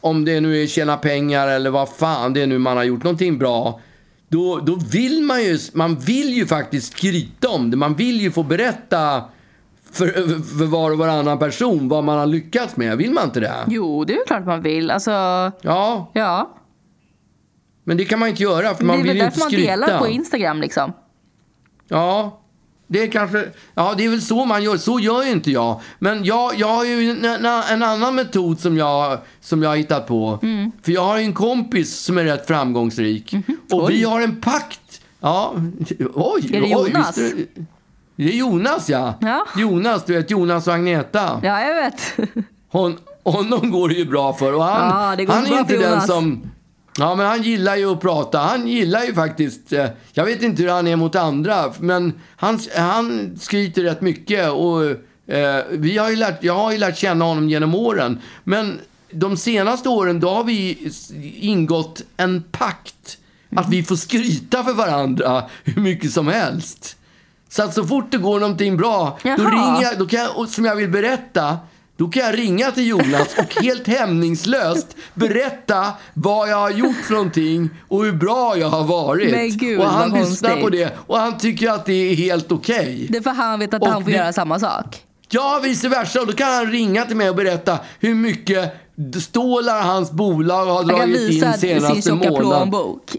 om 0.00 0.24
det 0.24 0.40
nu 0.40 0.62
är 0.62 0.66
tjäna 0.66 0.96
pengar 0.96 1.48
eller 1.48 1.70
vad 1.70 1.88
fan 1.88 2.32
det 2.32 2.42
är 2.42 2.46
nu 2.46 2.58
man 2.58 2.76
har 2.76 2.84
gjort, 2.84 3.02
någonting 3.04 3.38
bra. 3.38 3.80
Då, 4.28 4.58
då 4.58 4.74
vill 4.92 5.22
man 5.22 5.42
ju, 5.44 5.58
man 5.72 5.96
vill 5.96 6.28
ju 6.34 6.46
faktiskt 6.46 6.92
skryta 6.92 7.48
om 7.48 7.70
det. 7.70 7.76
Man 7.76 7.94
vill 7.94 8.20
ju 8.20 8.30
få 8.30 8.42
berätta 8.42 9.24
för, 9.92 10.06
för 10.58 10.64
var 10.66 10.90
och 10.90 10.98
varannan 10.98 11.38
person 11.38 11.88
vad 11.88 12.04
man 12.04 12.18
har 12.18 12.26
lyckats 12.26 12.76
med. 12.76 12.96
Vill 12.98 13.12
man 13.12 13.24
inte 13.24 13.40
det? 13.40 13.54
Jo, 13.66 14.04
det 14.04 14.12
är 14.12 14.16
väl 14.16 14.26
klart 14.26 14.46
man 14.46 14.62
vill. 14.62 14.90
Alltså, 14.90 15.10
Ja, 15.62 16.10
ja. 16.12 16.54
men 17.84 17.96
det 17.96 18.04
kan 18.04 18.18
man 18.18 18.28
inte 18.28 18.42
göra 18.42 18.74
för 18.74 18.78
det 18.78 18.84
man 18.86 18.94
är 18.98 19.02
vill 19.02 19.08
väl 19.08 19.16
ju 19.16 19.22
inte 19.22 19.26
därför 19.36 19.40
man 19.40 19.50
skryta. 19.50 19.70
delar 19.70 19.98
på 19.98 20.08
Instagram 20.08 20.60
liksom. 20.60 20.92
Ja, 21.88 22.40
det 22.86 23.02
är 23.02 23.06
kanske... 23.06 23.48
Ja, 23.74 23.94
det 23.96 24.04
är 24.04 24.08
väl 24.08 24.22
så 24.22 24.44
man 24.44 24.62
gör. 24.62 24.76
Så 24.76 25.00
gör 25.00 25.22
ju 25.22 25.30
inte 25.30 25.50
jag. 25.50 25.80
Men 25.98 26.24
jag, 26.24 26.52
jag 26.56 26.68
har 26.68 26.84
ju 26.84 27.10
en, 27.10 27.24
en, 27.44 27.82
annan 27.82 28.14
metod 28.14 28.60
som 28.60 28.76
jag, 28.76 29.18
som 29.40 29.62
jag 29.62 29.70
har 29.70 29.76
hittat 29.76 30.06
på. 30.06 30.38
Mm. 30.42 30.72
För 30.82 30.92
jag 30.92 31.04
har 31.04 31.18
ju 31.18 31.24
en 31.24 31.34
kompis 31.34 31.96
som 31.96 32.18
är 32.18 32.24
rätt 32.24 32.46
framgångsrik. 32.46 33.34
Och 33.72 33.90
vi 33.90 34.04
har 34.04 34.20
en 34.20 34.40
pakt. 34.40 35.00
Ja, 35.20 35.54
oj. 36.14 36.50
Är 36.52 36.60
det 36.60 36.76
oj, 36.76 36.90
Jonas? 36.90 37.18
visst 37.18 37.18
är 37.18 37.46
det, 38.16 38.24
är 38.24 38.36
Jonas, 38.36 38.88
ja. 38.88 39.14
Ja. 39.20 39.46
Jonas, 39.56 40.04
du 40.04 40.14
vet 40.14 40.30
Jonas 40.30 40.66
och 40.66 40.74
Agneta. 40.74 41.40
Ja, 41.42 41.60
jag 41.60 41.74
vet. 41.74 42.30
Hon, 42.68 42.96
honom 43.24 43.70
går 43.70 43.88
det 43.88 43.94
ju 43.94 44.04
bra 44.04 44.32
för. 44.32 44.54
Och 44.54 44.64
han, 44.64 45.18
Ja, 45.18 45.34
han 45.34 45.46
är 45.46 45.58
inte 45.58 45.76
den 45.76 46.00
som... 46.00 46.50
Ja, 46.98 47.14
men 47.14 47.26
han 47.26 47.42
gillar 47.42 47.76
ju 47.76 47.92
att 47.92 48.00
prata. 48.00 48.38
Han 48.38 48.68
gillar 48.68 49.04
ju 49.04 49.14
faktiskt... 49.14 49.72
Eh, 49.72 49.86
jag 50.12 50.24
vet 50.24 50.42
inte 50.42 50.62
hur 50.62 50.70
han 50.70 50.86
är 50.86 50.96
mot 50.96 51.14
andra, 51.16 51.72
men 51.78 52.12
han, 52.36 52.60
han 52.76 53.36
skryter 53.40 53.82
rätt 53.82 54.00
mycket. 54.00 54.50
Och, 54.50 54.84
eh, 55.34 55.64
vi 55.70 55.98
har 55.98 56.10
ju 56.10 56.16
lärt, 56.16 56.44
jag 56.44 56.54
har 56.54 56.72
ju 56.72 56.78
lärt 56.78 56.98
känna 56.98 57.24
honom 57.24 57.48
genom 57.48 57.74
åren. 57.74 58.20
Men 58.44 58.80
de 59.10 59.36
senaste 59.36 59.88
åren, 59.88 60.20
då 60.20 60.30
har 60.30 60.44
vi 60.44 60.90
ingått 61.40 62.02
en 62.16 62.42
pakt. 62.42 63.18
Att 63.56 63.68
vi 63.68 63.82
får 63.82 63.96
skryta 63.96 64.64
för 64.64 64.72
varandra 64.72 65.44
hur 65.64 65.82
mycket 65.82 66.12
som 66.12 66.28
helst. 66.28 66.96
Så 67.48 67.62
att 67.62 67.74
så 67.74 67.84
fort 67.84 68.10
det 68.10 68.18
går 68.18 68.40
någonting 68.40 68.76
bra, 68.76 69.18
då 69.22 69.28
Jaha. 69.28 69.50
ringer 69.50 69.82
jag, 69.82 69.98
då 69.98 70.06
kan 70.06 70.20
jag, 70.20 70.48
som 70.48 70.64
jag 70.64 70.76
vill 70.76 70.88
berätta, 70.90 71.58
då 71.96 72.08
kan 72.08 72.22
jag 72.22 72.38
ringa 72.38 72.70
till 72.70 72.86
Jonas 72.86 73.28
och 73.38 73.62
helt 73.62 73.86
hämningslöst 73.86 74.96
berätta 75.14 75.86
vad 76.14 76.48
jag 76.50 76.56
har 76.56 76.70
gjort 76.70 76.96
för 77.04 77.12
någonting 77.14 77.70
och 77.88 78.04
hur 78.04 78.12
bra 78.12 78.56
jag 78.58 78.68
har 78.68 78.84
varit. 78.84 79.54
Gud, 79.54 79.80
och 79.80 79.86
han 79.86 80.10
lyssnar 80.12 80.56
på 80.60 80.68
det 80.70 80.96
och 81.06 81.18
han 81.18 81.38
tycker 81.38 81.70
att 81.70 81.86
det 81.86 81.92
är 81.92 82.14
helt 82.14 82.52
okej. 82.52 83.06
Det 83.10 83.18
är 83.18 83.22
för 83.22 83.30
han 83.30 83.58
vet 83.58 83.74
att 83.74 83.82
Och 83.82 83.88
han 83.88 84.04
får 84.04 84.10
det- 84.10 84.16
göra 84.16 84.32
samma 84.32 84.58
sak. 84.58 85.02
Ja, 85.28 85.60
vice 85.64 85.88
versa. 85.88 86.20
Och 86.20 86.26
då 86.26 86.32
kan 86.32 86.52
han 86.54 86.66
ringa 86.72 87.04
till 87.04 87.16
mig 87.16 87.30
och 87.30 87.36
berätta 87.36 87.78
hur 88.00 88.14
mycket 88.14 88.74
stålar 89.22 89.82
hans 89.82 90.10
bolag 90.12 90.66
har 90.66 90.74
Han 90.74 90.88
kan 90.88 90.98
dragit 90.98 91.20
in 91.20 91.26
visa 91.28 91.52
sin 91.52 91.60
senaste 91.80 92.02
tjocka 92.02 92.14
månaden. 92.30 92.40
plånbok. 92.70 93.10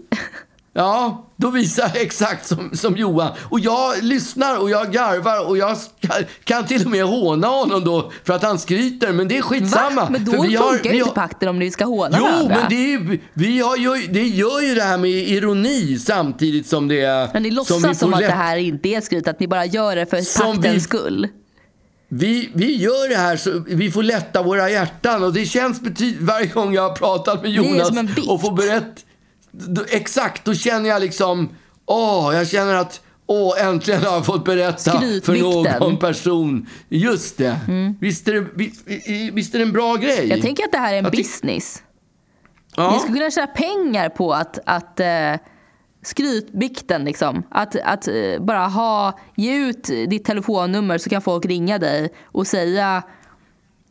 Ja, 0.78 1.24
då 1.36 1.50
visar 1.50 1.82
jag 1.94 2.02
exakt 2.02 2.46
som, 2.46 2.70
som 2.74 2.96
Johan. 2.96 3.32
Och 3.50 3.60
jag 3.60 4.02
lyssnar 4.02 4.58
och 4.62 4.70
jag 4.70 4.92
garvar 4.92 5.48
och 5.48 5.58
jag 5.58 5.76
kan 6.44 6.66
till 6.66 6.84
och 6.84 6.90
med 6.90 7.04
håna 7.04 7.46
honom 7.46 7.84
då 7.84 8.12
för 8.24 8.32
att 8.34 8.42
han 8.42 8.58
skryter. 8.58 9.12
Men 9.12 9.28
det 9.28 9.38
är 9.38 9.42
skitsamma. 9.42 10.00
Va? 10.02 10.08
Men 10.10 10.24
då 10.24 10.32
för 10.32 10.42
vi 10.48 10.54
har, 10.56 10.68
funkar 10.72 10.90
vi 10.90 10.98
har, 10.98 11.06
inte 11.06 11.14
pakten 11.20 11.48
om 11.48 11.58
ni 11.58 11.70
ska 11.70 11.84
håna 11.84 12.16
Jo, 12.20 12.24
varandra. 12.24 12.56
men 12.60 12.68
det, 12.68 12.94
är, 12.94 13.20
vi 13.34 13.60
har 13.60 13.76
ju, 13.76 14.06
det 14.06 14.22
gör 14.22 14.60
ju 14.60 14.74
det 14.74 14.82
här 14.82 14.98
med 14.98 15.10
ironi 15.10 15.98
samtidigt 15.98 16.66
som 16.66 16.88
det 16.88 17.00
är... 17.00 17.28
Men 17.32 17.42
ni 17.42 17.48
som 17.48 17.56
låtsas 17.56 17.98
som 17.98 18.10
får 18.10 18.16
att 18.16 18.22
lätt- 18.22 18.30
det 18.30 18.36
här 18.36 18.56
inte 18.56 18.88
är 18.88 19.00
skryt, 19.00 19.28
att 19.28 19.40
ni 19.40 19.48
bara 19.48 19.64
gör 19.66 19.96
det 19.96 20.06
för 20.06 20.20
Som 20.20 20.46
paktens 20.56 20.74
vi- 20.76 20.80
skull. 20.80 21.28
Vi, 22.08 22.50
vi 22.54 22.76
gör 22.76 23.08
det 23.08 23.16
här 23.16 23.36
så 23.36 23.62
vi 23.66 23.90
får 23.90 24.02
lätta 24.02 24.42
våra 24.42 24.70
hjärtan 24.70 25.22
och 25.22 25.32
det 25.32 25.46
känns 25.46 25.80
betydligt 25.80 26.20
varje 26.22 26.46
gång 26.46 26.74
jag 26.74 26.88
har 26.88 26.96
pratat 26.96 27.42
med 27.42 27.50
Jonas 27.50 27.88
som 27.88 28.08
och 28.28 28.40
får 28.40 28.52
berätta. 28.52 29.00
Då, 29.52 29.84
exakt, 29.88 30.44
då 30.44 30.54
känner 30.54 30.88
jag 30.88 31.00
liksom, 31.00 31.48
åh, 31.86 32.34
jag 32.34 32.48
känner 32.48 32.74
att 32.74 33.00
Åh, 33.30 33.64
äntligen 33.64 34.02
har 34.02 34.14
jag 34.14 34.26
fått 34.26 34.44
berätta 34.44 35.00
för 35.00 35.80
någon 35.80 35.96
person. 35.96 36.66
Just 36.88 37.38
det. 37.38 37.60
Visst, 38.00 38.28
är 38.28 38.32
det 38.32 38.46
visst, 38.54 38.88
visst 39.32 39.54
är 39.54 39.58
det 39.58 39.64
en 39.64 39.72
bra 39.72 39.96
grej? 39.96 40.28
Jag 40.28 40.42
tänker 40.42 40.64
att 40.64 40.72
det 40.72 40.78
här 40.78 40.94
är 40.94 40.98
en 40.98 41.04
Jag 41.04 41.12
business. 41.12 41.82
Ni 42.76 42.82
ja. 42.82 42.98
skulle 42.98 43.18
kunna 43.18 43.30
tjäna 43.30 43.46
pengar 43.46 44.08
på 44.08 44.32
att, 44.32 44.58
att 44.66 45.00
eh, 45.00 45.34
skrytbikten 46.02 47.04
liksom. 47.04 47.42
Att, 47.50 47.76
att 47.76 48.08
eh, 48.08 48.14
bara 48.40 48.66
ha, 48.66 49.18
ge 49.36 49.56
ut 49.56 49.84
ditt 49.84 50.24
telefonnummer 50.24 50.98
så 50.98 51.10
kan 51.10 51.22
folk 51.22 51.46
ringa 51.46 51.78
dig 51.78 52.12
och 52.24 52.46
säga 52.46 53.02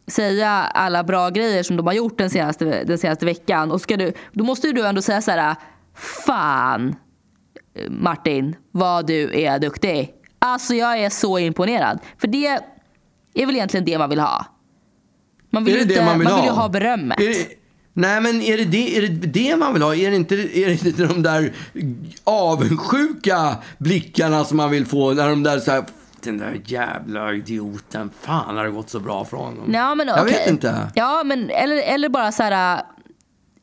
säga 0.07 0.49
alla 0.51 1.03
bra 1.03 1.29
grejer 1.29 1.63
som 1.63 1.77
de 1.77 1.87
har 1.87 1.93
gjort 1.93 2.17
den 2.17 2.29
senaste, 2.29 2.83
den 2.83 2.97
senaste 2.97 3.25
veckan. 3.25 3.71
Och 3.71 3.81
ska 3.81 3.97
du, 3.97 4.13
då 4.31 4.43
måste 4.43 4.67
ju 4.67 4.73
du 4.73 4.87
ändå 4.87 5.01
säga 5.01 5.21
så 5.21 5.31
här, 5.31 5.55
fan. 6.25 6.95
Martin, 7.89 8.55
vad 8.71 9.07
du 9.07 9.41
är 9.41 9.59
duktig. 9.59 10.13
Alltså 10.39 10.75
jag 10.75 10.99
är 10.99 11.09
så 11.09 11.39
imponerad. 11.39 11.99
För 12.17 12.27
det 12.27 12.47
är 13.33 13.45
väl 13.45 13.55
egentligen 13.55 13.85
det 13.85 13.97
man 13.97 14.09
vill 14.09 14.19
ha. 14.19 14.45
Man 15.49 15.63
vill, 15.63 15.81
inte, 15.81 15.93
det 15.93 16.05
man 16.05 16.19
vill 16.19 16.27
ju 16.27 16.49
ha? 16.49 16.69
berömmet. 16.69 17.17
Nej, 17.93 18.21
men 18.21 18.41
är 18.41 18.57
det 18.57 18.65
det, 18.65 18.97
är 18.97 19.01
det 19.01 19.27
det 19.27 19.55
man 19.55 19.73
vill 19.73 19.81
ha? 19.81 19.95
Är 19.95 20.09
det, 20.09 20.15
inte, 20.15 20.35
är 20.35 20.67
det 20.67 20.85
inte 20.85 21.05
de 21.05 21.23
där 21.23 21.53
avundsjuka 22.23 23.55
blickarna 23.77 24.45
som 24.45 24.57
man 24.57 24.71
vill 24.71 24.85
få? 24.85 25.13
När 25.13 25.29
de 25.29 25.43
där 25.43 25.59
så 25.59 25.71
här, 25.71 25.83
den 26.27 26.37
där 26.37 26.61
jävla 26.65 27.33
idioten, 27.33 28.11
fan 28.21 28.57
har 28.57 28.63
det 28.65 28.71
gått 28.71 28.89
så 28.89 28.99
bra 28.99 29.25
för 29.25 29.37
honom? 29.37 29.73
Ja, 29.73 29.95
men, 29.95 30.07
Jag 30.07 30.25
vet 30.25 30.47
inte. 30.49 30.91
Ja, 30.95 31.21
men 31.25 31.49
eller, 31.49 31.77
eller 31.77 32.09
bara 32.09 32.31
så 32.31 32.43
här... 32.43 32.81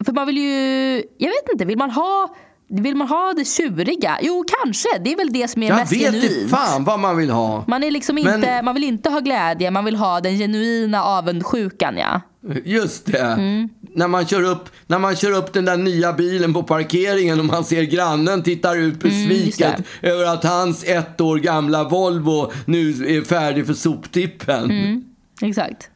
För 0.04 0.12
man 0.12 0.26
vill 0.26 0.38
ju... 0.38 0.96
Jag 1.18 1.28
vet 1.28 1.52
inte, 1.52 1.64
vill 1.64 1.78
man 1.78 1.90
ha... 1.90 2.36
Vill 2.68 2.94
man 2.96 3.08
ha 3.08 3.32
det 3.36 3.44
tjuriga? 3.44 4.18
Jo, 4.22 4.44
kanske. 4.62 4.88
Det 5.04 5.12
är 5.12 5.16
väl 5.16 5.32
det 5.32 5.48
som 5.48 5.62
är 5.62 5.68
Jag 5.68 5.76
mest 5.76 5.92
vet 5.92 6.14
inte 6.14 6.28
genuint. 6.28 6.50
fan 6.50 6.84
vad 6.84 7.00
man 7.00 7.16
vill 7.16 7.30
ha. 7.30 7.64
Man, 7.68 7.84
är 7.84 7.90
liksom 7.90 8.14
Men- 8.14 8.34
inte, 8.34 8.62
man 8.62 8.74
vill 8.74 8.84
inte 8.84 9.10
ha 9.10 9.20
glädje, 9.20 9.70
man 9.70 9.84
vill 9.84 9.96
ha 9.96 10.20
den 10.20 10.38
genuina 10.38 11.02
avundsjukan. 11.04 11.96
Ja. 11.96 12.20
Just 12.64 13.06
det. 13.06 13.18
Mm. 13.18 13.68
När, 13.94 14.08
man 14.08 14.26
kör 14.26 14.42
upp, 14.42 14.68
när 14.86 14.98
man 14.98 15.16
kör 15.16 15.32
upp 15.32 15.52
den 15.52 15.64
där 15.64 15.76
nya 15.76 16.12
bilen 16.12 16.54
på 16.54 16.62
parkeringen 16.62 17.38
och 17.38 17.44
man 17.44 17.64
ser 17.64 17.82
grannen 17.82 18.42
tittar 18.42 18.76
ut 18.76 19.00
besviket 19.00 19.74
Mm, 19.74 19.84
över 20.16 20.24
att 20.34 20.44
hans 20.44 20.84
ett 20.84 21.20
år 21.20 21.36
gamla 21.38 21.84
Volvo 21.84 22.52
nu 22.66 22.88
är 22.90 23.22
färdig 23.24 23.66
för 23.66 23.74
soptippen. 23.74 24.64
Mm. 24.70 25.04
Exakt. 25.42 25.90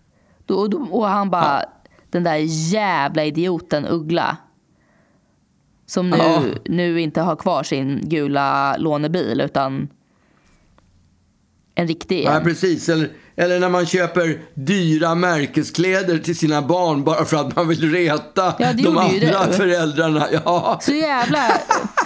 Och 0.48 0.74
och 0.94 1.08
han 1.08 1.30
bara, 1.30 1.62
den 2.10 2.24
där 2.24 2.36
jävla 2.72 3.24
idioten 3.24 3.86
Uggla. 3.86 4.36
Som 5.88 6.10
nu, 6.10 6.16
Ja. 6.16 6.42
nu 6.64 7.00
inte 7.00 7.20
har 7.20 7.36
kvar 7.36 7.62
sin 7.62 8.00
gula 8.08 8.76
lånebil 8.76 9.40
utan 9.40 9.88
en 11.74 11.86
riktig 11.88 12.24
Ja, 12.24 12.40
precis. 12.44 12.88
Eller, 12.88 13.08
eller 13.36 13.60
när 13.60 13.68
man 13.68 13.86
köper 13.86 14.40
dyra 14.54 15.14
märkeskläder 15.14 16.18
till 16.18 16.36
sina 16.38 16.62
barn 16.62 17.04
bara 17.04 17.24
för 17.24 17.36
att 17.36 17.56
man 17.56 17.68
vill 17.68 17.92
reta 17.92 18.54
Ja, 18.58 18.72
de 18.72 18.98
andra 18.98 19.46
du. 19.46 19.52
föräldrarna. 19.52 20.26
Ja. 20.32 20.78
Så 20.82 20.92
jävla, 20.92 21.52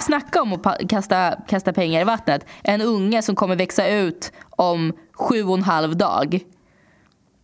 snacka 0.01 0.41
om 0.41 0.53
att 0.53 0.89
kasta, 0.89 1.35
kasta 1.47 1.73
pengar 1.73 2.01
i 2.01 2.03
vattnet. 2.03 2.45
En 2.63 2.81
unge 2.81 3.21
som 3.21 3.35
kommer 3.35 3.55
växa 3.55 3.87
ut 3.87 4.31
om 4.49 4.93
sju 5.13 5.43
och 5.43 5.57
en 5.57 5.63
halv 5.63 5.97
dag 5.97 6.39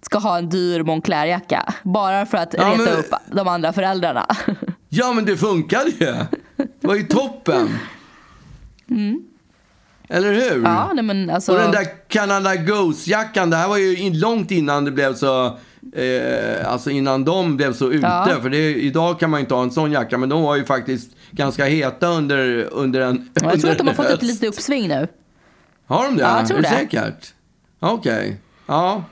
ska 0.02 0.18
ha 0.18 0.38
en 0.38 0.50
dyr 0.50 0.84
Moncler-jacka. 0.84 1.74
Bara 1.84 2.26
för 2.26 2.38
att 2.38 2.54
Ja, 2.58 2.64
reta 2.68 2.78
men- 2.84 2.94
upp 3.00 3.14
de 3.32 3.48
andra 3.48 3.74
föräldrarna. 3.74 4.26
ja, 4.90 5.14
men 5.14 5.26
det 5.26 5.38
funkade 5.38 5.90
ju. 5.90 6.16
Det 6.56 6.88
var 6.88 6.96
ju 6.96 7.04
toppen. 7.04 7.70
Eller 10.10 10.34
hur? 10.34 10.52
Mm. 10.52 10.64
Ja, 10.64 10.92
nej 10.94 11.04
men 11.04 11.30
alltså. 11.30 11.52
Och 11.52 11.58
den 11.58 11.72
där 11.72 12.08
Canada 12.08 12.56
Goose-jackan, 12.56 13.50
det 13.50 13.56
här 13.56 13.68
var 13.68 13.78
ju 13.78 14.14
långt 14.14 14.52
innan 14.52 14.86
det 14.86 14.92
blev 14.92 15.16
så... 15.16 15.58
Eh, 15.94 16.72
alltså 16.72 16.90
innan 16.90 17.26
de 17.26 17.58
blev 17.58 17.74
så 17.74 17.92
ute. 17.92 18.08
Ja. 18.08 18.38
För 18.42 18.50
det, 18.50 18.76
idag 18.76 19.20
kan 19.20 19.30
man 19.30 19.40
inte 19.40 19.54
ha 19.54 19.64
en 19.64 19.72
sån 19.72 19.92
jacka, 19.92 20.18
men 20.18 20.30
de 20.30 20.42
var 20.42 20.56
ju 20.56 20.66
faktiskt 20.66 21.12
ganska 21.32 21.66
heta 21.66 22.08
under, 22.08 22.68
under 22.72 23.02
en 23.02 23.30
Ja, 23.34 23.42
jag 23.42 23.44
under 23.44 23.58
tror 23.58 23.72
att 23.72 23.78
de 23.78 23.88
har 23.88 23.94
fått 23.94 24.06
ett 24.06 24.22
litet 24.22 24.50
uppsving 24.50 24.88
nu. 24.88 25.08
Har 25.86 26.06
de 26.06 26.16
det? 26.16 26.24
Ja, 26.24 26.40
jag 26.40 26.48
tror 26.48 26.58
är 26.58 26.62
det. 26.62 26.70
säkert? 26.70 27.34
Okej. 27.80 28.38
Ja. 28.66 29.04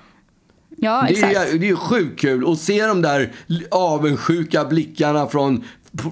Ja, 0.79 1.05
Det 1.09 1.21
är, 1.21 1.59
det 1.59 1.65
är 1.65 1.69
ju 1.69 1.75
sjukt 1.75 2.19
kul 2.19 2.51
att 2.51 2.59
se 2.59 2.85
de 2.85 3.01
där 3.01 3.31
avundsjuka 3.71 4.65
blickarna 4.65 5.27
från, 5.27 5.63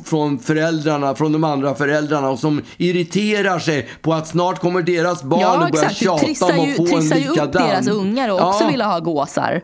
från 0.06 0.40
föräldrarna, 0.40 1.16
från 1.16 1.32
de 1.32 1.44
andra 1.44 1.76
föräldrarna 1.76 2.30
och 2.30 2.40
som 2.40 2.62
irriterar 2.78 3.60
sig 3.60 3.90
på 4.02 4.14
att 4.14 4.28
snart 4.28 4.60
kommer 4.60 4.82
deras 4.82 5.24
barn 5.24 5.40
Ja, 5.42 5.66
och 5.66 5.72
börja 5.72 5.90
exakt. 5.90 6.00
Du 6.28 6.36
tjata 6.36 6.60
om 6.60 6.70
att 6.70 6.76
få 6.76 6.84
en 6.84 6.88
trissar 7.02 7.16
ju 7.18 7.24
upp 7.28 7.36
likadan. 7.36 7.68
deras 7.70 7.88
ungar 7.88 8.30
och 8.30 8.48
också 8.48 8.64
Ja, 8.64 8.70
vill 8.72 8.82
ha 8.82 9.00
gåsar. 9.00 9.62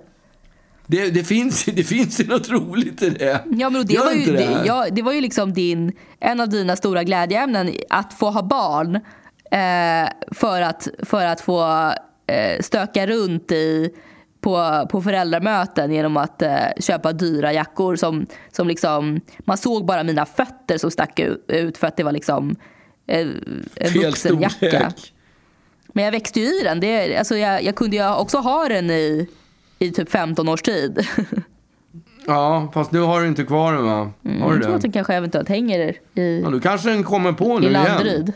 det, 0.88 1.10
det, 1.10 1.24
finns, 1.24 1.66
det 1.66 1.84
finns 1.84 2.20
ju 2.20 2.28
något 2.28 2.50
roligt 2.50 3.02
i 3.02 3.10
det. 3.10 3.44
Ja, 3.50 3.70
men 3.70 3.86
det, 3.86 3.94
Gör 3.94 4.06
var 4.06 4.12
ju, 4.12 4.32
det? 4.32 4.64
ja, 4.66 4.86
det 4.92 5.02
var 5.02 5.14
ju 5.14 5.22
liksom 5.22 5.54
din, 5.54 5.92
en 6.20 6.40
av 6.40 6.50
dina 6.50 6.76
stora 6.76 7.04
glädjeämnen, 7.04 7.72
att 7.90 8.14
få 8.14 8.30
ha 8.30 8.44
barn 8.44 8.96
eh, 9.52 10.10
för, 10.32 10.62
att, 10.62 10.88
för 11.04 11.26
att 11.26 11.42
få 11.42 11.64
eh, 12.28 12.62
stöka 12.62 13.08
runt 13.08 13.52
i, 13.52 13.90
på, 14.42 14.88
på 14.92 15.02
föräldramöten 15.02 15.92
genom 15.92 16.18
att 16.18 16.42
eh, 16.42 16.52
köpa 16.80 17.14
dyra 17.14 17.54
jackor 17.54 17.96
som, 17.96 18.26
som 18.52 18.68
liksom, 18.68 19.22
man 19.40 19.58
såg 19.58 19.86
bara 19.86 20.04
mina 20.04 20.26
fötter 20.26 20.78
som 20.78 20.92
stack 20.92 21.20
ut 21.48 21.78
för 21.78 21.88
att 21.88 21.98
det 21.98 22.04
var 22.04 22.12
liksom 22.12 22.56
eh, 23.08 23.28
en 23.76 23.94
vuxenjacka. 24.02 24.92
Men 25.94 26.06
jag 26.06 26.12
växte 26.12 26.40
ju 26.40 26.46
i 26.46 26.64
den. 26.64 26.80
Det, 26.80 27.18
alltså 27.18 27.38
jag, 27.38 27.64
jag 27.64 27.76
kunde 27.76 27.96
ju 27.96 28.14
också 28.14 28.38
ha 28.38 28.68
den 28.68 28.92
i, 28.92 29.28
i 29.80 29.92
typ 29.92 30.10
15 30.10 30.50
års 30.50 30.62
tid. 30.62 31.08
Ja, 32.26 32.72
fast 32.74 32.92
nu 32.92 33.00
har 33.00 33.22
du 33.22 33.28
inte 33.28 33.44
kvar 33.44 33.74
den 33.74 33.86
va? 33.86 33.92
Har 33.92 34.12
du 34.24 34.30
Mm, 34.30 34.54
jag 34.54 34.64
tror 34.64 34.76
att 34.76 34.82
den 34.82 34.92
kanske 34.92 35.14
eventuellt 35.14 35.50
hänger 35.50 35.96
i, 36.16 36.42
Ja, 36.44 36.50
då 36.50 36.60
kanske 36.60 36.90
den 36.90 37.04
kommer 37.04 37.32
på 37.34 37.58
i 37.58 37.60
nu 37.62 37.70
igen. 37.70 37.84
Landeryd. 37.84 38.34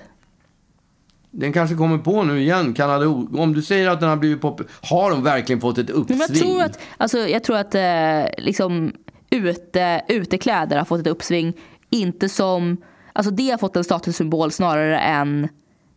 Den 1.38 1.53
kanske 1.53 1.75
kommer 1.75 1.97
på 1.97 2.23
nu 2.23 2.39
igen, 2.41 2.73
Kanada. 2.73 3.07
Om 3.38 3.53
du 3.53 3.61
säger 3.61 3.89
att 3.89 3.99
den 3.99 4.09
har 4.09 4.15
blivit 4.17 4.41
populär. 4.41 4.71
Har 4.81 5.11
de 5.11 5.23
verkligen 5.23 5.61
fått 5.61 5.77
ett 5.77 5.89
uppsving? 5.89 6.17
Men 6.17 6.27
jag 6.29 6.38
tror 6.38 6.61
att, 6.63 6.79
alltså, 6.97 7.17
jag 7.17 7.43
tror 7.43 7.57
att 7.57 7.75
eh, 7.75 8.43
liksom, 8.45 8.93
ute, 9.29 10.01
utekläder 10.07 10.77
har 10.77 10.86
fått 10.86 10.99
ett 10.99 11.07
uppsving. 11.07 11.53
Inte 11.89 12.29
som, 12.29 12.77
alltså 13.13 13.31
det 13.31 13.49
har 13.51 13.57
fått 13.57 13.75
en 13.75 13.83
statussymbol 13.83 14.51
snarare 14.51 14.99
än 14.99 15.47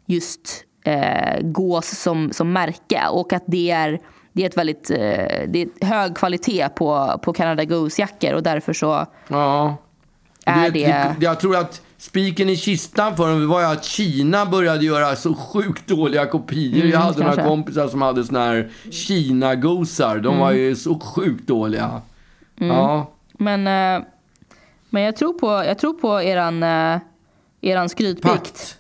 just 0.07 0.65
eh, 0.85 1.41
gås 1.43 1.87
som, 1.99 2.33
som 2.33 2.53
märke. 2.53 3.03
Och 3.11 3.33
att 3.33 3.45
det 3.47 3.71
är, 3.71 4.01
det 4.33 4.43
är 4.43 4.47
ett 4.47 4.57
väldigt 4.57 4.91
eh, 4.91 4.97
det 5.49 5.63
är 5.63 5.87
hög 5.87 6.17
kvalitet 6.17 6.69
på, 6.69 7.21
på 7.23 7.33
Canada 7.33 7.65
Goose-jackor 7.65 8.33
och 8.33 8.43
därför 8.43 8.73
så 8.73 9.07
Ja. 9.29 9.77
är 10.47 10.71
det... 10.71 10.87
vet, 10.87 11.23
Jag 11.23 11.41
tror 11.41 11.57
att 11.57 11.83
spiken 11.99 12.49
i 12.49 12.57
kistan 12.57 13.17
för 13.17 13.29
dem 13.29 13.49
var 13.49 13.61
ju 13.61 13.67
att 13.67 13.85
Kina 13.85 14.47
började 14.47 14.85
göra 14.85 15.17
så 15.17 15.35
sjukt 15.35 15.87
dåliga 15.89 16.27
kopior. 16.27 16.87
jag 16.87 16.99
hade 17.01 17.19
några 17.19 17.25
Mm, 17.33 17.37
kanske. 17.37 17.49
kompisar 17.51 17.89
som 17.89 18.03
hade 18.03 18.25
såna 18.25 18.45
här 18.45 18.71
Kina-gosar. 18.91 20.19
De 20.19 20.39
var 20.39 20.51
Mm. 20.51 20.63
ju 20.63 20.77
så 20.77 20.99
sjukt 21.01 21.47
dåliga. 21.49 22.03
Ja. 22.57 23.11
Men, 23.33 23.67
eh, 23.67 24.07
men 24.91 25.03
jag 25.03 25.17
tror 25.17 25.33
på, 25.33 25.47
jag 25.47 25.79
tror 25.79 25.93
på 25.93 26.23
eran, 26.23 26.63
eh, 26.63 26.99
eran 27.61 27.89
skrytbikt. 27.89 28.35
Pakt. 28.35 28.78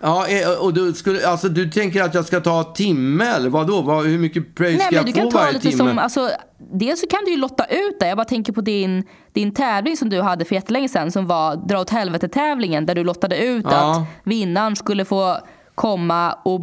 Ja, 0.00 0.26
eh, 0.28 0.64
och 0.64 0.74
du, 0.74 0.92
skulle, 0.92 1.28
alltså, 1.28 1.48
du 1.48 1.70
tänker 1.70 2.02
att 2.02 2.14
jag 2.14 2.24
ska 2.24 2.40
ta 2.40 2.62
timme 2.64 3.24
eller 3.24 3.50
vadå? 3.50 3.82
Vad, 3.82 4.06
hur 4.06 4.18
mycket 4.18 4.54
pröjs 4.54 4.78
Nej, 4.78 4.86
ska 4.86 4.90
men 4.90 4.96
jag 4.96 5.06
du 5.06 5.12
få 5.12 5.18
kan 5.20 5.30
ta 5.30 5.38
varje 5.38 5.52
lite 5.52 5.68
timme? 5.70 5.76
som, 5.90 5.98
alltså, 5.98 6.30
dels 6.72 7.00
så 7.00 7.06
kan 7.06 7.20
du 7.24 7.30
ju 7.30 7.36
lotta 7.36 7.64
ut 7.64 8.00
det. 8.00 8.08
Jag 8.08 8.16
bara 8.16 8.24
tänker 8.24 8.52
på 8.52 8.60
din, 8.60 9.04
din 9.32 9.54
tävling 9.54 9.96
som 9.96 10.08
du 10.10 10.20
hade 10.20 10.44
för 10.44 10.54
jättelänge 10.54 10.88
sedan 10.88 11.10
som 11.12 11.26
var 11.26 11.56
dra 11.56 11.80
åt 11.80 11.90
helvete 11.90 12.28
tävlingen 12.28 12.86
där 12.86 12.94
du 12.94 13.04
lottade 13.04 13.36
ut 13.44 13.66
Ja. 13.70 13.90
att 14.00 14.06
vinnaren 14.28 14.76
skulle 14.76 15.04
få 15.04 15.38
komma 15.74 16.32
och 16.32 16.60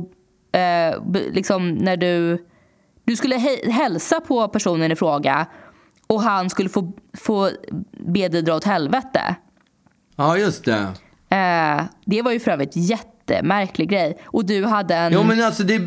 eh, 0.60 0.96
liksom 1.34 1.70
när 1.74 1.98
du, 1.98 2.46
du 3.06 3.16
skulle 3.16 3.36
he- 3.36 3.70
hälsa 3.72 4.20
på 4.20 4.48
personen 4.48 4.92
i 4.92 4.96
fråga 4.96 5.46
och 6.08 6.22
han 6.22 6.50
skulle 6.50 6.70
få, 6.70 6.94
få 7.18 7.50
be 8.08 8.28
dig 8.28 8.42
dra 8.42 8.56
åt 8.56 8.64
helvete. 8.64 9.36
Ja, 10.16 10.38
just 10.38 10.66
det. 10.66 10.88
Eh, 11.30 11.84
det 12.06 12.22
var 12.22 12.32
ju 12.32 12.40
för 12.40 12.52
övrigt 12.52 12.76
jättemärklig 13.30 13.90
grej. 13.90 14.18
Och 14.26 14.46
du 14.46 14.66
hade 14.66 14.96
en... 14.96 15.14
Jo, 15.14 15.24
men 15.24 15.44
alltså 15.44 15.64
det, 15.64 15.82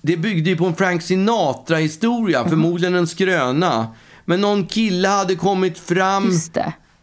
det 0.00 0.16
byggde 0.16 0.50
ju 0.50 0.56
på 0.56 0.66
en 0.66 0.74
Frank 0.74 1.02
Sinatra-historia, 1.02 2.40
Mhm. 2.40 2.50
förmodligen 2.50 2.94
en 2.94 3.06
skröna. 3.06 3.88
Men 4.24 4.40
någon 4.40 4.66
kille 4.66 5.08
hade 5.08 5.34
kommit 5.34 5.78
fram 5.78 6.30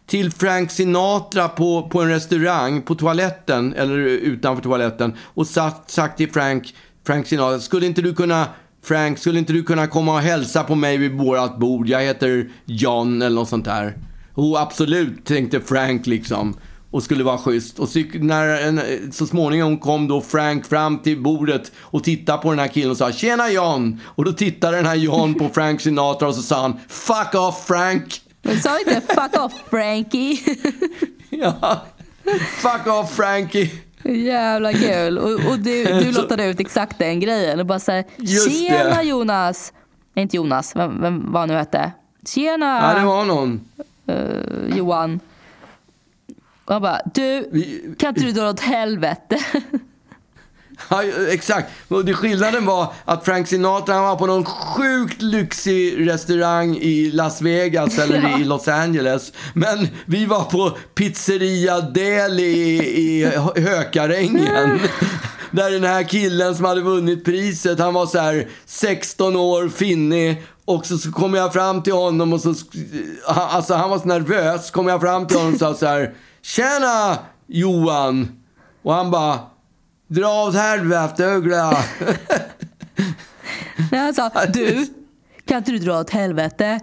till 0.06 0.32
Frank 0.32 0.70
Sinatra 0.70 1.48
på, 1.48 1.88
på 1.88 2.00
en 2.02 2.08
restaurang, 2.08 2.82
på 2.82 2.94
toaletten, 2.94 3.74
eller 3.74 3.96
utanför 3.98 4.62
toaletten, 4.62 5.14
och 5.20 5.46
sagt, 5.46 5.90
sagt 5.90 6.16
till 6.16 6.32
Frank, 6.32 6.74
Frank 7.06 7.26
Sinatra, 7.26 7.60
skulle 7.60 7.86
inte 7.86 8.02
du 8.02 8.14
kunna 8.14 8.46
Frank, 8.84 9.18
skulle 9.18 9.38
inte 9.38 9.52
du 9.52 9.62
kunna 9.62 9.86
komma 9.86 10.12
och 10.14 10.20
hälsa 10.20 10.64
på 10.64 10.74
mig 10.74 10.96
vid 10.96 11.12
vårat 11.12 11.58
bord? 11.58 11.88
Jag 11.88 12.00
heter 12.00 12.48
John 12.64 13.22
eller 13.22 13.36
något 13.36 13.48
sånt 13.48 13.64
där. 13.64 13.94
Och 14.34 14.60
absolut, 14.60 15.24
tänkte 15.24 15.60
Frank 15.60 16.06
liksom. 16.06 16.54
Och 16.98 17.04
skulle 17.04 17.24
vara 17.24 17.38
schysst. 17.38 17.78
Och 17.78 17.88
så, 17.88 18.02
när 18.14 18.48
en, 18.48 18.80
så 19.12 19.26
småningom 19.26 19.78
kom 19.78 20.08
då 20.08 20.20
Frank 20.20 20.66
fram 20.66 20.98
till 20.98 21.22
bordet 21.22 21.72
och 21.80 22.04
tittade 22.04 22.38
på 22.42 22.50
den 22.50 22.58
här 22.58 22.68
killen 22.68 22.90
och 22.90 22.96
sa 22.96 23.12
Tjena 23.12 23.50
John! 23.50 24.00
Och 24.04 24.24
då 24.24 24.32
tittade 24.32 24.76
den 24.76 24.86
här 24.86 24.94
John 24.94 25.34
på 25.34 25.48
Frank 25.48 25.80
Sinatra 25.80 26.28
och 26.28 26.34
så 26.34 26.42
sa 26.42 26.62
han 26.62 26.78
Fuck 26.88 27.34
off 27.34 27.66
Frank! 27.66 28.20
Men 28.42 28.60
sa 28.60 28.78
inte 28.78 29.00
fuck 29.00 29.40
off 29.44 29.52
Frankie? 29.70 30.38
Ja. 31.30 31.80
Fuck 32.56 32.86
off 32.86 33.16
Frankie! 33.16 33.70
Jävla 34.04 34.72
kul. 34.72 35.18
Och, 35.18 35.32
och 35.50 35.58
du, 35.58 35.84
du 35.84 36.12
lottade 36.12 36.44
ut 36.44 36.60
exakt 36.60 36.98
den 36.98 37.20
grejen. 37.20 37.60
Och 37.60 37.66
bara 37.66 37.78
såhär, 37.78 38.04
tjena 38.48 38.96
det. 38.96 39.02
Jonas. 39.02 39.72
Nej, 40.14 40.22
inte 40.22 40.36
Jonas, 40.36 40.76
vem, 40.76 41.00
vem 41.00 41.32
vad 41.32 41.42
han 41.42 41.48
nu 41.48 41.54
hette. 41.54 41.92
Tjena 42.26 42.80
Ja, 42.94 43.00
det 43.00 43.06
var 43.06 43.24
någon. 43.24 43.60
eh, 44.06 44.76
Johan. 44.76 45.20
Och 46.68 46.72
han 46.74 46.82
bara, 46.82 47.00
du, 47.14 47.50
kan 47.98 48.08
inte 48.08 48.20
du 48.20 48.32
dra 48.32 48.50
åt 48.50 48.60
helvete? 48.60 49.38
Ja, 50.90 51.02
exakt. 51.30 51.70
Det 52.04 52.14
skillnaden 52.14 52.66
var 52.66 52.92
att 53.04 53.24
Frank 53.24 53.48
Sinatra 53.48 53.94
han 53.94 54.04
var 54.04 54.16
på 54.16 54.26
någon 54.26 54.44
sjukt 54.44 55.22
lyxig 55.22 56.08
restaurang 56.08 56.76
i 56.76 57.10
Las 57.10 57.40
Vegas 57.42 57.98
eller 57.98 58.40
i 58.40 58.44
Los 58.44 58.68
Angeles. 58.68 59.32
Men 59.54 59.88
vi 60.06 60.26
var 60.26 60.44
på 60.44 60.76
Pizzeria 60.94 61.80
Del 61.80 62.40
i, 62.40 62.78
i 63.00 63.24
Hökarängen. 63.60 64.80
Där 65.50 65.70
den 65.70 65.84
här 65.84 66.02
killen 66.02 66.54
som 66.56 66.64
hade 66.64 66.80
vunnit 66.80 67.24
priset, 67.24 67.78
han 67.78 67.94
var 67.94 68.06
så 68.06 68.18
här 68.18 68.48
16 68.66 69.36
år, 69.36 69.68
finnig. 69.68 70.42
Och 70.64 70.86
så, 70.86 70.98
så 70.98 71.12
kom 71.12 71.34
jag 71.34 71.52
fram 71.52 71.82
till 71.82 71.92
honom 71.92 72.32
och 72.32 72.40
så, 72.40 72.54
han- 73.26 73.48
alltså 73.50 73.74
han 73.74 73.90
var 73.90 73.98
så 73.98 74.04
nervös. 74.04 74.70
Kom 74.70 74.88
jag 74.88 75.00
fram 75.00 75.26
till 75.26 75.36
honom 75.36 75.52
och 75.52 75.58
sa 75.58 75.74
så 75.74 75.86
här, 75.86 76.14
Tjena 76.42 77.18
Johan! 77.46 78.42
Och 78.82 78.94
han 78.94 79.10
bara, 79.10 79.38
Dra 80.08 80.44
åt 80.46 80.54
helvete 80.54 81.24
Uggla. 81.24 81.70
Nej, 83.90 84.00
han 84.00 84.14
sa, 84.14 84.30
du, 84.52 84.86
kan 85.44 85.58
inte 85.58 85.70
du 85.70 85.78
dra 85.78 86.00
åt 86.00 86.10
helvete? 86.10 86.80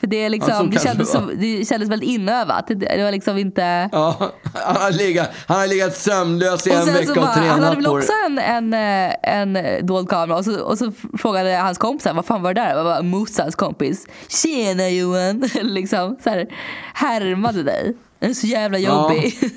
För 0.00 0.06
det, 0.06 0.16
är 0.16 0.30
liksom, 0.30 0.70
det, 0.70 0.80
kändes 0.80 1.12
det 1.12 1.18
som, 1.18 1.32
det 1.36 1.68
kändes 1.68 1.90
väldigt 1.90 2.08
inövat. 2.08 2.66
Det, 2.66 2.74
det 2.74 3.02
var 3.04 3.12
liksom 3.12 3.38
inte... 3.38 3.88
Ja, 3.92 4.32
han 4.54 4.76
har 4.76 4.90
legat, 4.90 5.30
han 5.46 5.60
har 5.60 5.66
legat 5.66 5.96
sömnlös 5.96 6.66
i 6.66 6.70
Och 6.70 6.74
en 6.74 6.86
vecka 6.86 7.10
och 7.10 7.16
bara, 7.16 7.26
han 7.26 7.38
hade 7.38 7.48
tränat 7.48 7.76
väl 7.76 7.84
på 7.84 7.90
också 7.90 8.12
det. 8.12 8.42
en, 8.42 8.72
en, 8.72 9.10
eh, 9.10 9.14
en 9.22 9.86
dold 9.86 10.08
kamera 10.08 10.38
och 10.38 10.44
så, 10.44 10.60
och 10.60 10.78
så 10.78 10.92
frågade 11.18 11.56
hans 11.56 11.78
kompisar 11.78 12.14
vad 12.14 12.26
fan 12.26 12.42
var 12.42 12.54
det 12.54 12.60
där? 12.60 12.76
Det 12.76 12.82
var 12.82 13.02
Mosas 13.02 13.54
kompis. 13.54 14.06
Tjena 14.28 14.88
Johan! 14.88 15.40
liksom 15.62 16.16
så 16.24 16.30
här, 16.30 16.46
härmade 16.94 17.62
dig. 17.62 17.96
Den 18.18 18.30
är 18.30 18.34
så 18.34 18.46
jävla 18.46 18.78
Ja. 18.78 19.12
jobbig. 19.14 19.38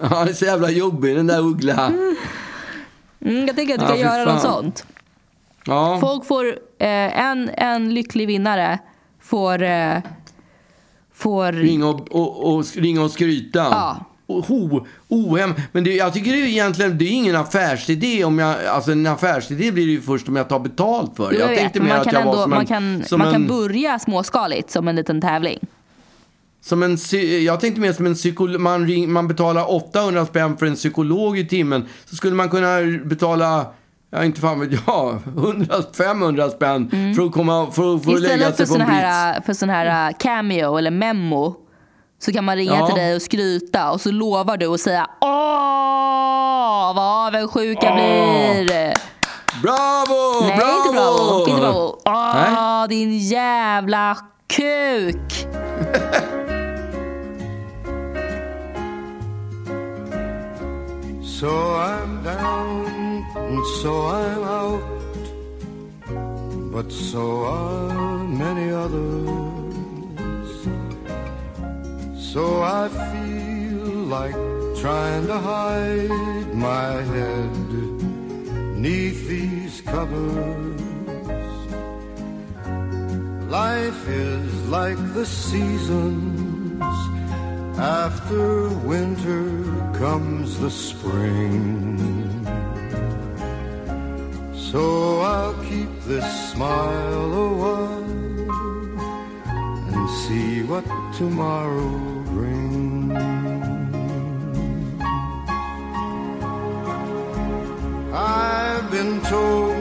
Ja, 0.00 0.06
han 0.06 0.28
är 0.28 0.32
så 0.32 0.44
jävla 0.44 0.70
jobbig 0.70 1.16
den 1.16 1.26
där 1.26 1.40
Uggla. 1.40 1.86
Mm, 3.20 3.46
jag 3.46 3.56
tänker 3.56 3.74
att 3.74 3.80
du 3.80 3.86
Ja, 3.86 3.90
kan 3.90 3.98
göra 3.98 4.32
något 4.32 4.42
fan. 4.42 4.52
sånt. 4.52 4.86
Ja. 5.66 5.98
Folk 6.00 6.24
får, 6.26 6.46
eh, 6.78 7.20
en, 7.20 7.50
en 7.56 7.94
lycklig 7.94 8.26
vinnare 8.26 8.78
får, 9.20 9.62
eh, 9.62 9.98
får 11.14 11.52
Ringa 11.52 11.86
och, 11.88 12.12
och, 12.12 12.54
och 12.54 12.64
ringa 12.76 13.02
och 13.02 13.10
skryta. 13.10 13.58
Ja. 13.58 13.96
Ho, 14.26 14.86
ohem. 15.08 15.54
Men 15.72 15.84
det, 15.84 15.94
jag 15.94 16.12
tycker 16.12 16.32
det 16.32 16.38
är 16.42 16.46
egentligen 16.46 16.98
det 16.98 17.04
är 17.04 17.10
ingen 17.12 17.36
affärsidé. 17.36 18.24
Om 18.24 18.38
jag, 18.38 18.64
alltså 18.66 18.92
en 18.92 19.06
affärsidé 19.06 19.72
blir 19.72 19.86
det 19.86 19.92
ju 19.92 20.00
först 20.00 20.28
om 20.28 20.36
jag 20.36 20.48
tar 20.48 20.58
betalt 20.58 21.16
för 21.16 21.30
det. 21.32 21.38
Jag, 21.38 21.48
vet, 21.48 21.58
tänkte 21.58 21.80
mer 21.80 21.88
man 21.88 21.98
att 21.98 22.04
kan, 22.04 22.14
jag 22.14 22.24
var 22.24 22.42
som 22.42 22.50
man 22.50 22.60
en, 22.60 22.66
kan, 22.66 23.04
man 23.18 23.32
kan 23.32 23.34
en, 23.34 23.46
börja 23.48 23.98
småskaligt 23.98 24.70
som 24.70 24.88
en 24.88 24.96
liten 24.96 25.20
tävling. 25.20 25.58
Som 26.64 26.82
en, 26.82 26.96
jag 27.44 27.60
tänkte 27.60 27.80
mer 27.80 27.92
som 27.92 28.06
en 28.06 28.14
psykolog. 28.14 28.60
Man, 28.60 28.86
ring, 28.86 29.12
man 29.12 29.28
betalar 29.28 29.70
800 29.74 30.26
spänn 30.26 30.56
för 30.56 30.66
en 30.66 30.74
psykolog 30.74 31.38
i 31.38 31.48
timmen. 31.48 31.86
Så 32.04 32.16
skulle 32.16 32.34
man 32.36 32.48
kunna 32.50 32.76
betala, 33.04 33.66
ja 34.10 34.24
inte 34.24 34.40
fan 34.40 34.60
vet 34.60 34.80
jag, 34.86 35.18
100, 35.36 35.74
500 35.96 36.50
spänn 36.50 37.14
för 37.16 37.22
att 37.26 37.32
komma, 37.32 37.66
för, 37.70 37.98
för 37.98 38.12
att 38.14 38.20
lägga 38.20 38.34
Mm. 38.34 38.50
Istället 38.50 38.56
sig 38.56 38.66
för 38.66 38.74
på 38.74 38.80
en 38.80 38.86
brits. 38.88 39.00
här, 39.02 39.40
för 39.40 39.52
sån 39.52 39.68
här 39.68 40.08
uh, 40.10 40.16
cameo 40.18 40.76
eller 40.76 40.90
memo 40.90 41.54
så 42.24 42.32
kan 42.32 42.44
man 42.44 42.56
ringa 42.56 42.78
Ja. 42.78 42.86
till 42.86 42.96
dig 42.96 43.16
och 43.16 43.22
skryta 43.22 43.90
och 43.92 44.00
så 44.00 44.10
lovar 44.10 44.56
du 44.56 44.66
och 44.66 44.80
säga 44.80 45.06
Åh, 45.20 46.94
vad 46.96 47.26
avundsjuk 47.36 47.78
jag 47.82 47.94
blir! 47.94 48.92
Bravo! 49.62 50.46
Nej, 50.46 50.56
bravo! 50.56 50.78
inte 50.78 50.92
bravo. 50.92 51.48
Inte 51.48 51.60
bravo. 51.60 51.96
Åh, 52.06 52.86
din 52.88 53.18
jävla 53.18 54.16
kuk! 54.56 55.46
So 61.42 61.74
I'm 61.74 62.22
down 62.22 62.86
and 63.34 63.66
so 63.82 64.06
I'm 64.06 64.44
out, 64.44 64.84
but 66.70 66.92
so 66.92 67.46
are 67.46 68.22
many 68.22 68.70
others. 68.70 70.52
So 72.32 72.62
I 72.62 72.86
feel 73.10 73.86
like 74.16 74.36
trying 74.82 75.26
to 75.26 75.38
hide 75.40 76.54
my 76.54 76.92
head 77.12 77.72
neath 78.78 79.26
these 79.26 79.80
covers. 79.80 80.80
Life 83.50 84.08
is 84.08 84.68
like 84.68 85.00
the 85.12 85.26
seasons. 85.26 86.41
After 87.78 88.68
winter 88.68 89.64
comes 89.98 90.58
the 90.58 90.70
spring. 90.70 91.98
So 94.54 95.20
I'll 95.20 95.54
keep 95.64 95.88
this 96.04 96.24
smile 96.50 97.32
a 97.32 97.52
while 97.62 98.04
and 99.94 100.10
see 100.22 100.62
what 100.62 100.84
tomorrow 101.16 101.90
brings. 102.34 102.72
I've 108.14 108.90
been 108.90 109.20
told, 109.22 109.72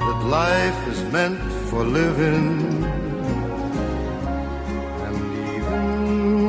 that 0.00 0.20
life 0.26 0.88
is 0.88 1.02
meant 1.12 1.40
for 1.68 1.84
living. 1.84 2.69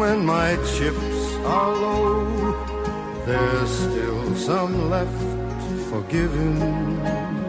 When 0.01 0.25
my 0.25 0.55
chips 0.73 1.35
are 1.45 1.75
low, 1.75 2.55
there's 3.27 3.69
still 3.69 4.35
some 4.35 4.89
left 4.89 5.21
for 5.89 6.01
giving. 6.09 7.40